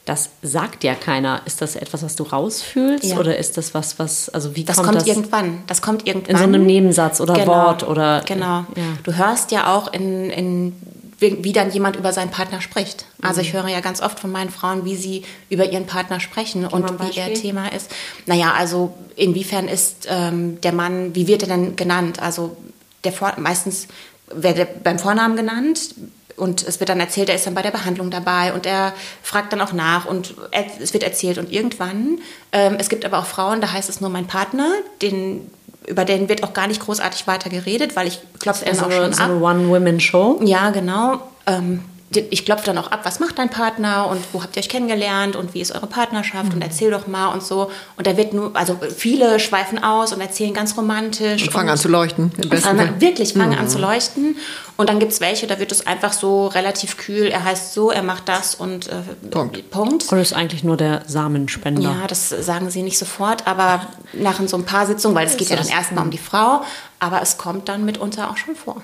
das 0.05 0.31
sagt 0.41 0.83
ja 0.83 0.95
keiner. 0.95 1.41
Ist 1.45 1.61
das 1.61 1.75
etwas, 1.75 2.03
was 2.03 2.15
du 2.15 2.23
rausfühlst 2.23 3.05
ja. 3.05 3.17
oder 3.17 3.37
ist 3.37 3.57
das 3.57 3.73
was, 3.73 3.99
was, 3.99 4.29
also 4.29 4.55
wie 4.55 4.65
das 4.65 4.75
kommt, 4.75 4.89
kommt 4.89 5.01
das? 5.01 5.07
irgendwann. 5.07 5.63
Das 5.67 5.81
kommt 5.81 6.05
irgendwann. 6.05 6.31
In 6.31 6.37
so 6.37 6.43
einem 6.43 6.65
Nebensatz 6.65 7.21
oder 7.21 7.35
genau. 7.35 7.47
Wort 7.47 7.87
oder. 7.87 8.21
Genau. 8.25 8.65
Ja. 8.75 8.97
Du 9.03 9.15
hörst 9.15 9.51
ja 9.51 9.73
auch 9.73 9.91
in, 9.93 10.29
in 10.29 10.73
wie 11.19 11.53
dann 11.53 11.71
jemand 11.71 11.95
über 11.95 12.11
seinen 12.11 12.31
Partner 12.31 12.59
spricht. 12.59 13.05
Also 13.21 13.39
ich 13.39 13.53
mhm. 13.53 13.57
höre 13.59 13.67
ja 13.69 13.79
ganz 13.79 14.01
oft 14.01 14.19
von 14.19 14.29
meinen 14.29 14.49
Frauen, 14.49 14.83
wie 14.83 14.97
sie 14.97 15.23
über 15.49 15.71
ihren 15.71 15.85
Partner 15.85 16.19
sprechen 16.19 16.65
und 16.65 16.99
wie 16.99 17.17
ihr 17.17 17.33
Thema 17.33 17.71
ist. 17.71 17.89
Naja, 18.25 18.53
also 18.57 18.93
inwiefern 19.15 19.69
ist 19.69 20.07
ähm, 20.09 20.59
der 20.59 20.73
Mann, 20.73 21.15
wie 21.15 21.27
wird 21.27 21.43
er 21.43 21.47
denn 21.47 21.77
genannt? 21.77 22.21
Also 22.21 22.57
der 23.05 23.13
Vor 23.13 23.33
meistens 23.37 23.87
wird 24.33 24.57
er 24.57 24.65
beim 24.65 24.99
Vornamen 24.99 25.37
genannt, 25.37 25.95
und 26.35 26.63
es 26.63 26.79
wird 26.79 26.89
dann 26.89 26.99
erzählt, 26.99 27.29
er 27.29 27.35
ist 27.35 27.45
dann 27.45 27.53
bei 27.53 27.61
der 27.61 27.71
Behandlung 27.71 28.09
dabei 28.09 28.53
und 28.53 28.65
er 28.65 28.93
fragt 29.21 29.53
dann 29.53 29.61
auch 29.61 29.73
nach 29.73 30.05
und 30.05 30.35
es 30.51 30.93
wird 30.93 31.03
erzählt. 31.03 31.37
Und 31.37 31.51
irgendwann, 31.51 32.19
ähm, 32.51 32.75
es 32.79 32.89
gibt 32.89 33.05
aber 33.05 33.19
auch 33.19 33.25
Frauen, 33.25 33.61
da 33.61 33.71
heißt 33.71 33.89
es 33.89 34.01
nur 34.01 34.09
mein 34.09 34.27
Partner, 34.27 34.69
den 35.01 35.49
über 35.85 36.05
den 36.05 36.29
wird 36.29 36.43
auch 36.43 36.53
gar 36.53 36.67
nicht 36.67 36.81
großartig 36.81 37.27
weiter 37.27 37.49
geredet, 37.49 37.95
weil 37.95 38.07
ich 38.07 38.19
klopfe 38.39 38.65
dann 38.65 38.79
auch 38.79 38.91
schon 38.91 39.13
so 39.13 39.21
ab. 39.21 39.29
eine 39.29 39.41
One-Women-Show? 39.41 40.39
Ja, 40.43 40.69
genau. 40.69 41.19
Ähm, 41.45 41.83
ich 42.17 42.45
klopfe 42.45 42.65
dann 42.65 42.77
auch 42.77 42.91
ab, 42.91 43.01
was 43.03 43.19
macht 43.19 43.37
dein 43.37 43.49
Partner 43.49 44.07
und 44.07 44.19
wo 44.31 44.43
habt 44.43 44.55
ihr 44.55 44.61
euch 44.61 44.69
kennengelernt 44.69 45.35
und 45.35 45.53
wie 45.53 45.61
ist 45.61 45.73
eure 45.73 45.87
Partnerschaft 45.87 46.49
mhm. 46.49 46.55
und 46.55 46.61
erzähl 46.61 46.91
doch 46.91 47.07
mal 47.07 47.29
und 47.29 47.43
so. 47.43 47.71
Und 47.97 48.07
da 48.07 48.17
wird 48.17 48.33
nur, 48.33 48.55
also 48.55 48.79
viele 48.95 49.39
schweifen 49.39 49.83
aus 49.83 50.13
und 50.13 50.21
erzählen 50.21 50.53
ganz 50.53 50.77
romantisch. 50.77 51.43
Und 51.43 51.51
fangen 51.51 51.69
an 51.69 51.77
zu 51.77 51.89
leuchten. 51.89 52.31
Im 52.41 52.49
besten 52.49 52.77
Fall. 52.77 53.01
Wirklich 53.01 53.33
fangen 53.33 53.53
mhm. 53.53 53.59
an 53.59 53.69
zu 53.69 53.79
leuchten. 53.79 54.35
Und 54.75 54.89
dann 54.89 54.99
gibt 54.99 55.11
es 55.11 55.21
welche, 55.21 55.45
da 55.45 55.59
wird 55.59 55.71
es 55.71 55.85
einfach 55.85 56.13
so 56.13 56.47
relativ 56.47 56.97
kühl. 56.97 57.27
Er 57.27 57.43
heißt 57.43 57.73
so, 57.73 57.91
er 57.91 58.01
macht 58.01 58.27
das 58.27 58.55
und 58.55 58.87
äh, 58.87 59.01
Punkt. 59.29 59.69
Punkt. 59.69 60.11
Und 60.11 60.19
ist 60.19 60.33
eigentlich 60.33 60.63
nur 60.63 60.77
der 60.77 61.03
Samenspender. 61.07 61.81
Ja, 61.81 62.07
das 62.07 62.29
sagen 62.29 62.69
sie 62.71 62.81
nicht 62.81 62.97
sofort, 62.97 63.45
aber 63.47 63.87
nach 64.13 64.39
so 64.47 64.57
ein 64.57 64.65
paar 64.65 64.87
Sitzungen, 64.87 65.15
weil 65.15 65.27
es 65.27 65.37
geht 65.37 65.49
ja 65.49 65.55
dann 65.55 65.67
erstmal 65.67 66.03
um 66.03 66.11
die 66.11 66.17
Frau, 66.17 66.61
aber 66.99 67.21
es 67.21 67.37
kommt 67.37 67.69
dann 67.69 67.85
mitunter 67.85 68.31
auch 68.31 68.37
schon 68.37 68.55
vor, 68.55 68.81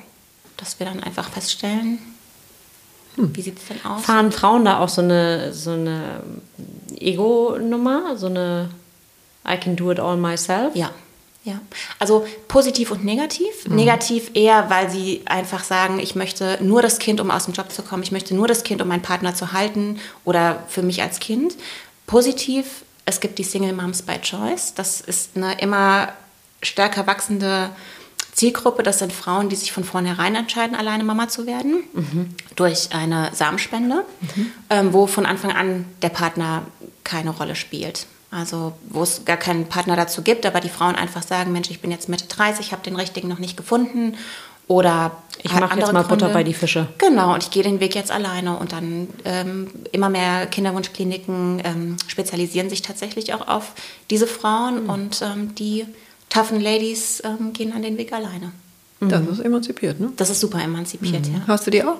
dass 0.58 0.80
wir 0.80 0.86
dann 0.86 1.02
einfach 1.02 1.30
feststellen, 1.30 2.00
hm. 3.20 3.36
Wie 3.36 3.42
sieht 3.42 3.58
es 3.58 3.68
denn 3.68 3.84
aus? 3.86 4.04
Fahren 4.04 4.32
Frauen 4.32 4.66
da 4.66 4.80
auch 4.80 4.90
so 4.90 5.02
eine, 5.02 5.54
so 5.54 5.72
eine 5.72 6.22
Ego-Nummer? 6.98 8.18
So 8.18 8.28
eine 8.28 8.70
I 9.48 9.58
can 9.58 9.76
do 9.76 9.92
it 9.92 10.00
all 10.00 10.18
myself? 10.18 10.76
Ja. 10.76 10.92
Ja, 11.46 11.62
also 12.00 12.28
positiv 12.50 12.92
und 12.92 13.06
negativ. 13.06 13.66
Mhm. 13.66 13.78
Negativ 13.78 14.32
eher, 14.34 14.70
weil 14.70 14.90
sie 14.90 15.22
einfach 15.26 15.64
sagen, 15.64 15.98
ich 16.00 16.14
möchte 16.14 16.60
nur 16.62 16.82
das 16.82 17.00
Kind, 17.00 17.22
um 17.22 17.32
aus 17.32 17.46
dem 17.46 17.54
Job 17.54 17.72
zu 17.72 17.82
kommen. 17.82 18.04
Ich 18.04 18.12
möchte 18.12 18.36
nur 18.36 18.48
das 18.48 18.64
Kind, 18.64 18.82
um 18.82 18.90
meinen 18.90 19.02
Partner 19.02 19.34
zu 19.34 19.54
halten 19.54 20.00
oder 20.26 20.64
für 20.68 20.82
mich 20.82 21.02
als 21.02 21.22
Kind. 21.22 21.56
Positiv, 22.08 22.84
es 23.06 23.22
gibt 23.22 23.40
die 23.40 23.46
Single 23.46 23.72
Moms 23.72 24.02
by 24.02 24.20
Choice. 24.20 24.74
Das 24.76 25.00
ist 25.00 25.38
eine 25.38 25.60
immer 25.62 26.10
stärker 26.62 27.08
wachsende 27.08 27.70
Zielgruppe, 28.40 28.84
das 28.84 29.00
sind 29.00 29.12
Frauen, 29.12 29.50
die 29.50 29.58
sich 29.58 29.74
von 29.74 29.84
vornherein 29.84 30.34
entscheiden, 30.34 30.74
alleine 30.74 31.04
Mama 31.04 31.28
zu 31.28 31.46
werden, 31.46 31.84
mhm. 31.92 32.30
durch 32.56 32.94
eine 32.94 33.32
Samenspende, 33.34 34.06
mhm. 34.22 34.52
ähm, 34.70 34.94
wo 34.94 35.08
von 35.08 35.26
Anfang 35.26 35.52
an 35.52 35.84
der 36.02 36.08
Partner 36.08 36.62
keine 37.04 37.32
Rolle 37.32 37.58
spielt. 37.58 38.06
Also 38.32 38.74
wo 38.88 39.04
es 39.04 39.26
gar 39.26 39.36
keinen 39.36 39.66
Partner 39.66 39.98
dazu 39.98 40.22
gibt, 40.22 40.46
aber 40.46 40.62
die 40.62 40.70
Frauen 40.70 40.96
einfach 40.96 41.22
sagen, 41.22 41.52
Mensch, 41.52 41.70
ich 41.70 41.82
bin 41.82 41.92
jetzt 41.92 42.08
Mitte 42.08 42.28
30, 42.28 42.72
habe 42.72 42.82
den 42.82 42.96
richtigen 42.96 43.28
noch 43.28 43.40
nicht 43.40 43.58
gefunden 43.58 44.16
oder 44.68 45.12
ich 45.44 45.52
mache 45.52 45.78
jetzt 45.78 45.92
mal 45.92 46.04
Gründe. 46.04 46.26
Butter 46.26 46.30
bei 46.30 46.44
die 46.44 46.54
Fische. 46.54 46.88
Genau, 46.98 47.34
und 47.34 47.44
ich 47.44 47.52
gehe 47.52 47.64
den 47.64 47.82
Weg 47.82 47.94
jetzt 47.94 48.12
alleine 48.12 48.58
und 48.58 48.72
dann 48.72 49.10
ähm, 49.26 49.68
immer 49.92 50.10
mehr 50.10 50.46
Kinderwunschkliniken 50.46 51.62
ähm, 51.66 51.98
spezialisieren 52.08 52.70
sich 52.70 52.84
tatsächlich 52.84 53.34
auch 53.34 53.50
auf 53.50 53.74
diese 54.10 54.28
Frauen 54.28 54.84
mhm. 54.84 54.90
und 54.90 55.22
ähm, 55.24 55.56
die 55.56 55.86
toughen 56.30 56.62
Ladies 56.62 57.22
ähm, 57.26 57.54
gehen 57.54 57.74
an 57.74 57.82
den 57.82 57.98
Weg 57.98 58.14
alleine. 58.14 58.52
Das 59.02 59.26
ist 59.28 59.40
emanzipiert, 59.40 60.00
ne? 60.00 60.12
Das 60.18 60.30
ist 60.30 60.42
super 60.42 60.62
emanzipiert, 60.62 61.28
mhm. 61.28 61.36
ja. 61.36 61.42
Hast 61.48 61.66
du 61.68 61.72
die 61.72 61.84
auch? 61.84 61.98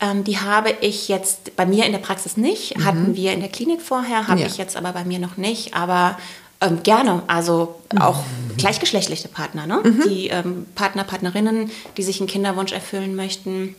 Ähm, 0.00 0.24
die 0.24 0.38
habe 0.38 0.74
ich 0.80 1.08
jetzt 1.08 1.56
bei 1.56 1.66
mir 1.66 1.84
in 1.84 1.92
der 1.92 1.98
Praxis 1.98 2.36
nicht. 2.36 2.76
Mhm. 2.76 2.84
Hatten 2.84 3.16
wir 3.16 3.32
in 3.32 3.40
der 3.40 3.48
Klinik 3.48 3.80
vorher, 3.80 4.28
habe 4.28 4.40
ja. 4.40 4.46
ich 4.46 4.56
jetzt 4.56 4.76
aber 4.76 4.92
bei 4.92 5.04
mir 5.04 5.18
noch 5.18 5.36
nicht. 5.36 5.74
Aber 5.74 6.16
ähm, 6.60 6.82
gerne, 6.82 7.22
also 7.26 7.80
auch 7.98 8.18
mhm. 8.18 8.56
gleichgeschlechtliche 8.56 9.28
Partner, 9.28 9.66
ne? 9.66 9.80
Mhm. 9.82 10.02
Die 10.08 10.28
ähm, 10.28 10.66
Partner, 10.74 11.04
Partnerinnen, 11.04 11.70
die 11.96 12.02
sich 12.02 12.20
einen 12.20 12.28
Kinderwunsch 12.28 12.72
erfüllen 12.72 13.16
möchten, 13.16 13.74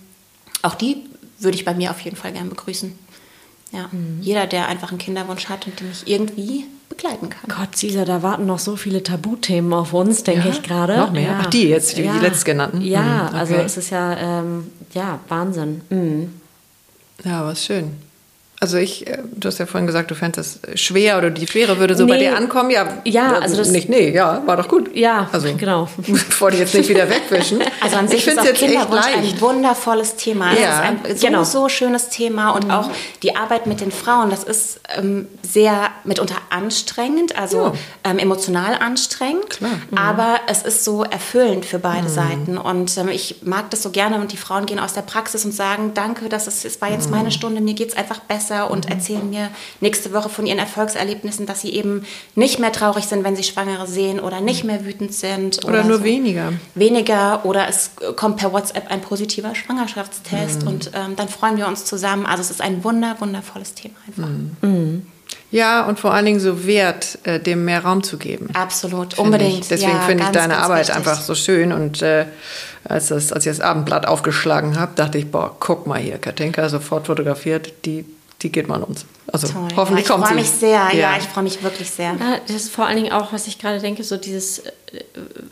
auch 0.62 0.76
die 0.76 0.98
würde 1.40 1.58
ich 1.58 1.66
bei 1.66 1.74
mir 1.74 1.92
auf 1.92 2.00
jeden 2.02 2.16
Fall 2.16 2.34
gern 2.34 2.50
begrüßen. 2.50 2.98
Ja, 3.74 3.90
mhm. 3.92 4.20
jeder, 4.22 4.46
der 4.48 4.68
einfach 4.68 4.92
einen 4.92 5.00
Kinderwunsch 5.00 5.50
hat 5.50 5.66
und 5.66 5.80
den 5.80 5.92
ich 5.92 6.08
irgendwie 6.08 6.66
begleiten 6.90 7.30
kann. 7.30 7.50
Gott, 7.50 7.76
Cesar, 7.76 8.06
da 8.06 8.22
warten 8.22 8.46
noch 8.46 8.60
so 8.60 8.76
viele 8.76 9.02
Tabuthemen 9.02 9.74
auf 9.74 9.94
uns, 9.94 10.24
denke 10.24 10.48
ja, 10.48 10.54
ich 10.54 10.62
gerade. 10.62 10.96
Noch 10.98 11.12
mehr? 11.12 11.24
Ja. 11.24 11.40
Ach, 11.42 11.46
die 11.48 11.68
jetzt, 11.68 11.98
die, 11.98 12.04
ja. 12.04 12.14
die 12.14 12.20
letztgenannten? 12.20 12.82
Ja, 12.82 13.02
mhm, 13.02 13.28
okay. 13.28 13.38
also 13.38 13.54
es 13.56 13.78
ist 13.78 13.90
ja, 13.90 14.16
ähm, 14.18 14.72
ja, 14.94 15.20
Wahnsinn. 15.28 15.82
Mhm. 15.90 16.34
Ja, 17.24 17.46
was 17.46 17.66
schön. 17.66 17.98
Also 18.64 18.78
ich, 18.78 19.06
äh, 19.08 19.18
du 19.30 19.50
hast 19.50 19.58
ja 19.58 19.66
vorhin 19.66 19.88
gesagt, 19.88 20.10
du 20.10 20.16
fändest 20.16 20.66
es 20.66 20.80
schwer 20.80 21.18
oder 21.18 21.30
die 21.30 21.46
Schwere 21.46 21.80
würde 21.80 21.98
so 21.98 22.06
nee. 22.06 22.14
bei 22.14 22.18
dir 22.18 22.38
ankommen. 22.38 22.70
Ja, 22.70 22.88
ja 23.04 23.34
also 23.34 23.58
das 23.58 23.72
nicht, 23.72 23.90
nee, 23.90 24.10
ja, 24.10 24.42
war 24.46 24.56
doch 24.56 24.70
gut. 24.70 24.96
Ja, 24.96 25.28
also, 25.34 25.54
genau. 25.58 25.90
wollte 26.40 26.60
jetzt 26.60 26.74
nicht 26.74 26.88
wieder 26.88 27.10
wegwischen. 27.10 27.62
Also 27.82 27.98
an 27.98 28.08
sich 28.08 28.20
ich 28.20 28.28
ist 28.28 28.40
auch 28.40 28.46
jetzt 28.46 28.60
Kinderwunsch 28.60 29.06
ein 29.06 29.42
wundervolles 29.42 30.16
Thema. 30.16 30.54
Ja. 30.54 30.54
Das 30.54 30.76
ist 30.76 30.82
ein 30.82 31.18
so, 31.18 31.28
genau. 31.28 31.44
so 31.44 31.68
schönes 31.68 32.08
Thema 32.08 32.52
und 32.52 32.66
mhm. 32.66 32.72
auch 32.72 32.90
die 33.22 33.36
Arbeit 33.36 33.68
mit 33.68 33.82
den 33.82 33.92
Frauen, 33.92 34.30
das 34.30 34.46
ist 34.46 34.80
ähm, 34.98 35.28
sehr 35.42 35.90
mitunter 36.06 36.36
anstrengend, 36.50 37.38
also 37.38 37.58
ja. 37.58 37.74
ähm, 38.06 38.20
emotional 38.20 38.76
anstrengend, 38.76 39.50
Klar. 39.50 39.72
Mhm. 39.92 39.98
aber 39.98 40.40
es 40.48 40.62
ist 40.62 40.86
so 40.86 41.04
erfüllend 41.04 41.66
für 41.66 41.80
beide 41.80 42.08
mhm. 42.08 42.14
Seiten 42.14 42.58
und 42.58 42.98
ähm, 42.98 43.10
ich 43.10 43.42
mag 43.44 43.70
das 43.72 43.84
so 43.84 43.90
gerne 43.90 44.22
und 44.22 44.32
die 44.32 44.38
Frauen 44.38 44.66
gehen 44.66 44.80
aus 44.80 44.94
der 44.94 45.02
Praxis 45.02 45.44
und 45.44 45.52
sagen, 45.52 45.92
danke, 45.94 46.30
das 46.30 46.48
ist, 46.48 46.64
es 46.64 46.80
war 46.80 46.90
jetzt 46.90 47.12
meine 47.12 47.26
mhm. 47.26 47.32
Stunde, 47.32 47.60
mir 47.60 47.74
geht 47.74 47.90
es 47.90 47.98
einfach 47.98 48.20
besser 48.20 48.53
besser 48.54 48.72
und 48.72 48.86
mhm. 48.86 48.92
erzählen 48.92 49.30
mir 49.30 49.50
nächste 49.82 50.14
Woche 50.14 50.30
von 50.30 50.46
ihren 50.46 50.60
Erfolgserlebnissen, 50.60 51.46
dass 51.46 51.62
sie 51.62 51.74
eben 51.74 52.06
nicht 52.36 52.60
mehr 52.60 52.72
traurig 52.72 53.06
sind, 53.06 53.24
wenn 53.24 53.36
sie 53.36 53.44
Schwangere 53.44 53.88
sehen 53.88 54.20
oder 54.20 54.42
nicht 54.42 54.64
mehr 54.64 54.86
wütend 54.86 55.14
sind. 55.14 55.64
Oder, 55.64 55.80
oder 55.80 55.84
nur 55.84 55.98
so. 56.00 56.04
weniger. 56.04 56.54
Weniger 56.76 57.46
oder 57.46 57.68
es 57.68 57.92
kommt 58.16 58.38
per 58.38 58.54
WhatsApp 58.54 58.90
ein 58.90 59.02
positiver 59.02 59.56
Schwangerschaftstest 59.56 60.64
mhm. 60.64 60.68
und 60.68 60.92
ähm, 60.94 61.16
dann 61.16 61.30
freuen 61.30 61.58
wir 61.58 61.68
uns 61.68 61.86
zusammen. 61.86 62.26
Also 62.26 62.42
es 62.42 62.52
ist 62.52 62.62
ein 62.62 62.84
wunder, 62.84 63.16
wundervolles 63.20 63.74
Thema 63.74 63.96
einfach. 64.08 64.30
Mhm. 64.30 64.56
mhm. 64.62 65.08
Ja, 65.52 65.86
und 65.86 66.00
vor 66.00 66.14
allen 66.14 66.26
Dingen 66.26 66.40
so 66.40 66.66
Wert, 66.66 67.20
äh, 67.24 67.40
dem 67.40 67.64
mehr 67.64 67.84
Raum 67.84 68.02
zu 68.02 68.18
geben. 68.18 68.50
Absolut, 68.54 69.20
unbedingt. 69.20 69.60
Ich. 69.60 69.68
Deswegen 69.68 69.92
ja, 69.92 70.02
finde 70.02 70.24
ich 70.24 70.30
deine 70.32 70.58
Arbeit 70.58 70.88
wichtig. 70.88 70.96
einfach 70.96 71.22
so 71.22 71.36
schön. 71.36 71.72
Und 71.72 72.02
äh, 72.02 72.26
als, 72.84 73.08
das, 73.10 73.32
als 73.32 73.46
ich 73.46 73.52
das 73.52 73.62
Abendblatt 73.62 74.08
aufgeschlagen 74.08 74.80
habe, 74.80 74.94
dachte 74.96 75.20
ich, 75.20 75.30
boah, 75.30 75.56
guck 75.60 75.86
mal 75.86 76.00
hier, 76.00 76.18
Katinka 76.18 76.68
sofort 76.70 77.06
fotografiert, 77.06 77.86
die 77.86 78.04
die 78.44 78.52
geht 78.52 78.68
mal 78.68 78.84
uns. 78.84 79.08
Also 79.28 79.48
Toll. 79.48 79.70
hoffentlich 79.76 80.08
ja, 80.08 80.14
kommt 80.14 80.28
sie. 80.28 80.34
Ich 80.34 80.36
freue 80.36 80.44
mich 80.44 80.52
sehr, 80.52 80.90
ja, 80.92 81.14
ja 81.14 81.18
ich 81.18 81.24
freue 81.24 81.46
mich 81.46 81.64
wirklich 81.64 81.90
sehr. 81.90 82.16
Ja, 82.20 82.38
das 82.46 82.58
ist 82.58 82.72
vor 82.72 82.86
allen 82.86 82.98
Dingen 82.98 83.14
auch, 83.14 83.34
was 83.34 83.48
ich 83.48 83.58
gerade 83.58 83.80
denke, 83.80 84.04
so 84.04 84.18
dieses 84.18 84.60
äh, 84.60 84.72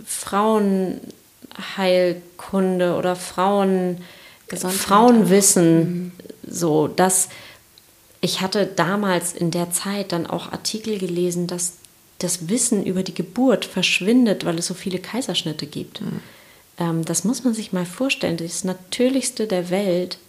Frauenheilkunde 0.06 2.96
oder 2.96 3.16
Frauen, 3.16 4.04
Frauenwissen, 4.48 5.78
mhm. 5.78 6.12
so 6.46 6.90
dass 6.90 7.30
ich 8.20 8.42
hatte 8.42 8.66
damals 8.68 9.32
in 9.34 9.50
der 9.50 9.72
Zeit 9.72 10.12
dann 10.12 10.28
auch 10.28 10.52
Artikel 10.52 11.00
gelesen, 11.00 11.48
dass 11.48 11.78
das 12.20 12.50
Wissen 12.50 12.86
über 12.86 13.02
die 13.02 13.16
Geburt 13.16 13.66
verschwindet, 13.66 14.46
weil 14.46 14.60
es 14.60 14.68
so 14.68 14.76
viele 14.76 15.00
Kaiserschnitte 15.00 15.66
gibt. 15.66 16.02
Mhm. 16.02 16.20
Ähm, 16.78 17.04
das 17.06 17.24
muss 17.24 17.46
man 17.46 17.56
sich 17.56 17.74
mal 17.74 17.86
vorstellen. 17.86 18.38
Das 18.38 18.64
Natürlichste 18.64 19.48
der 19.48 19.72
Welt, 19.72 20.20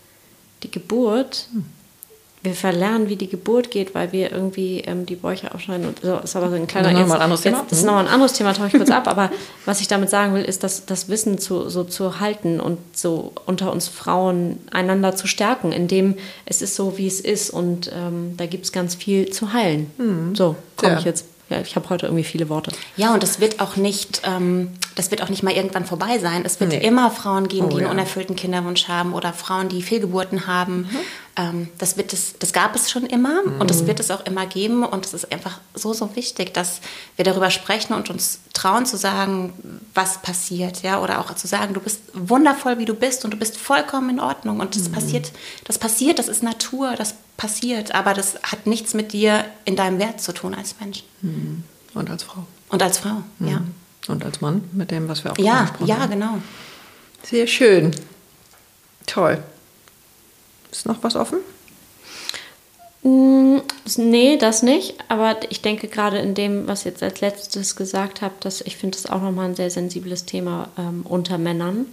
die 0.62 0.70
Geburt, 0.70 1.48
mhm 1.52 1.66
wir 2.42 2.54
verlernen, 2.54 3.08
wie 3.08 3.14
die 3.14 3.28
Geburt 3.28 3.70
geht, 3.70 3.94
weil 3.94 4.10
wir 4.10 4.32
irgendwie 4.32 4.80
ähm, 4.80 5.06
die 5.06 5.14
Bäuche 5.14 5.54
aufschneiden. 5.54 5.86
Und 5.86 6.00
so 6.02 6.18
ist 6.18 6.34
aber 6.34 6.50
so 6.50 6.56
ein 6.56 6.66
kleiner. 6.66 6.90
Das 6.90 7.00
ist 7.00 7.00
nochmal 7.02 7.18
ein 7.18 7.22
anderes 7.22 7.42
Thema. 7.42 7.58
Jetzt, 7.58 7.70
das 7.70 7.78
ist 7.78 7.84
nochmal 7.84 8.06
ein 8.06 8.12
anderes 8.12 8.32
Thema, 8.32 8.52
tauche 8.52 8.66
ich 8.66 8.72
kurz 8.72 8.90
ab. 8.90 9.06
Aber 9.06 9.30
was 9.64 9.80
ich 9.80 9.86
damit 9.86 10.10
sagen 10.10 10.34
will, 10.34 10.42
ist, 10.42 10.64
dass 10.64 10.84
das 10.84 11.08
Wissen 11.08 11.38
zu, 11.38 11.68
so 11.68 11.84
zu 11.84 12.18
halten 12.18 12.58
und 12.58 12.78
so 12.96 13.32
unter 13.46 13.72
uns 13.72 13.86
Frauen 13.86 14.58
einander 14.72 15.14
zu 15.14 15.28
stärken, 15.28 15.70
indem 15.70 16.16
es 16.44 16.62
ist 16.62 16.74
so, 16.74 16.98
wie 16.98 17.06
es 17.06 17.20
ist. 17.20 17.50
Und 17.50 17.92
ähm, 17.94 18.34
da 18.36 18.46
gibt 18.46 18.64
es 18.64 18.72
ganz 18.72 18.96
viel 18.96 19.30
zu 19.30 19.52
heilen. 19.52 19.90
Mhm. 19.98 20.34
So 20.34 20.56
komme 20.76 20.94
ja. 20.94 20.98
ich 20.98 21.04
jetzt 21.04 21.26
ja, 21.52 21.60
ich 21.60 21.76
habe 21.76 21.88
heute 21.90 22.06
irgendwie 22.06 22.24
viele 22.24 22.48
Worte. 22.48 22.72
Ja, 22.96 23.12
und 23.12 23.22
das 23.22 23.40
wird 23.40 23.60
auch 23.60 23.76
nicht, 23.76 24.22
ähm, 24.24 24.72
das 24.94 25.10
wird 25.10 25.22
auch 25.22 25.28
nicht 25.28 25.42
mal 25.42 25.52
irgendwann 25.52 25.84
vorbei 25.84 26.18
sein. 26.18 26.42
Es 26.44 26.58
wird 26.60 26.70
nee. 26.70 26.78
immer 26.78 27.10
Frauen 27.10 27.48
geben, 27.48 27.66
oh, 27.66 27.68
die 27.68 27.76
einen 27.76 27.86
ja. 27.86 27.90
unerfüllten 27.90 28.36
Kinderwunsch 28.36 28.88
haben 28.88 29.12
oder 29.12 29.32
Frauen, 29.32 29.68
die 29.68 29.82
Fehlgeburten 29.82 30.46
haben. 30.46 30.78
Mhm. 30.78 30.98
Ähm, 31.36 31.68
das, 31.78 31.96
wird 31.96 32.12
es, 32.12 32.38
das 32.38 32.52
gab 32.52 32.74
es 32.74 32.90
schon 32.90 33.04
immer 33.04 33.42
mhm. 33.44 33.60
und 33.60 33.70
das 33.70 33.86
wird 33.86 34.00
es 34.00 34.10
auch 34.10 34.24
immer 34.24 34.46
geben. 34.46 34.82
Und 34.84 35.04
es 35.04 35.12
ist 35.12 35.30
einfach 35.30 35.60
so, 35.74 35.92
so 35.92 36.16
wichtig, 36.16 36.54
dass 36.54 36.80
wir 37.16 37.24
darüber 37.24 37.50
sprechen 37.50 37.92
und 37.92 38.08
uns 38.08 38.40
trauen 38.54 38.86
zu 38.86 38.96
sagen, 38.96 39.52
was 39.94 40.22
passiert. 40.22 40.82
Ja? 40.82 41.02
Oder 41.02 41.20
auch 41.20 41.34
zu 41.34 41.46
sagen, 41.46 41.74
du 41.74 41.80
bist 41.80 42.00
wundervoll, 42.14 42.78
wie 42.78 42.86
du 42.86 42.94
bist 42.94 43.24
und 43.24 43.32
du 43.32 43.36
bist 43.36 43.58
vollkommen 43.58 44.08
in 44.10 44.20
Ordnung. 44.20 44.60
Und 44.60 44.74
das 44.74 44.88
mhm. 44.88 44.92
passiert, 44.92 45.32
das 45.64 45.78
passiert, 45.78 46.18
das 46.18 46.28
ist 46.28 46.42
Natur, 46.42 46.94
das 46.96 47.14
passiert. 47.36 47.94
Aber 47.94 48.14
das 48.14 48.36
hat 48.42 48.66
nichts 48.66 48.94
mit 48.94 49.12
dir 49.12 49.44
in 49.64 49.76
deinem 49.76 49.98
Wert 49.98 50.20
zu 50.20 50.32
tun 50.32 50.54
als 50.54 50.76
Mensch. 50.80 51.04
Mhm. 51.22 51.64
Und 51.94 52.10
als 52.10 52.22
Frau. 52.22 52.46
Und 52.68 52.82
als 52.82 52.98
Frau, 52.98 53.22
mhm. 53.38 53.48
ja. 53.48 53.62
Und 54.08 54.24
als 54.24 54.40
Mann, 54.40 54.68
mit 54.72 54.90
dem, 54.90 55.08
was 55.08 55.24
wir 55.24 55.32
auch 55.32 55.38
ja, 55.38 55.44
ja, 55.44 55.66
haben. 55.66 55.86
Ja, 55.86 56.06
genau. 56.06 56.38
Sehr 57.22 57.46
schön. 57.46 57.94
Toll. 59.06 59.42
Ist 60.70 60.86
noch 60.86 61.02
was 61.02 61.14
offen? 61.14 61.38
Mm, 63.02 63.58
nee, 63.96 64.36
das 64.36 64.62
nicht. 64.62 64.94
Aber 65.08 65.36
ich 65.50 65.60
denke 65.60 65.88
gerade 65.88 66.18
in 66.18 66.34
dem, 66.34 66.66
was 66.66 66.84
ihr 66.84 66.92
jetzt 66.92 67.02
als 67.02 67.20
letztes 67.20 67.76
gesagt 67.76 68.22
habt, 68.22 68.44
dass 68.44 68.60
ich 68.60 68.76
finde 68.76 68.98
es 68.98 69.06
auch 69.06 69.20
nochmal 69.20 69.46
ein 69.50 69.54
sehr 69.54 69.70
sensibles 69.70 70.24
Thema 70.24 70.68
ähm, 70.78 71.04
unter 71.04 71.38
Männern. 71.38 71.86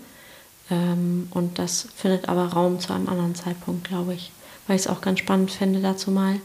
Ähm, 0.71 1.27
und 1.31 1.59
das 1.59 1.87
findet 1.95 2.29
aber 2.29 2.45
Raum 2.45 2.79
zu 2.79 2.93
einem 2.93 3.09
anderen 3.09 3.35
Zeitpunkt, 3.35 3.87
glaube 3.87 4.13
ich. 4.13 4.31
Weil 4.69 4.77
ich 4.77 4.83
es 4.83 4.87
auch 4.87 5.01
ganz 5.01 5.19
spannend 5.19 5.51
fände, 5.51 5.81
dazu 5.81 6.11
mal 6.11 6.35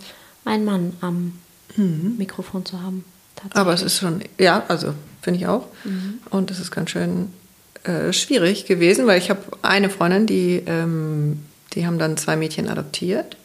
einen 0.44 0.64
Mann 0.64 0.94
am 1.00 1.38
mhm. 1.76 2.16
Mikrofon 2.18 2.64
zu 2.64 2.82
haben. 2.82 3.04
Aber 3.52 3.72
es 3.74 3.82
ist 3.82 3.98
schon, 3.98 4.22
ja, 4.38 4.64
also 4.68 4.94
finde 5.22 5.40
ich 5.40 5.46
auch. 5.46 5.66
Mhm. 5.84 6.18
Und 6.30 6.50
es 6.50 6.58
ist 6.58 6.70
ganz 6.70 6.90
schön 6.90 7.28
äh, 7.84 8.12
schwierig 8.12 8.66
gewesen, 8.66 9.06
weil 9.06 9.18
ich 9.18 9.30
habe 9.30 9.42
eine 9.62 9.90
Freundin, 9.90 10.26
die 10.26 10.62
ähm, 10.66 11.40
die 11.74 11.86
haben 11.86 11.98
dann 11.98 12.16
zwei 12.16 12.36
Mädchen 12.36 12.68
adoptiert, 12.68 13.36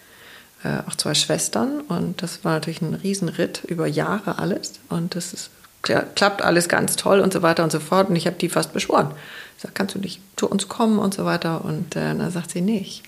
äh, 0.63 0.79
auch 0.87 0.95
zwei 0.95 1.13
Schwestern. 1.13 1.81
Und 1.81 2.21
das 2.21 2.43
war 2.43 2.53
natürlich 2.53 2.81
ein 2.81 2.93
Riesenritt 2.93 3.63
über 3.65 3.87
Jahre 3.87 4.39
alles. 4.39 4.73
Und 4.89 5.15
das 5.15 5.33
ist, 5.33 5.49
klappt 5.81 6.41
alles 6.41 6.69
ganz 6.69 6.95
toll 6.95 7.19
und 7.19 7.33
so 7.33 7.41
weiter 7.41 7.63
und 7.63 7.71
so 7.71 7.79
fort. 7.79 8.09
Und 8.09 8.15
ich 8.15 8.27
habe 8.27 8.37
die 8.37 8.49
fast 8.49 8.73
beschworen. 8.73 9.11
Ich 9.57 9.63
sage, 9.63 9.73
kannst 9.73 9.95
du 9.95 9.99
nicht 9.99 10.21
zu 10.35 10.49
uns 10.49 10.67
kommen 10.67 10.99
und 10.99 11.13
so 11.13 11.25
weiter. 11.25 11.65
Und 11.65 11.95
äh, 11.95 12.15
dann 12.15 12.31
sagt 12.31 12.51
sie, 12.51 12.61
nee, 12.61 12.79
ich, 12.79 13.03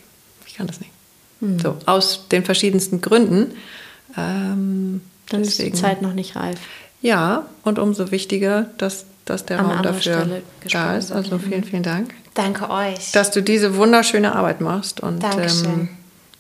ich 0.46 0.56
kann 0.56 0.68
das 0.68 0.80
nicht. 0.80 0.92
Hm. 1.42 1.60
So, 1.60 1.78
aus 1.86 2.28
den 2.32 2.46
verschiedensten 2.46 3.02
Gründen. 3.02 3.54
Ähm, 4.18 5.02
dann 5.30 5.44
deswegen, 5.44 5.74
ist 5.74 5.78
die 5.78 5.82
Zeit 5.82 6.02
noch 6.02 6.14
nicht 6.14 6.36
reif. 6.36 6.60
Ja, 7.02 7.46
und 7.64 7.80
umso 7.80 8.12
wichtiger, 8.12 8.68
dass, 8.78 9.06
dass 9.26 9.46
der 9.46 9.60
An 9.60 9.66
Raum 9.66 9.84
dafür 9.84 10.42
da 10.72 10.96
ist. 10.96 11.12
Also 11.12 11.38
vielen, 11.40 11.64
vielen 11.64 11.84
Dank. 11.84 12.14
Danke 12.34 12.70
euch. 12.70 13.12
Dass 13.12 13.32
du 13.32 13.42
diese 13.42 13.76
wunderschöne 13.76 14.36
Arbeit 14.36 14.62
machst. 14.62 15.02
Und 15.02 15.22
Dankeschön. 15.22 15.72
Ähm, 15.72 15.90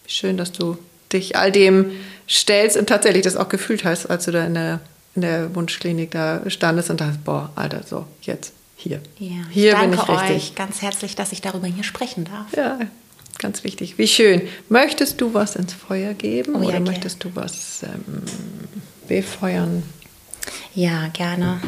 schön, 0.08 0.38
dass 0.38 0.52
du 0.52 0.78
dich 1.12 1.36
all 1.36 1.52
dem 1.52 1.91
stellst 2.30 2.78
und 2.78 2.88
tatsächlich 2.88 3.24
das 3.24 3.36
auch 3.36 3.49
gefühlt 3.49 3.84
hast, 3.84 4.06
als 4.06 4.26
du 4.26 4.32
da 4.32 4.45
in 4.45 4.54
der, 4.54 4.80
in 5.16 5.24
der 5.24 5.54
Wunschklinik 5.56 6.12
da 6.12 6.49
standest 6.49 6.89
und 6.89 7.02
dachtest, 7.02 7.24
boah, 7.26 7.49
Alter, 7.56 7.82
so, 7.86 8.06
jetzt, 8.22 8.54
hier. 8.76 9.02
Ja, 9.20 9.32
hier 9.49 9.72
danke 9.74 9.97
bin 9.97 9.99
ich 9.99 10.10
richtig. 10.10 10.36
euch 10.36 10.56
ganz 10.56 10.82
herzlich, 10.82 11.16
dass 11.16 11.32
ich 11.32 11.41
darüber 11.41 11.68
hier 11.68 11.84
sprechen 11.84 12.26
darf. 12.26 12.56
Ja, 12.56 12.80
ganz 13.38 13.63
wichtig. 13.63 13.97
Wie 13.97 14.07
schön. 14.07 14.47
Möchtest 14.69 15.21
du 15.21 15.34
was 15.34 15.55
ins 15.55 15.73
Feuer 15.73 16.13
geben 16.13 16.55
oh, 16.55 16.61
ja, 16.61 16.69
oder 16.69 16.79
möchtest 16.79 17.23
du 17.23 17.36
was 17.36 17.84
ähm, 17.84 18.23
befeuern? 19.07 19.84
Ja, 20.73 21.07
gerne. 21.09 21.59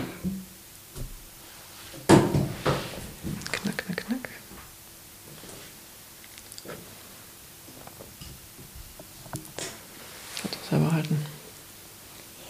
selber 10.73 10.91
halten. 10.91 11.25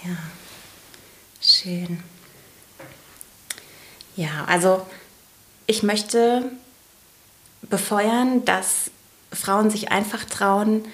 Ja, 0.03 0.17
schön. 1.41 2.01
Ja, 4.15 4.45
also 4.45 4.85
ich 5.67 5.83
möchte 5.83 6.51
befeuern, 7.63 8.45
dass 8.45 8.91
Frauen 9.33 9.69
sich 9.69 9.91
einfach 9.91 10.25
trauen, 10.25 10.85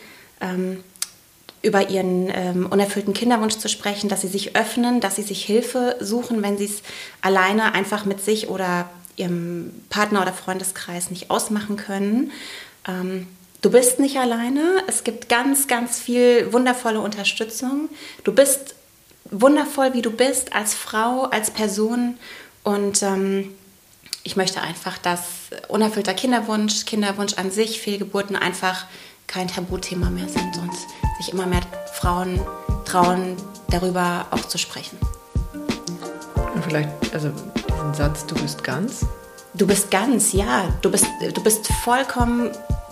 ähm, 0.41 0.83
über 1.61 1.89
ihren 1.89 2.29
ähm, 2.33 2.67
unerfüllten 2.67 3.13
Kinderwunsch 3.13 3.57
zu 3.57 3.67
sprechen, 3.67 4.09
dass 4.09 4.21
sie 4.21 4.27
sich 4.29 4.55
öffnen, 4.55 5.01
dass 5.01 5.17
sie 5.17 5.23
sich 5.23 5.43
Hilfe 5.43 5.97
suchen, 5.99 6.41
wenn 6.41 6.57
sie 6.57 6.65
es 6.65 6.81
alleine 7.21 7.73
einfach 7.73 8.05
mit 8.05 8.21
sich 8.23 8.49
oder 8.49 8.89
ihrem 9.17 9.73
Partner 9.89 10.21
oder 10.21 10.31
Freundeskreis 10.31 11.11
nicht 11.11 11.29
ausmachen 11.29 11.75
können. 11.75 12.31
Ähm, 12.87 13.27
Du 13.61 13.69
bist 13.69 13.99
nicht 13.99 14.17
alleine. 14.17 14.83
Es 14.87 15.03
gibt 15.03 15.27
ganz, 15.27 15.67
ganz 15.67 15.99
viel 15.99 16.53
wundervolle 16.53 17.01
Unterstützung. 17.01 17.89
Du 18.23 18.33
bist 18.33 18.75
wundervoll, 19.31 19.93
wie 19.93 20.01
du 20.01 20.11
bist, 20.11 20.53
als 20.53 20.73
Frau, 20.73 21.23
als 21.23 21.51
Person. 21.51 22.17
Und 22.63 23.03
ähm, 23.03 23.51
ich 24.23 24.35
möchte 24.35 24.61
einfach, 24.61 24.97
dass 24.97 25.21
unerfüllter 25.67 26.13
Kinderwunsch, 26.13 26.85
Kinderwunsch 26.85 27.35
an 27.35 27.51
sich, 27.51 27.79
Fehlgeburten 27.79 28.35
einfach 28.35 28.85
kein 29.27 29.47
Tabuthema 29.47 30.09
mehr 30.09 30.27
sind 30.27 30.57
und 30.57 30.71
sich 31.17 31.31
immer 31.31 31.45
mehr 31.45 31.61
Frauen 31.93 32.39
trauen, 32.85 33.37
darüber 33.69 34.25
auch 34.31 34.45
zu 34.47 34.57
sprechen. 34.57 34.97
Und 36.53 36.63
vielleicht, 36.65 36.89
also 37.13 37.31
diesen 37.67 37.93
Satz, 37.93 38.25
du 38.25 38.35
bist 38.35 38.63
ganz? 38.63 39.05
Du 39.53 39.67
bist 39.67 39.91
ganz, 39.91 40.33
ja. 40.33 40.67
Du 40.81 40.91
bist, 40.91 41.05
du 41.33 41.43
bist 41.43 41.67
vollkommen 41.83 42.51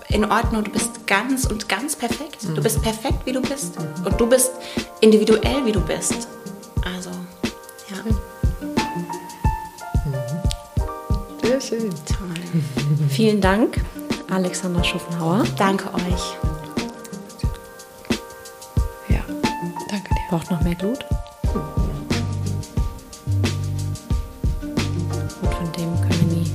in 0.10 0.26
Ordnung, 0.26 0.64
du 0.64 0.72
bist 0.72 1.06
ganz 1.08 1.46
und 1.46 1.68
ganz 1.68 1.96
perfekt. 1.96 2.44
Du 2.56 2.62
bist 2.62 2.82
perfekt, 2.82 3.26
wie 3.26 3.34
du 3.34 3.42
bist. 3.42 3.74
Und 4.06 4.20
du 4.20 4.28
bist 4.28 4.52
individuell, 5.02 5.66
wie 5.66 5.72
du 5.72 5.82
bist. 5.82 6.28
Sehr 11.60 11.80
schön. 11.80 11.90
Toll. 12.06 12.34
Vielen 13.10 13.42
Dank, 13.42 13.82
Alexander 14.30 14.84
Schuffenhauer. 14.84 15.44
Danke 15.58 15.94
euch. 15.94 16.36
Ja, 19.10 19.20
danke 19.90 20.10
dir. 20.10 20.22
Braucht 20.30 20.52
noch 20.52 20.62
mehr 20.62 20.76
Glut? 20.76 21.06
Und 25.42 25.54
von 25.54 25.72
dem 25.78 26.02
können 26.02 26.20
wir 26.20 26.38
nie 26.38 26.52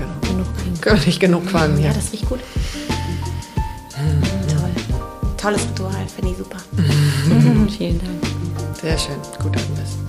ja. 0.00 0.28
genug 0.28 0.46
kriegen. 0.56 0.80
Können 0.80 1.02
nicht 1.04 1.20
genug 1.20 1.46
qualmen, 1.46 1.78
ja. 1.78 1.88
Ja, 1.88 1.94
das 1.94 2.12
riecht 2.12 2.28
gut 2.28 2.40
tolles 5.46 5.62
Ritual, 5.68 6.06
finde 6.12 6.32
ich 6.32 6.38
super. 6.38 6.56
Vielen 7.76 8.00
Dank. 8.00 8.76
Sehr 8.80 8.98
schön, 8.98 9.14
gut, 9.40 9.52
bist. 9.52 10.05